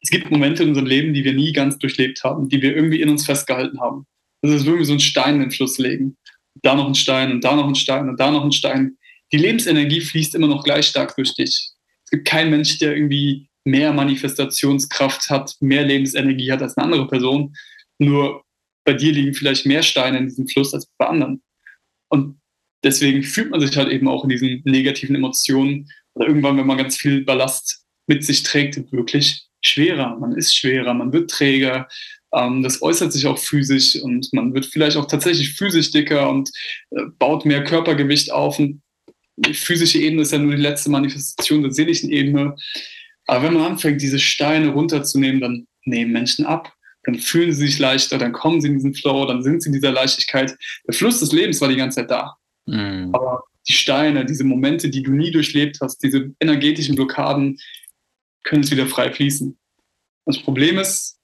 [0.00, 3.00] es gibt Momente in unserem Leben, die wir nie ganz durchlebt haben, die wir irgendwie
[3.00, 4.06] in uns festgehalten haben.
[4.42, 6.16] Das ist irgendwie so ein Stein in den Fluss legen.
[6.62, 8.98] Da noch ein Stein und da noch ein Stein und da noch ein Stein
[9.32, 11.70] die Lebensenergie fließt immer noch gleich stark durch dich.
[12.04, 17.08] Es gibt keinen Mensch, der irgendwie mehr Manifestationskraft hat, mehr Lebensenergie hat als eine andere
[17.08, 17.54] Person.
[17.98, 18.44] Nur
[18.84, 21.42] bei dir liegen vielleicht mehr Steine in diesem Fluss als bei anderen.
[22.08, 22.40] Und
[22.84, 26.78] deswegen fühlt man sich halt eben auch in diesen negativen Emotionen oder irgendwann, wenn man
[26.78, 30.16] ganz viel Ballast mit sich trägt, wirklich schwerer.
[30.18, 31.88] Man ist schwerer, man wird träger.
[32.34, 36.50] Ähm, das äußert sich auch physisch und man wird vielleicht auch tatsächlich physisch dicker und
[36.90, 38.58] äh, baut mehr Körpergewicht auf.
[38.58, 38.82] Und
[39.36, 42.56] die physische Ebene ist ja nur die letzte Manifestation der seelischen Ebene.
[43.26, 46.72] Aber wenn man anfängt, diese Steine runterzunehmen, dann nehmen Menschen ab,
[47.04, 49.74] dann fühlen sie sich leichter, dann kommen sie in diesen Flow, dann sind sie in
[49.74, 50.56] dieser Leichtigkeit.
[50.86, 52.36] Der Fluss des Lebens war die ganze Zeit da.
[52.66, 53.10] Mhm.
[53.12, 57.58] Aber die Steine, diese Momente, die du nie durchlebt hast, diese energetischen Blockaden,
[58.44, 59.58] können es wieder frei fließen.
[60.26, 61.18] Das Problem ist,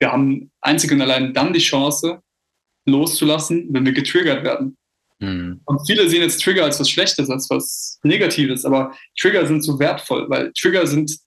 [0.00, 2.20] wir haben einzig und allein dann die Chance,
[2.86, 4.76] loszulassen, wenn wir getriggert werden.
[5.24, 5.60] Mhm.
[5.64, 9.78] Und viele sehen jetzt Trigger als was Schlechtes, als was Negatives, aber Trigger sind so
[9.78, 11.18] wertvoll, weil Trigger sind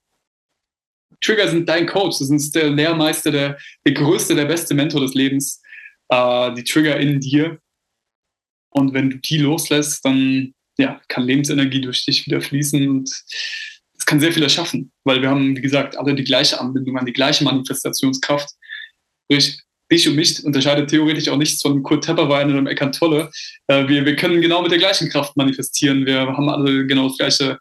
[1.20, 5.14] Trigger sind dein Coach, das ist der Lehrmeister, der, der größte, der beste Mentor des
[5.14, 5.60] Lebens,
[6.10, 7.58] äh, die Trigger in dir.
[8.70, 13.08] Und wenn du die loslässt, dann ja, kann Lebensenergie durch dich wieder fließen und
[13.98, 17.06] es kann sehr viel erschaffen, weil wir haben, wie gesagt, alle die gleiche Anbindung an
[17.06, 18.48] die gleiche Manifestationskraft.
[19.28, 19.58] Durch
[19.90, 23.30] dich und mich unterscheidet theoretisch auch nichts von Kurt Tepperwein oder Eckart Tolle.
[23.66, 26.06] Äh, wir, wir können genau mit der gleichen Kraft manifestieren.
[26.06, 27.58] Wir haben alle genau das gleiche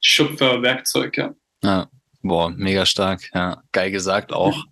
[0.00, 1.16] Schöpferwerkzeug.
[1.16, 1.34] Ja.
[1.62, 1.88] ja,
[2.22, 3.30] boah, mega stark.
[3.34, 4.64] Ja, geil gesagt auch.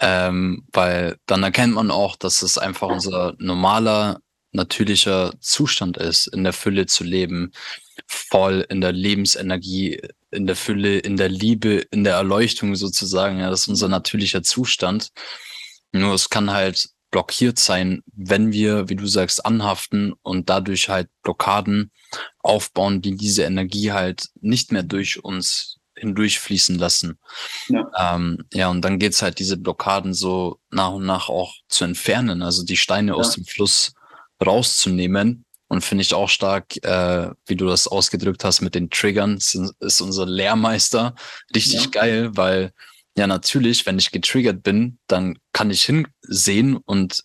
[0.00, 4.20] Ähm, weil dann erkennt man auch, dass es einfach unser normaler,
[4.52, 7.52] natürlicher Zustand ist, in der Fülle zu leben,
[8.06, 10.00] voll in der Lebensenergie,
[10.30, 13.40] in der Fülle, in der Liebe, in der Erleuchtung sozusagen.
[13.40, 15.10] Ja, das ist unser natürlicher Zustand.
[15.94, 21.08] Nur es kann halt blockiert sein, wenn wir, wie du sagst, anhaften und dadurch halt
[21.22, 21.92] Blockaden
[22.40, 27.20] aufbauen, die diese Energie halt nicht mehr durch uns hindurchfließen lassen.
[27.68, 31.84] Ja, ähm, ja und dann geht's halt, diese Blockaden so nach und nach auch zu
[31.84, 33.16] entfernen, also die Steine ja.
[33.16, 33.92] aus dem Fluss
[34.44, 35.44] rauszunehmen.
[35.68, 39.56] Und finde ich auch stark, äh, wie du das ausgedrückt hast mit den Triggern, ist,
[39.78, 41.14] ist unser Lehrmeister
[41.54, 41.90] richtig ja.
[41.90, 42.72] geil, weil
[43.16, 47.22] ja, natürlich, wenn ich getriggert bin, dann kann ich hinsehen und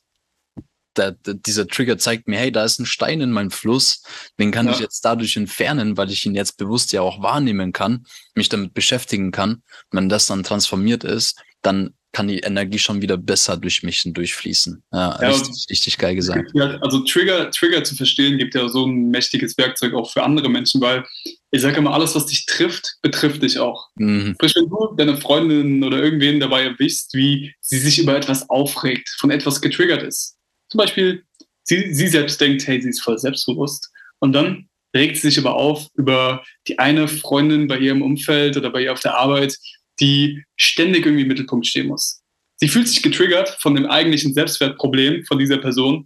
[0.95, 4.03] der, der, dieser Trigger zeigt mir, hey, da ist ein Stein in meinem Fluss,
[4.39, 4.73] den kann ja.
[4.73, 8.05] ich jetzt dadurch entfernen, weil ich ihn jetzt bewusst ja auch wahrnehmen kann,
[8.35, 9.63] mich damit beschäftigen kann.
[9.91, 14.83] wenn das dann transformiert ist, dann kann die Energie schon wieder besser durch mich durchfließen.
[14.91, 16.51] Ja, ja richtig, richtig geil gesagt.
[16.81, 20.81] Also Trigger, Trigger zu verstehen, gibt ja so ein mächtiges Werkzeug auch für andere Menschen,
[20.81, 21.05] weil
[21.51, 23.89] ich sage immer, alles, was dich trifft, betrifft dich auch.
[23.95, 24.33] Mhm.
[24.35, 29.09] Sprich, wenn du deine Freundin oder irgendwen dabei erwischst, wie sie sich über etwas aufregt,
[29.19, 30.37] von etwas getriggert ist.
[30.69, 31.23] Zum Beispiel,
[31.63, 33.89] sie, sie selbst denkt, hey, sie ist voll selbstbewusst.
[34.19, 38.71] Und dann regt sie sich aber auf über die eine Freundin bei ihrem Umfeld oder
[38.71, 39.55] bei ihr auf der Arbeit,
[39.99, 42.21] die ständig irgendwie im Mittelpunkt stehen muss.
[42.57, 46.05] Sie fühlt sich getriggert von dem eigentlichen Selbstwertproblem von dieser Person.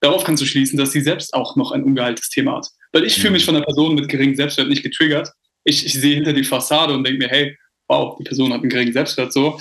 [0.00, 2.68] Darauf kannst du schließen, dass sie selbst auch noch ein ungeheiltes Thema hat.
[2.92, 5.30] Weil ich fühle mich von einer Person mit geringem Selbstwert nicht getriggert.
[5.64, 7.56] Ich, ich sehe hinter die Fassade und denke mir, hey,
[7.88, 9.58] wow, die Person hat einen geringen Selbstwert so.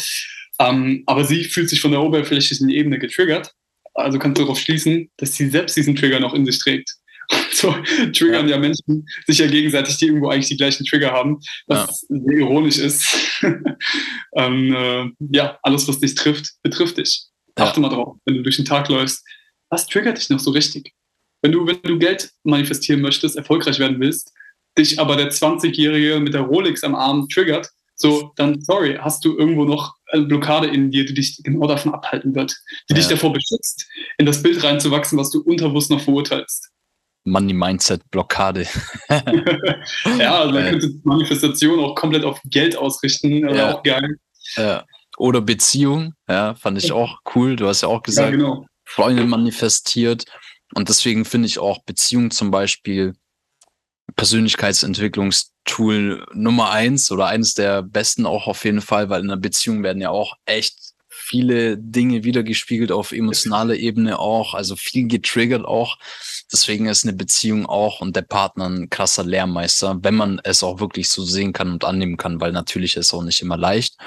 [0.60, 3.52] Ähm, aber sie fühlt sich von der oberflächlichen Ebene getriggert.
[3.94, 6.95] Also kannst du darauf schließen, dass sie selbst diesen Trigger noch in sich trägt.
[7.52, 7.76] so
[8.14, 8.56] triggern ja.
[8.56, 8.58] ja.
[8.58, 12.18] Menschen sich ja gegenseitig, die irgendwo eigentlich die gleichen Trigger haben, was ja.
[12.20, 13.41] sehr ironisch ist.
[14.36, 17.26] ähm, äh, ja, alles, was dich trifft, betrifft dich.
[17.56, 17.88] Achte ja.
[17.88, 19.26] mal drauf, wenn du durch den Tag läufst.
[19.70, 20.94] Was triggert dich noch so richtig?
[21.41, 24.32] Wenn du, wenn du Geld manifestieren möchtest, erfolgreich werden willst,
[24.78, 29.38] dich aber der 20-Jährige mit der Rolex am Arm triggert, so, dann sorry, hast du
[29.38, 32.56] irgendwo noch eine Blockade in dir, die dich genau davon abhalten wird,
[32.90, 33.88] die dich davor beschützt,
[34.20, 36.70] in das Bild reinzuwachsen, was du unterbewusst noch verurteilst.
[37.28, 38.66] Money Mindset Blockade.
[39.10, 40.72] ja, also man äh.
[40.72, 43.74] könnte Manifestation auch komplett auf Geld ausrichten, ja.
[43.74, 44.18] auch geil.
[44.56, 44.84] Ja.
[45.18, 47.56] Oder Beziehung, ja, fand ich auch cool.
[47.56, 48.66] Du hast ja auch gesagt, ja, genau.
[48.86, 50.26] Freunde manifestiert.
[50.74, 53.14] Und deswegen finde ich auch Beziehung zum Beispiel
[54.16, 59.84] Persönlichkeitsentwicklungstool Nummer eins oder eines der besten auch auf jeden Fall, weil in einer Beziehung
[59.84, 60.86] werden ja auch echt
[61.28, 65.98] viele Dinge wiedergespiegelt auf emotionaler Ebene auch, also viel getriggert auch.
[66.52, 70.80] Deswegen ist eine Beziehung auch und der Partner ein krasser Lehrmeister, wenn man es auch
[70.80, 73.98] wirklich so sehen kann und annehmen kann, weil natürlich ist es auch nicht immer leicht.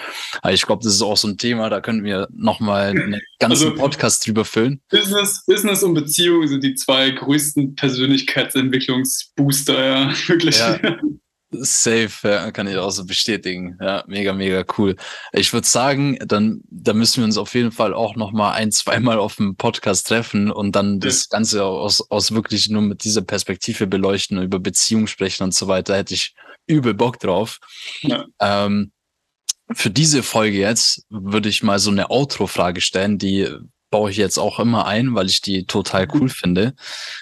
[0.40, 3.68] Aber ich glaube, das ist auch so ein Thema, da könnten wir nochmal einen ganzen
[3.68, 4.80] also, Podcast drüber füllen.
[4.88, 10.58] Business, Business und Beziehung sind die zwei größten Persönlichkeitsentwicklungsbooster, ja, wirklich.
[10.58, 10.80] Ja.
[11.52, 13.76] Safe, ja, kann ich auch so bestätigen.
[13.80, 14.94] Ja, mega, mega cool.
[15.32, 18.70] Ich würde sagen, dann, da müssen wir uns auf jeden Fall auch noch mal ein,
[18.70, 20.98] zweimal auf dem Podcast treffen und dann ja.
[21.00, 25.66] das Ganze aus, aus wirklich nur mit dieser Perspektive beleuchten, über Beziehungen sprechen und so
[25.66, 25.96] weiter.
[25.96, 26.34] Hätte ich
[26.66, 27.58] übel Bock drauf.
[28.02, 28.26] Ja.
[28.40, 28.92] Ähm,
[29.72, 33.48] für diese Folge jetzt würde ich mal so eine Outro-Frage stellen, die
[33.90, 36.74] baue ich jetzt auch immer ein, weil ich die total cool finde.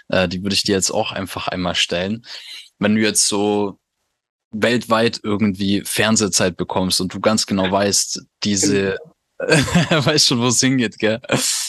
[0.09, 2.25] Äh, die würde ich dir jetzt auch einfach einmal stellen.
[2.79, 3.79] Wenn du jetzt so
[4.51, 8.97] weltweit irgendwie Fernsehzeit bekommst und du ganz genau weißt, diese
[9.39, 11.21] weißt schon, wo es hingeht, gell?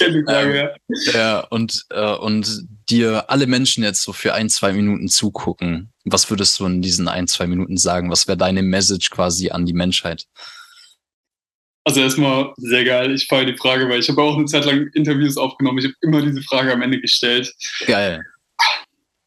[0.01, 0.69] Ähm, ja.
[1.13, 5.93] ja, und, äh, und dir alle Menschen jetzt so für ein, zwei Minuten zugucken.
[6.03, 8.09] Was würdest du in diesen ein, zwei Minuten sagen?
[8.09, 10.25] Was wäre deine Message quasi an die Menschheit?
[11.83, 13.13] Also erstmal sehr geil.
[13.13, 15.77] Ich feiere die Frage, weil ich habe auch eine Zeit lang Interviews aufgenommen.
[15.77, 17.53] Ich habe immer diese Frage am Ende gestellt.
[17.85, 18.23] Geil.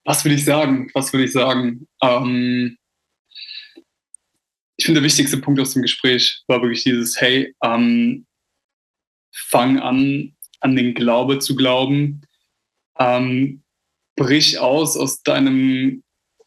[0.05, 0.91] Was würde ich sagen?
[0.95, 1.87] Was würde ich sagen?
[2.03, 2.77] Ähm,
[4.83, 8.27] ich finde, der wichtigste Punkt aus dem Gespräch war wirklich dieses, hey, ähm,
[9.33, 12.23] fang an, an den Glaube zu glauben,
[12.99, 13.63] ähm,
[14.17, 16.03] brich aus aus deinem,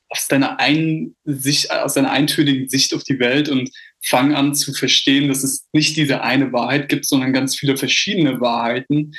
[0.10, 3.70] aus deiner Einsicht, aus deiner eintönigen Sicht auf die Welt und
[4.04, 8.42] fang an zu verstehen, dass es nicht diese eine Wahrheit gibt, sondern ganz viele verschiedene
[8.42, 9.16] Wahrheiten.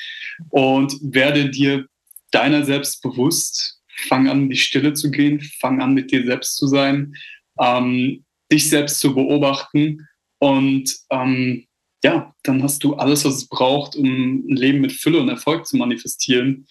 [0.51, 1.87] Und werde dir
[2.33, 6.59] deiner selbst bewusst, fang an, in die Stille zu gehen, fang an, mit dir selbst
[6.59, 7.15] zu sein,
[7.59, 10.07] ähm, dich selbst zu beobachten
[10.39, 11.67] und ähm,
[12.05, 15.67] ja, dann hast du alles, was es braucht, um ein Leben mit Fülle und Erfolg
[15.67, 16.67] zu manifestieren.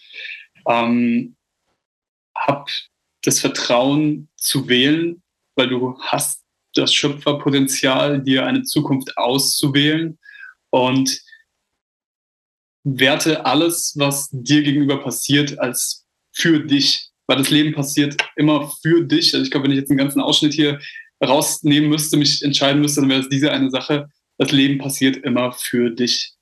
[0.68, 1.36] Ähm,
[2.34, 2.70] hab
[3.22, 5.22] das Vertrauen zu wählen,
[5.56, 6.42] weil du hast
[6.74, 10.18] das Schöpferpotenzial, dir eine Zukunft auszuwählen
[10.70, 11.20] und
[12.84, 17.10] werte alles, was dir gegenüber passiert, als für dich.
[17.26, 19.34] Weil das Leben passiert immer für dich.
[19.34, 20.78] Also ich glaube, wenn ich jetzt einen ganzen Ausschnitt hier
[21.24, 24.08] rausnehmen müsste, mich entscheiden müsste, dann wäre es diese eine Sache.
[24.38, 26.32] Das Leben passiert immer für dich.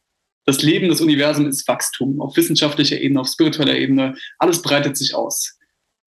[0.46, 4.14] Das Leben, das Universum ist Wachstum auf wissenschaftlicher Ebene, auf spiritueller Ebene.
[4.38, 5.56] Alles breitet sich aus.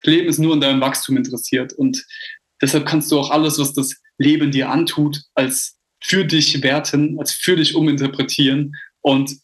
[0.02, 1.74] Das Leben ist nur in deinem Wachstum interessiert.
[1.74, 2.06] Und
[2.62, 7.32] deshalb kannst du auch alles, was das Leben dir antut, als für dich werten, als
[7.32, 8.76] für dich uminterpretieren.
[9.02, 9.36] Und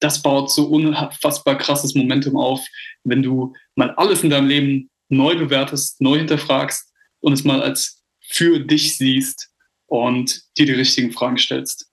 [0.00, 2.66] das baut so unfassbar krasses Momentum auf,
[3.04, 8.01] wenn du mal alles in deinem Leben neu bewertest, neu hinterfragst und es mal als
[8.32, 9.50] für dich siehst
[9.86, 11.90] und dir die richtigen Fragen stellst.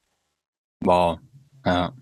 [0.81, 1.19] Wow,
[1.65, 1.93] ja.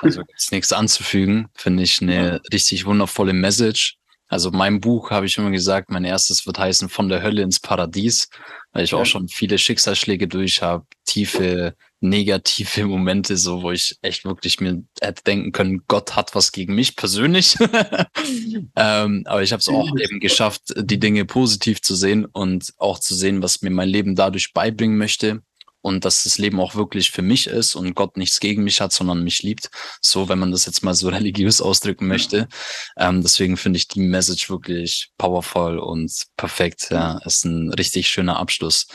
[0.00, 2.40] Also ist nichts anzufügen, finde ich eine ja.
[2.52, 3.96] richtig wundervolle Message.
[4.28, 7.60] Also mein Buch habe ich immer gesagt, mein erstes wird heißen Von der Hölle ins
[7.60, 8.28] Paradies,
[8.72, 8.98] weil ich ja.
[8.98, 14.82] auch schon viele Schicksalsschläge durch habe, tiefe negative Momente, so wo ich echt wirklich mir
[15.00, 17.56] hätte denken können, Gott hat was gegen mich persönlich.
[18.76, 22.98] ähm, aber ich habe es auch eben geschafft, die Dinge positiv zu sehen und auch
[22.98, 25.42] zu sehen, was mir mein Leben dadurch beibringen möchte
[25.82, 28.92] und dass das Leben auch wirklich für mich ist und Gott nichts gegen mich hat,
[28.92, 29.68] sondern mich liebt.
[30.00, 32.48] So, wenn man das jetzt mal so religiös ausdrücken möchte.
[32.96, 36.88] Ähm, deswegen finde ich die Message wirklich powerful und perfekt.
[36.90, 38.86] Ja, ist ein richtig schöner Abschluss.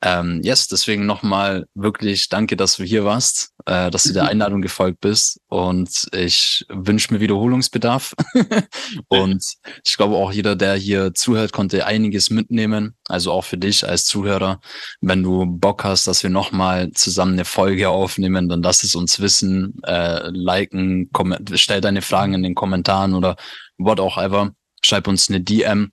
[0.00, 4.62] Ähm, yes, deswegen nochmal wirklich danke, dass du hier warst, äh, dass du der Einladung
[4.62, 8.14] gefolgt bist und ich wünsche mir Wiederholungsbedarf.
[9.08, 9.44] und
[9.84, 12.94] ich glaube auch jeder, der hier zuhört, konnte einiges mitnehmen.
[13.08, 14.60] Also auch für dich als Zuhörer,
[15.00, 19.18] wenn du Bock hast, dass wir nochmal zusammen eine Folge aufnehmen, dann lass es uns
[19.18, 21.10] wissen, äh, liken,
[21.54, 23.34] stell deine Fragen in den Kommentaren oder
[23.78, 24.52] what auch ever.
[24.84, 25.90] Schreib uns eine DM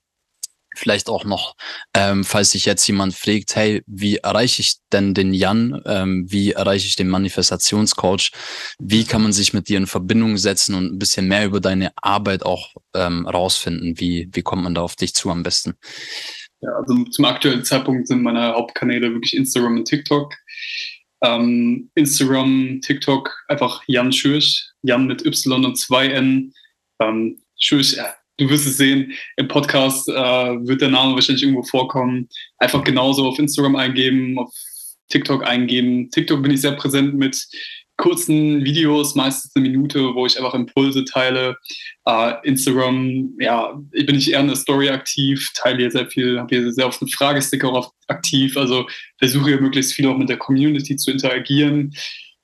[0.75, 1.55] Vielleicht auch noch,
[1.93, 5.81] ähm, falls sich jetzt jemand fragt, hey, wie erreiche ich denn den Jan?
[5.85, 8.31] Ähm, wie erreiche ich den Manifestationscoach?
[8.79, 11.91] Wie kann man sich mit dir in Verbindung setzen und ein bisschen mehr über deine
[11.95, 13.99] Arbeit auch ähm, rausfinden?
[13.99, 15.75] Wie, wie kommt man da auf dich zu am besten?
[16.61, 20.33] Ja, also zum aktuellen Zeitpunkt sind meine Hauptkanäle wirklich Instagram und TikTok.
[21.21, 26.53] Ähm, Instagram, TikTok, einfach Jan Schürch, Jan mit Y und 2 N.
[26.99, 27.97] Ähm, Schürch,
[28.37, 32.27] du wirst es sehen, im Podcast äh, wird der Name wahrscheinlich irgendwo vorkommen.
[32.57, 34.53] Einfach genauso auf Instagram eingeben, auf
[35.09, 36.09] TikTok eingeben.
[36.09, 37.47] TikTok bin ich sehr präsent mit
[37.97, 41.55] kurzen Videos, meistens eine Minute, wo ich einfach Impulse teile.
[42.07, 46.39] Uh, Instagram, ja, ich bin ich eher in der Story aktiv, teile hier sehr viel,
[46.39, 48.85] habe hier sehr oft einen Fragesticker auch aktiv, also
[49.17, 51.95] versuche hier möglichst viel auch mit der Community zu interagieren.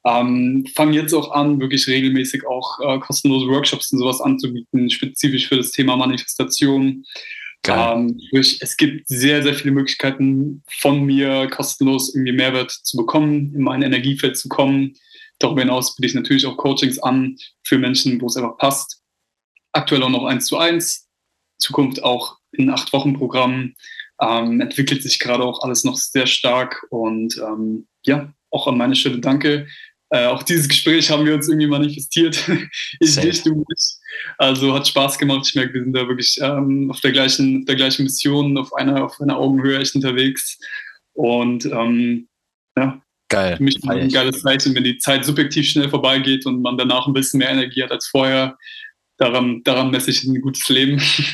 [0.03, 5.48] Ähm, fangen jetzt auch an, wirklich regelmäßig auch äh, kostenlose Workshops und sowas anzubieten, spezifisch
[5.48, 7.03] für das Thema Manifestation.
[7.68, 13.61] Ähm, es gibt sehr, sehr viele Möglichkeiten von mir kostenlos irgendwie Mehrwert zu bekommen, in
[13.61, 14.95] mein Energiefeld zu kommen.
[15.38, 19.02] Darüber hinaus biete ich natürlich auch Coachings an für Menschen, wo es einfach passt.
[19.73, 21.07] Aktuell auch noch eins zu eins,
[21.60, 23.76] Zukunft auch in acht Wochen Programm.
[24.19, 28.95] Ähm, entwickelt sich gerade auch alles noch sehr stark und ähm, ja, auch an meiner
[28.95, 29.68] Stelle danke
[30.12, 32.38] äh, auch dieses Gespräch haben wir uns irgendwie manifestiert.
[33.00, 33.98] ich dich, du mich.
[34.38, 35.48] Also hat Spaß gemacht.
[35.48, 38.74] Ich merke, wir sind da wirklich ähm, auf, der gleichen, auf der gleichen Mission, auf
[38.74, 40.60] einer, auf einer Augenhöhe echt unterwegs.
[41.14, 42.28] Und ähm,
[42.78, 43.56] ja, Geil.
[43.56, 47.14] Für mich ein geiles Zeichen, wenn die Zeit subjektiv schnell vorbeigeht und man danach ein
[47.14, 48.58] bisschen mehr Energie hat als vorher.
[49.16, 50.98] Daran, daran messe ich ein gutes Leben.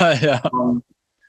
[0.00, 0.42] ja.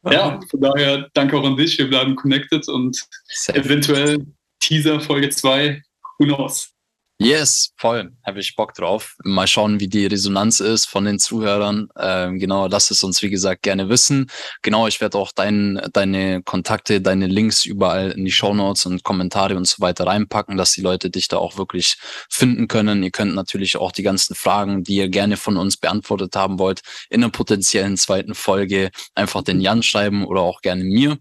[0.09, 1.77] ja, von daher danke auch an dich.
[1.77, 3.59] Wir bleiben connected und Safe.
[3.59, 4.25] eventuell
[4.59, 5.83] Teaser Folge 2.
[6.17, 6.73] Who knows?
[7.19, 8.11] Yes, voll.
[8.23, 9.15] Habe ich Bock drauf.
[9.23, 11.87] Mal schauen, wie die Resonanz ist von den Zuhörern.
[11.97, 14.29] Ähm, genau, lass es uns, wie gesagt, gerne wissen.
[14.61, 19.03] Genau, ich werde auch dein, deine Kontakte, deine Links überall in die Show Notes und
[19.03, 21.97] Kommentare und so weiter reinpacken, dass die Leute dich da auch wirklich
[22.29, 23.01] finden können.
[23.01, 26.81] Ihr könnt natürlich auch die ganzen Fragen, die ihr gerne von uns beantwortet haben wollt,
[27.09, 31.17] in einer potenziellen zweiten Folge einfach den Jan schreiben oder auch gerne mir.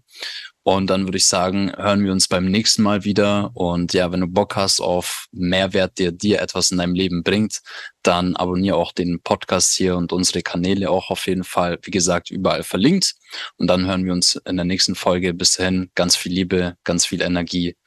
[0.67, 3.51] Und dann würde ich sagen, hören wir uns beim nächsten Mal wieder.
[3.53, 7.61] Und ja, wenn du Bock hast auf Mehrwert, der dir etwas in deinem Leben bringt,
[8.03, 12.29] dann abonniere auch den Podcast hier und unsere Kanäle auch auf jeden Fall, wie gesagt,
[12.31, 13.15] überall verlinkt.
[13.55, 15.33] Und dann hören wir uns in der nächsten Folge.
[15.33, 17.77] Bis dahin, ganz viel Liebe, ganz viel Energie.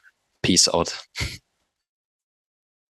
[0.41, 1.05] Peace out.